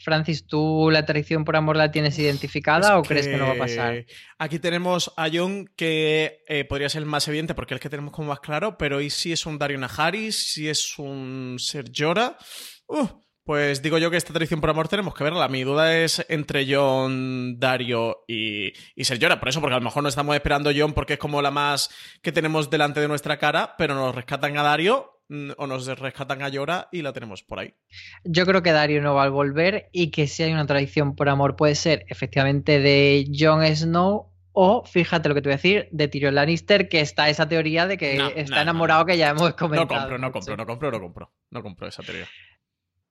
Francis, 0.03 0.47
¿tú 0.47 0.89
la 0.91 1.05
traición 1.05 1.45
por 1.45 1.57
amor 1.57 1.77
la 1.77 1.91
tienes 1.91 2.19
identificada 2.19 2.99
o 2.99 3.03
crees 3.03 3.29
que 3.29 3.37
no 3.37 3.47
va 3.47 3.53
a 3.53 3.59
pasar? 3.59 4.07
Aquí 4.39 4.59
tenemos 4.59 5.13
a 5.17 5.29
Jon 5.31 5.67
que 5.77 6.43
eh, 6.49 6.65
podría 6.65 6.89
ser 6.89 7.03
el 7.03 7.07
más 7.07 7.29
evidente 7.29 7.55
porque 7.55 7.75
es 7.75 7.77
el 7.77 7.83
que 7.83 7.91
tenemos 7.91 8.13
como 8.13 8.29
más 8.29 8.41
claro, 8.41 8.79
pero 8.79 9.03
¿y 9.03 9.11
si 9.11 9.33
es 9.33 9.45
un 9.45 9.59
Dario 9.59 9.79
Najaris? 9.79 10.53
¿Si 10.53 10.71
es 10.71 10.99
un 10.99 11.57
Ser 11.59 11.91
Jorah? 11.95 12.39
Uh, 12.87 13.09
pues 13.51 13.83
digo 13.83 13.99
yo 13.99 14.13
que 14.13 14.17
esta 14.17 14.33
traición 14.33 14.61
por 14.61 14.71
amor 14.71 14.87
tenemos 14.87 15.13
que 15.13 15.25
verla. 15.25 15.49
Mi 15.49 15.65
duda 15.65 15.99
es 15.99 16.25
entre 16.29 16.73
John, 16.73 17.59
Dario 17.59 18.23
y, 18.29 18.73
y 18.95 19.05
Ser 19.05 19.19
Por 19.41 19.49
eso, 19.49 19.61
porque 19.61 19.75
a 19.75 19.79
lo 19.81 19.85
mejor 19.85 20.05
no 20.05 20.09
estamos 20.09 20.37
esperando 20.37 20.71
John 20.73 20.93
porque 20.93 21.15
es 21.15 21.19
como 21.19 21.43
la 21.43 21.51
más 21.51 21.91
que 22.23 22.31
tenemos 22.31 22.71
delante 22.71 23.01
de 23.01 23.09
nuestra 23.09 23.41
cara, 23.41 23.75
pero 23.77 23.97
nos 23.97 24.15
rescatan 24.15 24.57
a 24.57 24.63
Dario 24.63 25.19
mm, 25.31 25.51
o 25.57 25.67
nos 25.67 25.85
rescatan 25.99 26.43
a 26.43 26.49
Llora 26.49 26.89
y 26.93 27.03
la 27.03 27.13
tenemos 27.13 27.43
por 27.43 27.59
ahí. 27.59 27.75
Yo 28.23 28.47
creo 28.47 28.63
que 28.63 28.71
Dario 28.71 29.03
no 29.03 29.17
va 29.17 29.25
a 29.25 29.29
volver 29.31 29.89
y 29.91 30.13
que 30.13 30.29
si 30.29 30.45
hay 30.45 30.53
una 30.53 30.69
tradición 30.69 31.17
por 31.17 31.29
amor 31.29 31.57
puede 31.57 31.75
ser 31.75 32.05
efectivamente 32.09 32.79
de 32.79 33.27
Jon 33.37 33.67
Snow 33.67 34.31
o, 34.53 34.85
fíjate 34.85 35.29
lo 35.29 35.35
que 35.35 35.43
te 35.43 35.49
voy 35.49 35.55
a 35.55 35.57
decir, 35.57 35.89
de 35.91 36.07
Tyrion 36.07 36.37
Lannister, 36.37 36.89
que 36.89 37.01
está 37.01 37.29
esa 37.29 37.49
teoría 37.49 37.89
de 37.89 37.99
que 37.99 38.17
No, 38.17 38.29
está 38.29 38.57
no, 38.57 38.63
enamorado 38.63 39.07
que 39.07 39.17
ya 39.19 39.31
hemos 39.31 39.51
No 39.51 39.57
comentado. 39.57 40.03
compro, 40.03 40.19
no 40.19 40.31
compro, 40.31 40.57
no 40.57 40.67
compro, 40.67 40.91
no 40.93 41.01
compro. 41.01 41.33
No 41.51 41.63
compro 41.65 41.89
esa 41.89 42.05
teoría. 42.05 42.29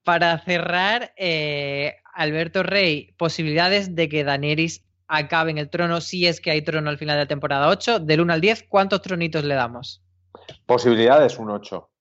Para 0.10 0.39
cerrar, 0.39 1.14
eh, 1.18 1.97
Alberto 2.16 2.64
Rey, 2.64 3.14
posibilidades 3.16 3.93
de 3.93 4.10
que 4.10 4.24
Daenerys 4.24 4.84
acabe 5.07 5.51
en 5.51 5.60
el 5.60 5.70
trono 5.70 6.01
si 6.01 6.26
es 6.26 6.41
que 6.41 6.49
hay 6.49 6.64
trono 6.64 6.89
al 6.89 6.97
final 6.97 7.18
de 7.18 7.26
la 7.26 7.28
temporada 7.28 7.70
8. 7.70 7.99
Del 7.99 8.22
1 8.22 8.34
al 8.34 8.41
10, 8.41 8.66
¿cuántos 8.70 9.03
tronitos 9.03 9.43
le 9.43 9.53
damos? 9.53 10.01
Posibilidades 10.66 11.38
un 11.38 11.51
8. 11.51 11.91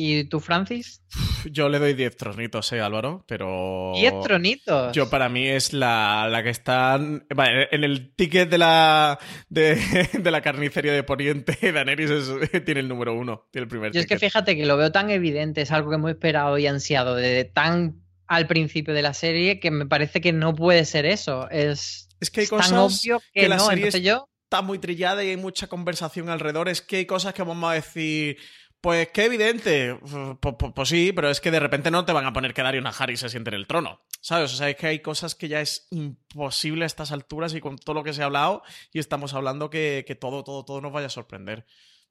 ¿Y 0.00 0.24
tú, 0.28 0.38
Francis? 0.38 1.02
Yo 1.50 1.68
le 1.68 1.80
doy 1.80 1.92
10 1.94 2.16
tronitos, 2.16 2.72
eh, 2.72 2.80
Álvaro, 2.80 3.24
pero... 3.26 3.90
10 3.96 4.20
tronitos. 4.22 4.92
Yo 4.94 5.10
para 5.10 5.28
mí 5.28 5.48
es 5.48 5.72
la, 5.72 6.28
la 6.30 6.44
que 6.44 6.50
está 6.50 7.00
vale, 7.34 7.66
en 7.72 7.82
el 7.82 8.14
ticket 8.14 8.48
de 8.48 8.58
la 8.58 9.18
de, 9.48 9.74
de 10.12 10.30
la 10.30 10.40
carnicería 10.40 10.92
de 10.92 11.02
Poniente. 11.02 11.58
Daenerys 11.72 12.10
es- 12.10 12.64
tiene 12.64 12.78
el 12.78 12.88
número 12.88 13.12
uno, 13.14 13.48
tiene 13.50 13.64
el 13.64 13.68
primer 13.68 13.90
Yo 13.90 13.98
es 14.00 14.06
que 14.06 14.20
fíjate 14.20 14.56
que 14.56 14.66
lo 14.66 14.76
veo 14.76 14.92
tan 14.92 15.10
evidente, 15.10 15.62
es 15.62 15.72
algo 15.72 15.90
que 15.90 15.96
hemos 15.96 16.10
esperado 16.10 16.56
y 16.58 16.68
ansiado 16.68 17.16
desde 17.16 17.44
tan 17.44 18.00
al 18.28 18.46
principio 18.46 18.94
de 18.94 19.02
la 19.02 19.14
serie 19.14 19.58
que 19.58 19.72
me 19.72 19.86
parece 19.86 20.20
que 20.20 20.32
no 20.32 20.54
puede 20.54 20.84
ser 20.84 21.06
eso. 21.06 21.50
Es, 21.50 22.08
Es 22.20 22.30
que 22.30 22.42
hay 22.42 22.44
es 22.44 22.50
tan 22.50 22.58
cosas 22.60 23.00
obvio 23.02 23.20
que, 23.32 23.40
que 23.40 23.48
la 23.48 23.56
no. 23.56 23.66
serie 23.66 23.86
Entonces 23.86 24.02
yo, 24.06 24.28
está 24.44 24.62
muy 24.62 24.78
trillada 24.78 25.24
y 25.24 25.30
hay 25.30 25.36
mucha 25.36 25.66
conversación 25.66 26.28
alrededor. 26.28 26.68
Es 26.68 26.82
que 26.82 26.98
hay 26.98 27.06
cosas 27.06 27.34
que 27.34 27.42
vamos 27.42 27.68
a 27.68 27.74
decir. 27.74 28.36
Pues 28.80 29.08
qué 29.12 29.24
evidente. 29.24 29.96
Pues, 30.40 30.54
pues- 30.58 30.72
pues 30.74 30.88
sí, 30.88 31.12
pero 31.12 31.30
es 31.30 31.40
que 31.40 31.50
de 31.50 31.58
repente 31.60 31.90
no 31.90 32.04
te 32.04 32.12
van 32.12 32.26
a 32.26 32.32
poner 32.32 32.54
que 32.54 32.62
Dario 32.62 32.82
Harry 32.98 33.16
se 33.16 33.28
siente 33.28 33.50
en 33.50 33.54
el 33.54 33.66
trono. 33.66 34.02
¿Sabes? 34.20 34.52
O 34.52 34.56
sea, 34.56 34.68
es 34.70 34.76
que 34.76 34.86
hay 34.86 35.00
cosas 35.00 35.34
que 35.34 35.48
ya 35.48 35.60
es 35.60 35.88
imposible 35.90 36.84
a 36.84 36.86
estas 36.86 37.10
alturas 37.12 37.54
y 37.54 37.60
con 37.60 37.76
todo 37.76 37.94
lo 37.94 38.04
que 38.04 38.12
se 38.12 38.22
ha 38.22 38.26
hablado 38.26 38.62
y 38.92 38.98
estamos 39.00 39.34
hablando 39.34 39.68
que, 39.70 40.04
que 40.06 40.14
todo, 40.14 40.44
todo, 40.44 40.64
todo 40.64 40.80
nos 40.80 40.92
vaya 40.92 41.06
a 41.06 41.10
sorprender. 41.10 41.66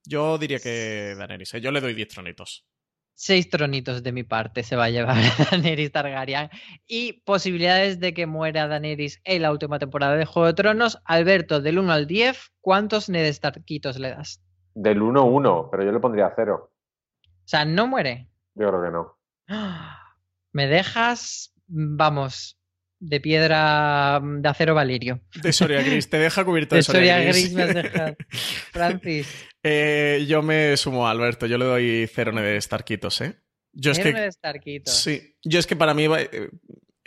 Yo 0.05 0.37
diría 0.37 0.59
que 0.59 1.15
Daenerys, 1.17 1.53
¿eh? 1.53 1.61
yo 1.61 1.71
le 1.71 1.81
doy 1.81 1.93
10 1.93 2.07
tronitos. 2.07 2.65
seis 3.13 3.49
tronitos 3.49 4.03
de 4.03 4.11
mi 4.11 4.23
parte 4.23 4.63
se 4.63 4.75
va 4.75 4.85
a 4.85 4.89
llevar 4.89 5.17
Daenerys 5.51 5.91
Targaryen. 5.91 6.49
Y 6.85 7.13
posibilidades 7.23 7.99
de 7.99 8.13
que 8.13 8.25
muera 8.25 8.67
Daenerys 8.67 9.19
en 9.23 9.41
la 9.41 9.51
última 9.51 9.79
temporada 9.79 10.15
de 10.15 10.25
Juego 10.25 10.47
de 10.47 10.53
Tronos. 10.53 10.99
Alberto, 11.05 11.61
del 11.61 11.79
1 11.79 11.91
al 11.91 12.07
10, 12.07 12.51
¿cuántos 12.61 13.09
Ned 13.09 13.31
Starkitos 13.33 13.97
le 13.99 14.09
das? 14.11 14.41
Del 14.79 15.01
1-1, 15.01 15.69
pero 15.71 15.83
yo 15.83 15.91
le 15.91 15.99
pondría 15.99 16.31
0. 16.35 16.71
O 17.23 17.29
sea, 17.45 17.65
no 17.65 17.87
muere. 17.87 18.29
Yo 18.53 18.67
creo 18.67 18.83
que 18.83 18.91
no. 18.91 19.17
Me 20.53 20.67
dejas, 20.67 21.53
vamos, 21.65 22.59
de 22.99 23.19
piedra 23.19 24.21
de 24.23 24.47
acero 24.47 24.75
Valirio. 24.75 25.21
De 25.41 25.51
Soria 25.51 25.81
Gris, 25.81 26.09
te 26.09 26.17
deja 26.17 26.45
cubierto 26.45 26.75
de, 26.75 26.79
De 26.79 26.83
Soria 26.83 27.15
Soria 27.17 27.31
Gris 27.31 27.53
me 27.53 27.63
has 27.63 27.73
dejado. 27.73 28.15
Francis, 28.71 29.49
Eh, 29.63 30.25
yo 30.27 30.43
me 30.43 30.77
sumo 30.77 31.07
a 31.07 31.11
Alberto, 31.11 31.47
yo 31.47 31.57
le 31.57 31.65
doy 31.65 32.09
cero 32.13 32.31
de 32.33 32.61
Starquitos, 32.61 33.21
¿eh? 33.21 33.35
Yo 33.73 33.91
es 33.91 33.99
que 33.99 34.31
Starkitos. 34.31 34.93
Sí, 34.93 35.35
yo 35.43 35.59
es 35.59 35.65
que 35.67 35.75
para 35.75 35.93
mí 35.95 36.05
eh, 36.05 36.49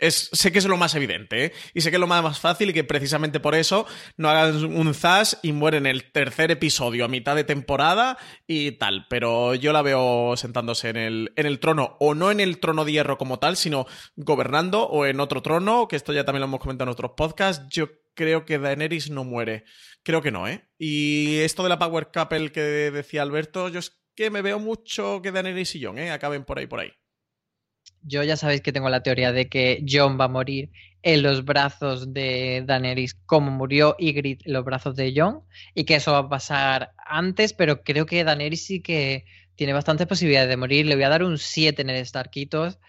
sé 0.09 0.51
que 0.51 0.59
es 0.59 0.65
lo 0.65 0.77
más 0.77 0.95
evidente, 0.95 1.45
¿eh? 1.45 1.53
Y 1.73 1.81
sé 1.81 1.91
que 1.91 1.97
es 1.97 1.99
lo 1.99 2.07
más, 2.07 2.39
fácil 2.39 2.69
y 2.69 2.73
que 2.73 2.83
precisamente 2.83 3.39
por 3.39 3.55
eso 3.55 3.85
no 4.17 4.29
hagan 4.29 4.63
un 4.65 4.93
zas 4.93 5.39
y 5.43 5.51
mueren 5.51 5.85
en 5.85 5.91
el 5.91 6.11
tercer 6.11 6.51
episodio 6.51 7.05
a 7.05 7.07
mitad 7.07 7.35
de 7.35 7.43
temporada 7.43 8.17
y 8.47 8.71
tal. 8.73 9.05
Pero 9.09 9.55
yo 9.55 9.73
la 9.73 9.81
veo 9.81 10.35
sentándose 10.37 10.89
en 10.89 10.97
el, 10.97 11.33
en 11.35 11.45
el 11.45 11.59
trono, 11.59 11.97
o 11.99 12.15
no 12.15 12.31
en 12.31 12.39
el 12.39 12.59
trono 12.59 12.85
de 12.85 12.93
hierro 12.93 13.17
como 13.17 13.39
tal, 13.39 13.57
sino 13.57 13.85
gobernando 14.15 14.87
o 14.87 15.05
en 15.05 15.19
otro 15.19 15.41
trono, 15.41 15.87
que 15.87 15.95
esto 15.95 16.13
ya 16.13 16.25
también 16.25 16.41
lo 16.41 16.47
hemos 16.47 16.59
comentado 16.59 16.89
en 16.89 16.93
otros 16.93 17.11
podcasts. 17.15 17.65
Yo 17.69 17.89
creo 18.13 18.45
que 18.45 18.59
Daenerys 18.59 19.09
no 19.09 19.23
muere. 19.23 19.65
Creo 20.03 20.21
que 20.21 20.31
no, 20.31 20.47
¿eh? 20.47 20.67
Y 20.77 21.37
esto 21.39 21.63
de 21.63 21.69
la 21.69 21.79
Power 21.79 22.09
Couple 22.11 22.51
que 22.51 22.61
decía 22.61 23.21
Alberto, 23.21 23.69
yo 23.69 23.79
es 23.79 24.01
que 24.15 24.29
me 24.29 24.41
veo 24.41 24.59
mucho 24.59 25.21
que 25.21 25.31
Daenerys 25.31 25.75
y 25.75 25.83
Jon, 25.83 25.99
¿eh? 25.99 26.11
Acaben 26.11 26.43
por 26.43 26.59
ahí, 26.59 26.67
por 26.67 26.79
ahí. 26.79 26.91
Yo 28.03 28.23
ya 28.23 28.35
sabéis 28.37 28.61
que 28.61 28.71
tengo 28.71 28.89
la 28.89 29.03
teoría 29.03 29.31
de 29.31 29.47
que 29.47 29.83
Jon 29.87 30.19
va 30.19 30.25
a 30.25 30.27
morir 30.27 30.71
en 31.03 31.23
los 31.23 31.45
brazos 31.45 32.13
de 32.13 32.63
Daenerys 32.65 33.15
como 33.25 33.51
murió 33.51 33.95
Ygritte 33.97 34.45
en 34.45 34.53
los 34.53 34.63
brazos 34.63 34.95
de 34.95 35.13
Jon 35.15 35.41
y 35.73 35.83
que 35.85 35.95
eso 35.95 36.11
va 36.11 36.19
a 36.19 36.29
pasar 36.29 36.93
antes, 36.97 37.53
pero 37.53 37.83
creo 37.83 38.05
que 38.05 38.23
Daenerys 38.23 38.65
sí 38.65 38.81
que 38.81 39.25
tiene 39.55 39.73
bastantes 39.73 40.07
posibilidades 40.07 40.49
de 40.49 40.57
morir. 40.57 40.85
Le 40.85 40.95
voy 40.95 41.03
a 41.03 41.09
dar 41.09 41.23
un 41.23 41.37
7 41.37 41.81
en 41.81 41.89
el 41.89 42.05
Starkitos 42.05 42.79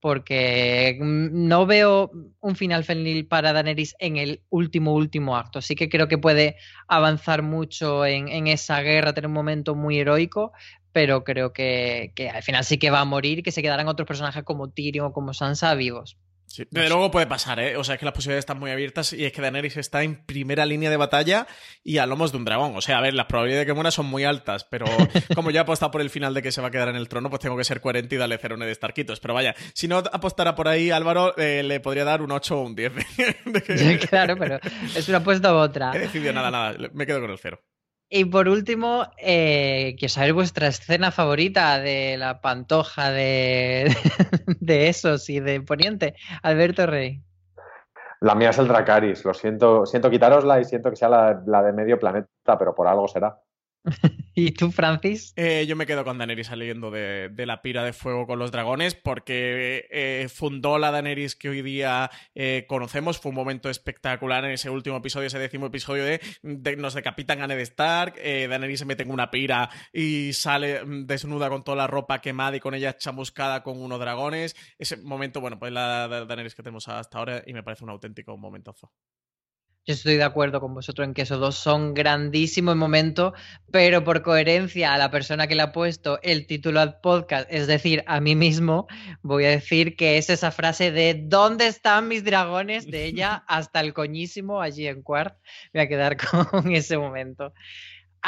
porque 0.00 0.98
no 1.00 1.66
veo 1.66 2.10
un 2.40 2.54
final 2.54 2.84
feliz 2.84 3.24
para 3.26 3.52
Daenerys 3.52 3.96
en 3.98 4.16
el 4.16 4.42
último, 4.50 4.94
último 4.94 5.36
acto. 5.36 5.60
Sí 5.60 5.74
que 5.74 5.88
creo 5.88 6.06
que 6.06 6.18
puede 6.18 6.56
avanzar 6.86 7.42
mucho 7.42 8.04
en, 8.06 8.28
en 8.28 8.46
esa 8.46 8.80
guerra, 8.82 9.14
tener 9.14 9.28
un 9.28 9.34
momento 9.34 9.74
muy 9.74 9.98
heroico, 9.98 10.52
pero 10.96 11.24
creo 11.24 11.52
que, 11.52 12.12
que 12.14 12.30
al 12.30 12.42
final 12.42 12.64
sí 12.64 12.78
que 12.78 12.88
va 12.88 13.00
a 13.00 13.04
morir 13.04 13.40
y 13.40 13.42
que 13.42 13.52
se 13.52 13.60
quedarán 13.60 13.86
otros 13.86 14.08
personajes 14.08 14.44
como 14.44 14.70
Tyrion 14.70 15.04
o 15.08 15.12
como 15.12 15.34
Sansa 15.34 15.74
vivos. 15.74 16.16
Sí, 16.46 16.64
desde 16.70 16.88
luego 16.88 17.10
puede 17.10 17.26
pasar, 17.26 17.60
¿eh? 17.60 17.76
O 17.76 17.84
sea, 17.84 17.96
es 17.96 17.98
que 17.98 18.06
las 18.06 18.14
posibilidades 18.14 18.44
están 18.44 18.58
muy 18.58 18.70
abiertas 18.70 19.12
y 19.12 19.26
es 19.26 19.32
que 19.32 19.42
Daenerys 19.42 19.76
está 19.76 20.02
en 20.04 20.24
primera 20.24 20.64
línea 20.64 20.88
de 20.88 20.96
batalla 20.96 21.46
y 21.84 21.98
a 21.98 22.06
lomos 22.06 22.32
de 22.32 22.38
un 22.38 22.46
dragón. 22.46 22.74
O 22.76 22.80
sea, 22.80 22.96
a 22.96 23.02
ver, 23.02 23.12
las 23.12 23.26
probabilidades 23.26 23.66
de 23.66 23.70
que 23.70 23.74
muera 23.74 23.90
son 23.90 24.06
muy 24.06 24.24
altas, 24.24 24.64
pero 24.64 24.86
como 25.34 25.50
ya 25.50 25.60
he 25.60 25.62
apostado 25.64 25.90
por 25.90 26.00
el 26.00 26.08
final 26.08 26.32
de 26.32 26.40
que 26.40 26.50
se 26.52 26.62
va 26.62 26.68
a 26.68 26.70
quedar 26.70 26.88
en 26.88 26.96
el 26.96 27.10
trono, 27.10 27.28
pues 27.28 27.40
tengo 27.42 27.58
que 27.58 27.64
ser 27.64 27.82
coherente 27.82 28.14
y 28.14 28.18
darle 28.18 28.38
cero 28.40 28.56
de 28.56 28.74
Starquitos. 28.74 29.20
Pero 29.20 29.34
vaya, 29.34 29.54
si 29.74 29.86
no 29.86 29.98
apostara 29.98 30.54
por 30.54 30.66
ahí, 30.66 30.90
Álvaro, 30.90 31.36
eh, 31.36 31.62
le 31.62 31.78
podría 31.80 32.04
dar 32.04 32.22
un 32.22 32.32
8 32.32 32.58
o 32.58 32.62
un 32.62 32.74
10. 32.74 32.92
De 33.44 33.62
que- 33.62 33.98
claro, 34.08 34.38
pero 34.38 34.58
es 34.96 35.06
una 35.10 35.18
apuesta 35.18 35.52
u 35.52 35.56
otra. 35.58 35.92
He 35.94 35.98
decidido 35.98 36.32
nada, 36.32 36.50
nada. 36.50 36.74
Me 36.94 37.04
quedo 37.04 37.20
con 37.20 37.30
el 37.32 37.38
cero. 37.38 37.60
Y 38.08 38.24
por 38.26 38.48
último, 38.48 39.06
eh, 39.18 39.96
quiero 39.98 40.12
saber 40.12 40.32
vuestra 40.32 40.68
escena 40.68 41.10
favorita 41.10 41.80
de 41.80 42.16
la 42.16 42.40
pantoja 42.40 43.10
de, 43.10 43.94
de 44.60 44.88
esos 44.88 45.28
y 45.28 45.40
de 45.40 45.60
Poniente. 45.60 46.14
Alberto 46.42 46.86
Rey. 46.86 47.22
La 48.20 48.34
mía 48.34 48.50
es 48.50 48.58
el 48.58 48.68
Dracaris. 48.68 49.24
Lo 49.24 49.34
siento, 49.34 49.86
siento 49.86 50.08
quitárosla 50.08 50.60
y 50.60 50.64
siento 50.64 50.90
que 50.90 50.96
sea 50.96 51.08
la 51.08 51.62
de 51.62 51.72
medio 51.72 51.98
planeta, 51.98 52.56
pero 52.58 52.74
por 52.74 52.86
algo 52.86 53.08
será. 53.08 53.40
¿Y 54.34 54.52
tú, 54.52 54.70
Francis? 54.70 55.32
Eh, 55.36 55.64
yo 55.66 55.76
me 55.76 55.86
quedo 55.86 56.04
con 56.04 56.18
Daenerys 56.18 56.48
saliendo 56.48 56.90
de, 56.90 57.30
la 57.46 57.62
pira 57.62 57.84
de 57.84 57.92
fuego 57.92 58.26
con 58.26 58.38
los 58.38 58.50
dragones 58.50 58.94
porque 58.94 59.86
eh, 59.90 60.28
fundó 60.28 60.78
la 60.78 60.90
Daenerys 60.90 61.36
que 61.36 61.48
hoy 61.48 61.62
día 61.62 62.10
eh, 62.34 62.64
conocemos. 62.68 63.18
Fue 63.18 63.30
un 63.30 63.36
momento 63.36 63.70
espectacular 63.70 64.44
en 64.44 64.52
ese 64.52 64.70
último 64.70 64.96
episodio, 64.96 65.28
ese 65.28 65.38
décimo 65.38 65.66
episodio 65.66 66.04
de, 66.04 66.20
nos 66.76 66.94
decapitan 66.94 67.40
a 67.42 67.46
Ned 67.46 67.60
Stark, 67.60 68.14
eh, 68.18 68.46
Daenerys 68.48 68.80
se 68.80 68.84
mete 68.84 69.04
en 69.04 69.10
una 69.10 69.30
pira 69.30 69.70
y 69.92 70.32
sale 70.32 70.84
mm, 70.84 71.06
desnuda 71.06 71.48
con 71.48 71.64
toda 71.64 71.76
la 71.76 71.86
ropa 71.86 72.20
quemada 72.20 72.56
y 72.56 72.60
con 72.60 72.74
ella 72.74 72.96
chamuscada 72.96 73.62
con 73.62 73.80
unos 73.80 74.00
dragones. 74.00 74.56
Ese 74.78 74.96
momento, 74.96 75.40
bueno, 75.40 75.58
pues 75.58 75.72
la, 75.72 76.08
la 76.08 76.24
Daenerys 76.24 76.54
que 76.54 76.62
tenemos 76.62 76.88
hasta 76.88 77.18
ahora 77.18 77.42
y 77.46 77.52
me 77.52 77.62
parece 77.62 77.84
un 77.84 77.90
auténtico 77.90 78.36
momentazo. 78.36 78.92
Yo 79.86 79.94
estoy 79.94 80.16
de 80.16 80.24
acuerdo 80.24 80.60
con 80.60 80.74
vosotros 80.74 81.06
en 81.06 81.14
que 81.14 81.22
esos 81.22 81.38
dos 81.38 81.54
son 81.54 81.94
grandísimos 81.94 82.74
momentos, 82.74 83.34
pero 83.70 84.02
por 84.02 84.22
coherencia 84.22 84.92
a 84.92 84.98
la 84.98 85.12
persona 85.12 85.46
que 85.46 85.54
le 85.54 85.62
ha 85.62 85.70
puesto 85.70 86.18
el 86.22 86.48
título 86.48 86.80
al 86.80 86.98
podcast, 87.00 87.46
es 87.52 87.68
decir, 87.68 88.02
a 88.08 88.20
mí 88.20 88.34
mismo, 88.34 88.88
voy 89.22 89.44
a 89.44 89.50
decir 89.50 89.94
que 89.94 90.18
es 90.18 90.28
esa 90.28 90.50
frase 90.50 90.90
de 90.90 91.14
¿dónde 91.28 91.68
están 91.68 92.08
mis 92.08 92.24
dragones? 92.24 92.90
de 92.90 93.04
ella 93.04 93.44
hasta 93.46 93.78
el 93.78 93.94
coñísimo 93.94 94.60
allí 94.60 94.88
en 94.88 95.02
Quart. 95.02 95.36
Voy 95.72 95.82
a 95.82 95.88
quedar 95.88 96.16
con 96.50 96.72
ese 96.72 96.98
momento. 96.98 97.54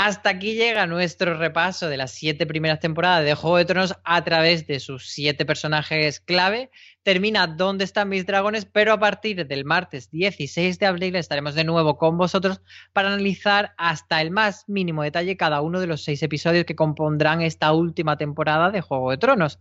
Hasta 0.01 0.31
aquí 0.31 0.55
llega 0.55 0.87
nuestro 0.87 1.37
repaso 1.37 1.89
de 1.89 1.97
las 1.97 2.13
siete 2.13 2.47
primeras 2.47 2.79
temporadas 2.79 3.25
de 3.25 3.35
Juego 3.35 3.57
de 3.57 3.65
Tronos 3.65 3.97
a 4.05 4.23
través 4.23 4.65
de 4.69 4.79
sus 4.79 5.09
siete 5.09 5.45
personajes 5.45 6.21
clave. 6.21 6.71
Termina 7.03 7.49
¿Dónde 7.49 7.83
están 7.83 8.09
mis 8.09 8.25
dragones? 8.25 8.65
Pero 8.65 8.93
a 8.93 9.01
partir 9.01 9.45
del 9.45 9.65
martes 9.65 10.09
16 10.13 10.79
de 10.79 10.87
abril 10.87 11.17
estaremos 11.17 11.57
de 11.57 11.65
nuevo 11.65 11.99
con 11.99 12.17
vosotros 12.17 12.63
para 12.93 13.09
analizar 13.09 13.75
hasta 13.77 14.23
el 14.23 14.31
más 14.31 14.69
mínimo 14.69 15.03
detalle 15.03 15.37
cada 15.37 15.63
uno 15.63 15.81
de 15.81 15.89
los 15.89 16.05
seis 16.05 16.23
episodios 16.23 16.65
que 16.65 16.77
compondrán 16.77 17.43
esta 17.43 17.73
última 17.73 18.17
temporada 18.17 18.71
de 18.71 18.83
Juego 18.83 19.11
de 19.11 19.19
Tronos. 19.19 19.59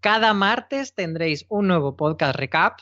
Cada 0.00 0.34
martes 0.34 0.92
tendréis 0.92 1.46
un 1.48 1.66
nuevo 1.66 1.96
podcast 1.96 2.36
recap 2.36 2.80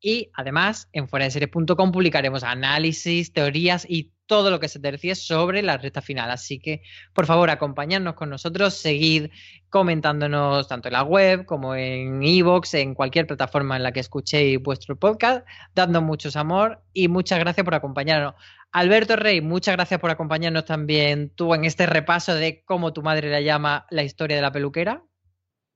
y 0.00 0.32
además 0.34 0.88
en 0.92 1.06
fueradeseries.com 1.06 1.92
publicaremos 1.92 2.42
análisis, 2.42 3.32
teorías 3.32 3.86
y 3.88 4.11
todo 4.26 4.50
lo 4.50 4.60
que 4.60 4.68
se 4.68 4.80
tercie 4.80 5.14
sobre 5.14 5.62
la 5.62 5.76
recta 5.76 6.00
final. 6.00 6.30
Así 6.30 6.58
que, 6.58 6.82
por 7.12 7.26
favor, 7.26 7.50
acompañadnos 7.50 8.14
con 8.14 8.30
nosotros, 8.30 8.74
seguid 8.74 9.30
comentándonos 9.68 10.68
tanto 10.68 10.88
en 10.88 10.92
la 10.92 11.02
web 11.02 11.44
como 11.44 11.74
en 11.74 12.22
iVoox, 12.22 12.74
en 12.74 12.94
cualquier 12.94 13.26
plataforma 13.26 13.76
en 13.76 13.82
la 13.82 13.92
que 13.92 14.00
escuchéis 14.00 14.62
vuestro 14.62 14.96
podcast, 14.96 15.46
dando 15.74 16.02
muchos 16.02 16.36
amor 16.36 16.82
y 16.92 17.08
muchas 17.08 17.38
gracias 17.38 17.64
por 17.64 17.74
acompañarnos. 17.74 18.34
Alberto 18.72 19.16
Rey, 19.16 19.40
muchas 19.40 19.76
gracias 19.76 20.00
por 20.00 20.10
acompañarnos 20.10 20.64
también 20.64 21.30
tú 21.34 21.54
en 21.54 21.64
este 21.64 21.86
repaso 21.86 22.34
de 22.34 22.64
cómo 22.64 22.92
tu 22.92 23.02
madre 23.02 23.30
la 23.30 23.40
llama 23.40 23.86
la 23.90 24.02
historia 24.02 24.36
de 24.36 24.42
la 24.42 24.52
peluquera. 24.52 25.02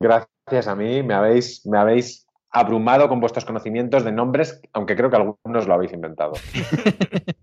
Gracias 0.00 0.66
a 0.66 0.74
mí, 0.74 1.02
me 1.02 1.14
habéis, 1.14 1.64
me 1.66 1.78
habéis 1.78 2.26
abrumado 2.50 3.08
con 3.08 3.20
vuestros 3.20 3.44
conocimientos 3.44 4.02
de 4.04 4.12
nombres, 4.12 4.60
aunque 4.72 4.96
creo 4.96 5.10
que 5.10 5.16
algunos 5.16 5.66
lo 5.66 5.74
habéis 5.74 5.92
inventado. 5.92 6.32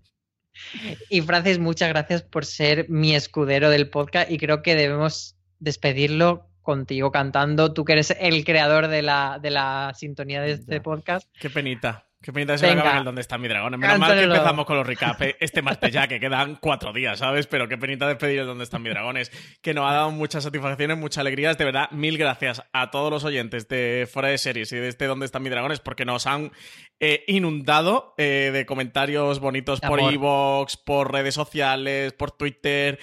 y 1.08 1.20
Francis, 1.22 1.58
muchas 1.58 1.88
gracias 1.88 2.22
por 2.22 2.44
ser 2.44 2.88
mi 2.88 3.14
escudero 3.14 3.70
del 3.70 3.88
podcast 3.88 4.30
y 4.30 4.38
creo 4.38 4.62
que 4.62 4.74
debemos 4.74 5.36
despedirlo 5.58 6.48
contigo 6.62 7.12
cantando. 7.12 7.72
Tú 7.72 7.84
que 7.84 7.92
eres 7.92 8.16
el 8.18 8.44
creador 8.44 8.88
de 8.88 9.02
la, 9.02 9.38
de 9.40 9.50
la 9.50 9.92
sintonía 9.94 10.40
de 10.42 10.52
este 10.52 10.80
podcast. 10.80 11.28
Qué 11.38 11.50
penita. 11.50 12.06
Qué 12.24 12.32
pinta 12.32 12.56
se 12.56 12.70
acaba 12.70 12.96
el 12.96 13.04
¿Dónde 13.04 13.20
está 13.20 13.36
mi 13.36 13.48
dragón? 13.48 13.78
Menos 13.78 13.98
mal 13.98 14.14
que 14.14 14.22
empezamos 14.22 14.64
con 14.64 14.78
los 14.78 14.86
recaps 14.86 15.20
eh, 15.20 15.36
este 15.40 15.60
martes 15.60 15.92
ya, 15.92 16.08
que 16.08 16.18
quedan 16.18 16.56
cuatro 16.56 16.90
días, 16.94 17.18
¿sabes? 17.18 17.46
Pero 17.46 17.68
qué 17.68 17.76
penita 17.76 18.08
despedir 18.08 18.38
el 18.38 18.46
¿Dónde 18.46 18.64
están 18.64 18.82
mis 18.82 18.94
dragones? 18.94 19.30
Que 19.60 19.74
nos 19.74 19.84
ha 19.90 19.92
dado 19.92 20.10
muchas 20.10 20.42
satisfacciones, 20.42 20.96
muchas 20.96 21.18
alegrías. 21.18 21.58
De 21.58 21.66
verdad, 21.66 21.90
mil 21.90 22.16
gracias 22.16 22.62
a 22.72 22.90
todos 22.90 23.10
los 23.10 23.24
oyentes 23.24 23.68
de 23.68 24.08
Fuera 24.10 24.28
de 24.28 24.38
Series 24.38 24.72
y 24.72 24.76
de 24.76 24.88
este 24.88 25.04
¿Dónde 25.04 25.26
están 25.26 25.42
mis 25.42 25.52
dragones? 25.52 25.80
Porque 25.80 26.06
nos 26.06 26.26
han 26.26 26.50
eh, 26.98 27.24
inundado 27.26 28.14
eh, 28.16 28.48
de 28.54 28.64
comentarios 28.64 29.38
bonitos 29.38 29.82
por 29.82 30.00
Evox, 30.00 30.78
por 30.78 31.12
redes 31.12 31.34
sociales, 31.34 32.14
por 32.14 32.30
Twitter, 32.30 32.98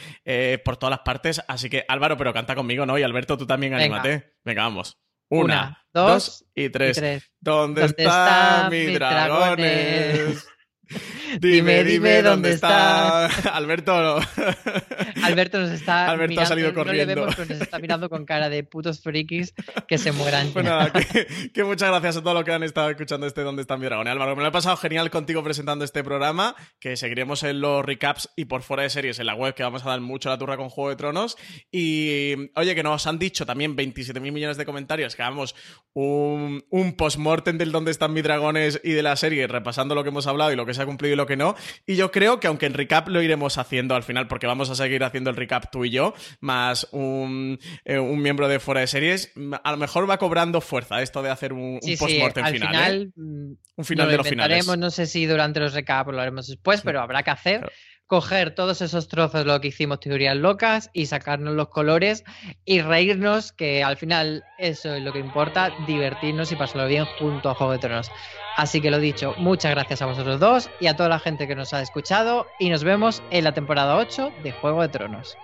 por 0.66 0.78
todas 0.78 0.90
las 0.90 1.02
partes. 1.02 1.44
Así 1.48 1.70
que 1.70 1.86
Álvaro, 1.88 2.18
pero 2.18 2.34
canta 2.34 2.56
conmigo, 2.56 2.88
¿no? 2.88 2.98
Y 2.98 3.04
Alberto, 3.04 3.38
tú 3.38 3.46
también 3.46 3.76
anímate. 3.76 4.34
Venga 4.44 4.64
vamos. 4.64 5.01
Una, 5.32 5.82
dos, 5.94 6.46
y, 6.54 6.70
tres. 6.70 7.02
¿Dónde, 7.40 7.86
están 7.86 8.70
mis 8.70 8.94
dragones? 8.94 10.46
Dime, 11.40 11.84
dime, 11.84 12.22
dónde, 12.22 12.52
está. 12.52 13.26
Alberto. 13.56 13.94
Alberto 15.24 15.60
nos 15.60 15.72
está. 15.72 16.10
Alberto 16.10 16.30
mirando, 16.30 16.42
ha 16.42 16.46
salido 16.46 16.74
corriendo. 16.74 17.04
No 17.04 17.08
le 17.08 17.16
vemos, 17.16 17.36
pero 17.36 17.50
nos 17.50 17.62
está 17.62 17.80
mirando 17.80 18.10
con 18.10 18.26
cara 18.26 18.50
de 18.50 18.64
putos 18.64 19.02
frikis 19.02 19.54
que 19.88 19.98
se 19.98 20.12
mueran. 20.12 20.52
Pues 20.52 20.66
nada, 20.66 20.92
que, 20.92 21.64
muchas 21.64 21.90
gracias 21.90 22.18
a 22.18 22.22
todos 22.22 22.36
los 22.36 22.44
que 22.44 22.52
han 22.52 22.64
estado 22.64 22.90
escuchando 22.90 23.28
este 23.28 23.42
Dónde 23.42 23.62
está 23.62 23.78
mi 23.78 23.86
dragón. 23.86 24.08
Álvaro, 24.08 24.36
me 24.36 24.42
lo 24.42 24.50
he 24.50 24.52
pasado 24.52 24.76
genial 24.78 25.10
contigo 25.10 25.44
presentando 25.44 25.86
este 25.86 26.04
programa. 26.04 26.56
Que 26.80 26.98
seguiremos 26.98 27.44
en 27.44 27.62
los 27.62 27.86
recaps 27.86 28.30
y 28.36 28.46
por 28.46 28.62
fuera 28.62 28.84
de 28.84 28.90
series 28.90 29.20
en 29.20 29.26
la 29.26 29.36
web, 29.36 29.54
que 29.54 29.64
vamos 29.64 29.86
a 29.86 29.90
dar 29.90 30.02
mucho 30.02 30.30
la 30.30 30.38
turra 30.38 30.58
con 30.58 30.70
Juego 30.70 30.90
de 30.90 30.96
Tronos. 30.96 31.38
Y 31.72 32.52
oye, 32.56 32.76
que 32.76 32.84
nos 32.84 33.08
han 33.08 33.20
dicho 33.20 33.46
también 33.46 33.76
27 33.76 34.20
mil 34.20 34.32
millones 34.32 34.58
de 34.58 34.66
comentarios 34.66 35.16
que 35.16 35.22
hagamos 35.22 35.56
un, 35.94 36.66
un 36.70 36.94
post-mortem 36.94 37.58
del 37.58 37.72
Dónde 37.72 37.92
están 37.92 38.14
mis 38.14 38.24
dragones 38.24 38.82
y 38.84 38.92
de 38.92 39.04
la 39.04 39.16
serie, 39.16 39.48
repasando 39.48 39.96
lo 39.96 40.04
que 40.04 40.10
hemos 40.10 40.28
hablado 40.28 40.52
y 40.52 40.56
lo 40.56 40.66
que 40.66 40.74
se 40.74 40.81
ha 40.82 40.86
cumplido 40.86 41.14
y 41.14 41.18
lo 41.18 41.26
que 41.26 41.38
no. 41.38 41.56
Y 41.86 41.96
yo 41.96 42.12
creo 42.12 42.40
que 42.40 42.48
aunque 42.48 42.66
en 42.66 42.74
recap 42.74 43.08
lo 43.08 43.22
iremos 43.22 43.58
haciendo 43.58 43.96
al 43.96 44.04
final, 44.04 44.28
porque 44.28 44.48
vamos 44.48 44.70
a 44.70 44.76
seguir 44.76 45.04
haciendo 45.04 45.30
el 45.30 45.36
recap 45.36 45.72
tú 45.72 45.86
y 45.86 45.92
yo, 45.92 46.14
más 46.40 46.88
un, 46.92 47.60
eh, 47.86 48.00
miembro 48.00 48.48
de 48.48 48.60
fuera 48.60 48.82
de 48.82 48.88
series, 48.88 49.34
a 49.64 49.72
lo 49.72 49.78
mejor 49.78 50.10
va 50.10 50.18
cobrando 50.18 50.62
fuerza 50.62 51.02
esto 51.02 51.22
de 51.22 51.30
hacer 51.30 51.54
un, 51.54 51.80
post-mortem 52.00 52.46
final. 52.48 53.02
¿eh? 53.04 53.12
Mm, 53.16 53.54
un 53.76 53.86
final 53.86 54.10
de 54.10 54.18
los 54.18 54.28
finales. 54.28 54.68
No 54.78 54.90
sé 54.90 55.06
si 55.06 55.26
durante 55.26 55.60
los 55.60 55.74
recap 55.74 56.10
lo 56.10 56.22
haremos 56.22 56.48
después, 56.48 56.82
pero 56.82 57.02
habrá 57.02 57.24
que 57.24 57.32
hacer 57.32 57.72
coger 58.12 58.54
todos 58.54 58.82
esos 58.82 59.08
trozos 59.08 59.46
lo 59.46 59.62
que 59.62 59.70
hicimos 59.70 60.02
teorías 60.02 60.36
locas 60.36 60.90
y 60.92 61.06
sacarnos 61.06 61.56
los 61.56 61.70
colores 61.70 62.26
y 62.66 62.82
reírnos, 62.82 63.54
que 63.54 63.86
al 63.86 63.96
final 63.96 64.44
eso 64.58 64.94
es 64.96 65.02
lo 65.02 65.14
que 65.14 65.20
importa, 65.20 65.72
divertirnos 65.88 66.52
y 66.52 66.58
pasarlo 66.58 66.90
bien 66.90 67.06
junto 67.18 67.50
a 67.50 67.56
Juego 67.56 67.72
de 67.72 67.80
Tronos. 67.80 68.12
Así 68.58 68.82
que 68.82 68.92
lo 68.92 69.00
dicho, 69.00 69.34
muchas 69.38 69.72
gracias 69.72 70.02
a 70.02 70.08
vosotros 70.08 70.42
dos 70.42 70.70
y 70.82 70.88
a 70.88 70.98
toda 70.98 71.08
la 71.08 71.20
gente 71.20 71.48
que 71.48 71.56
nos 71.56 71.74
ha 71.74 71.82
escuchado 71.82 72.48
y 72.60 72.70
nos 72.70 72.84
vemos 72.84 73.24
en 73.32 73.46
la 73.46 73.54
temporada 73.54 73.96
8 73.96 74.34
de 74.44 74.52
Juego 74.52 74.82
de 74.82 74.90
Tronos. 74.90 75.38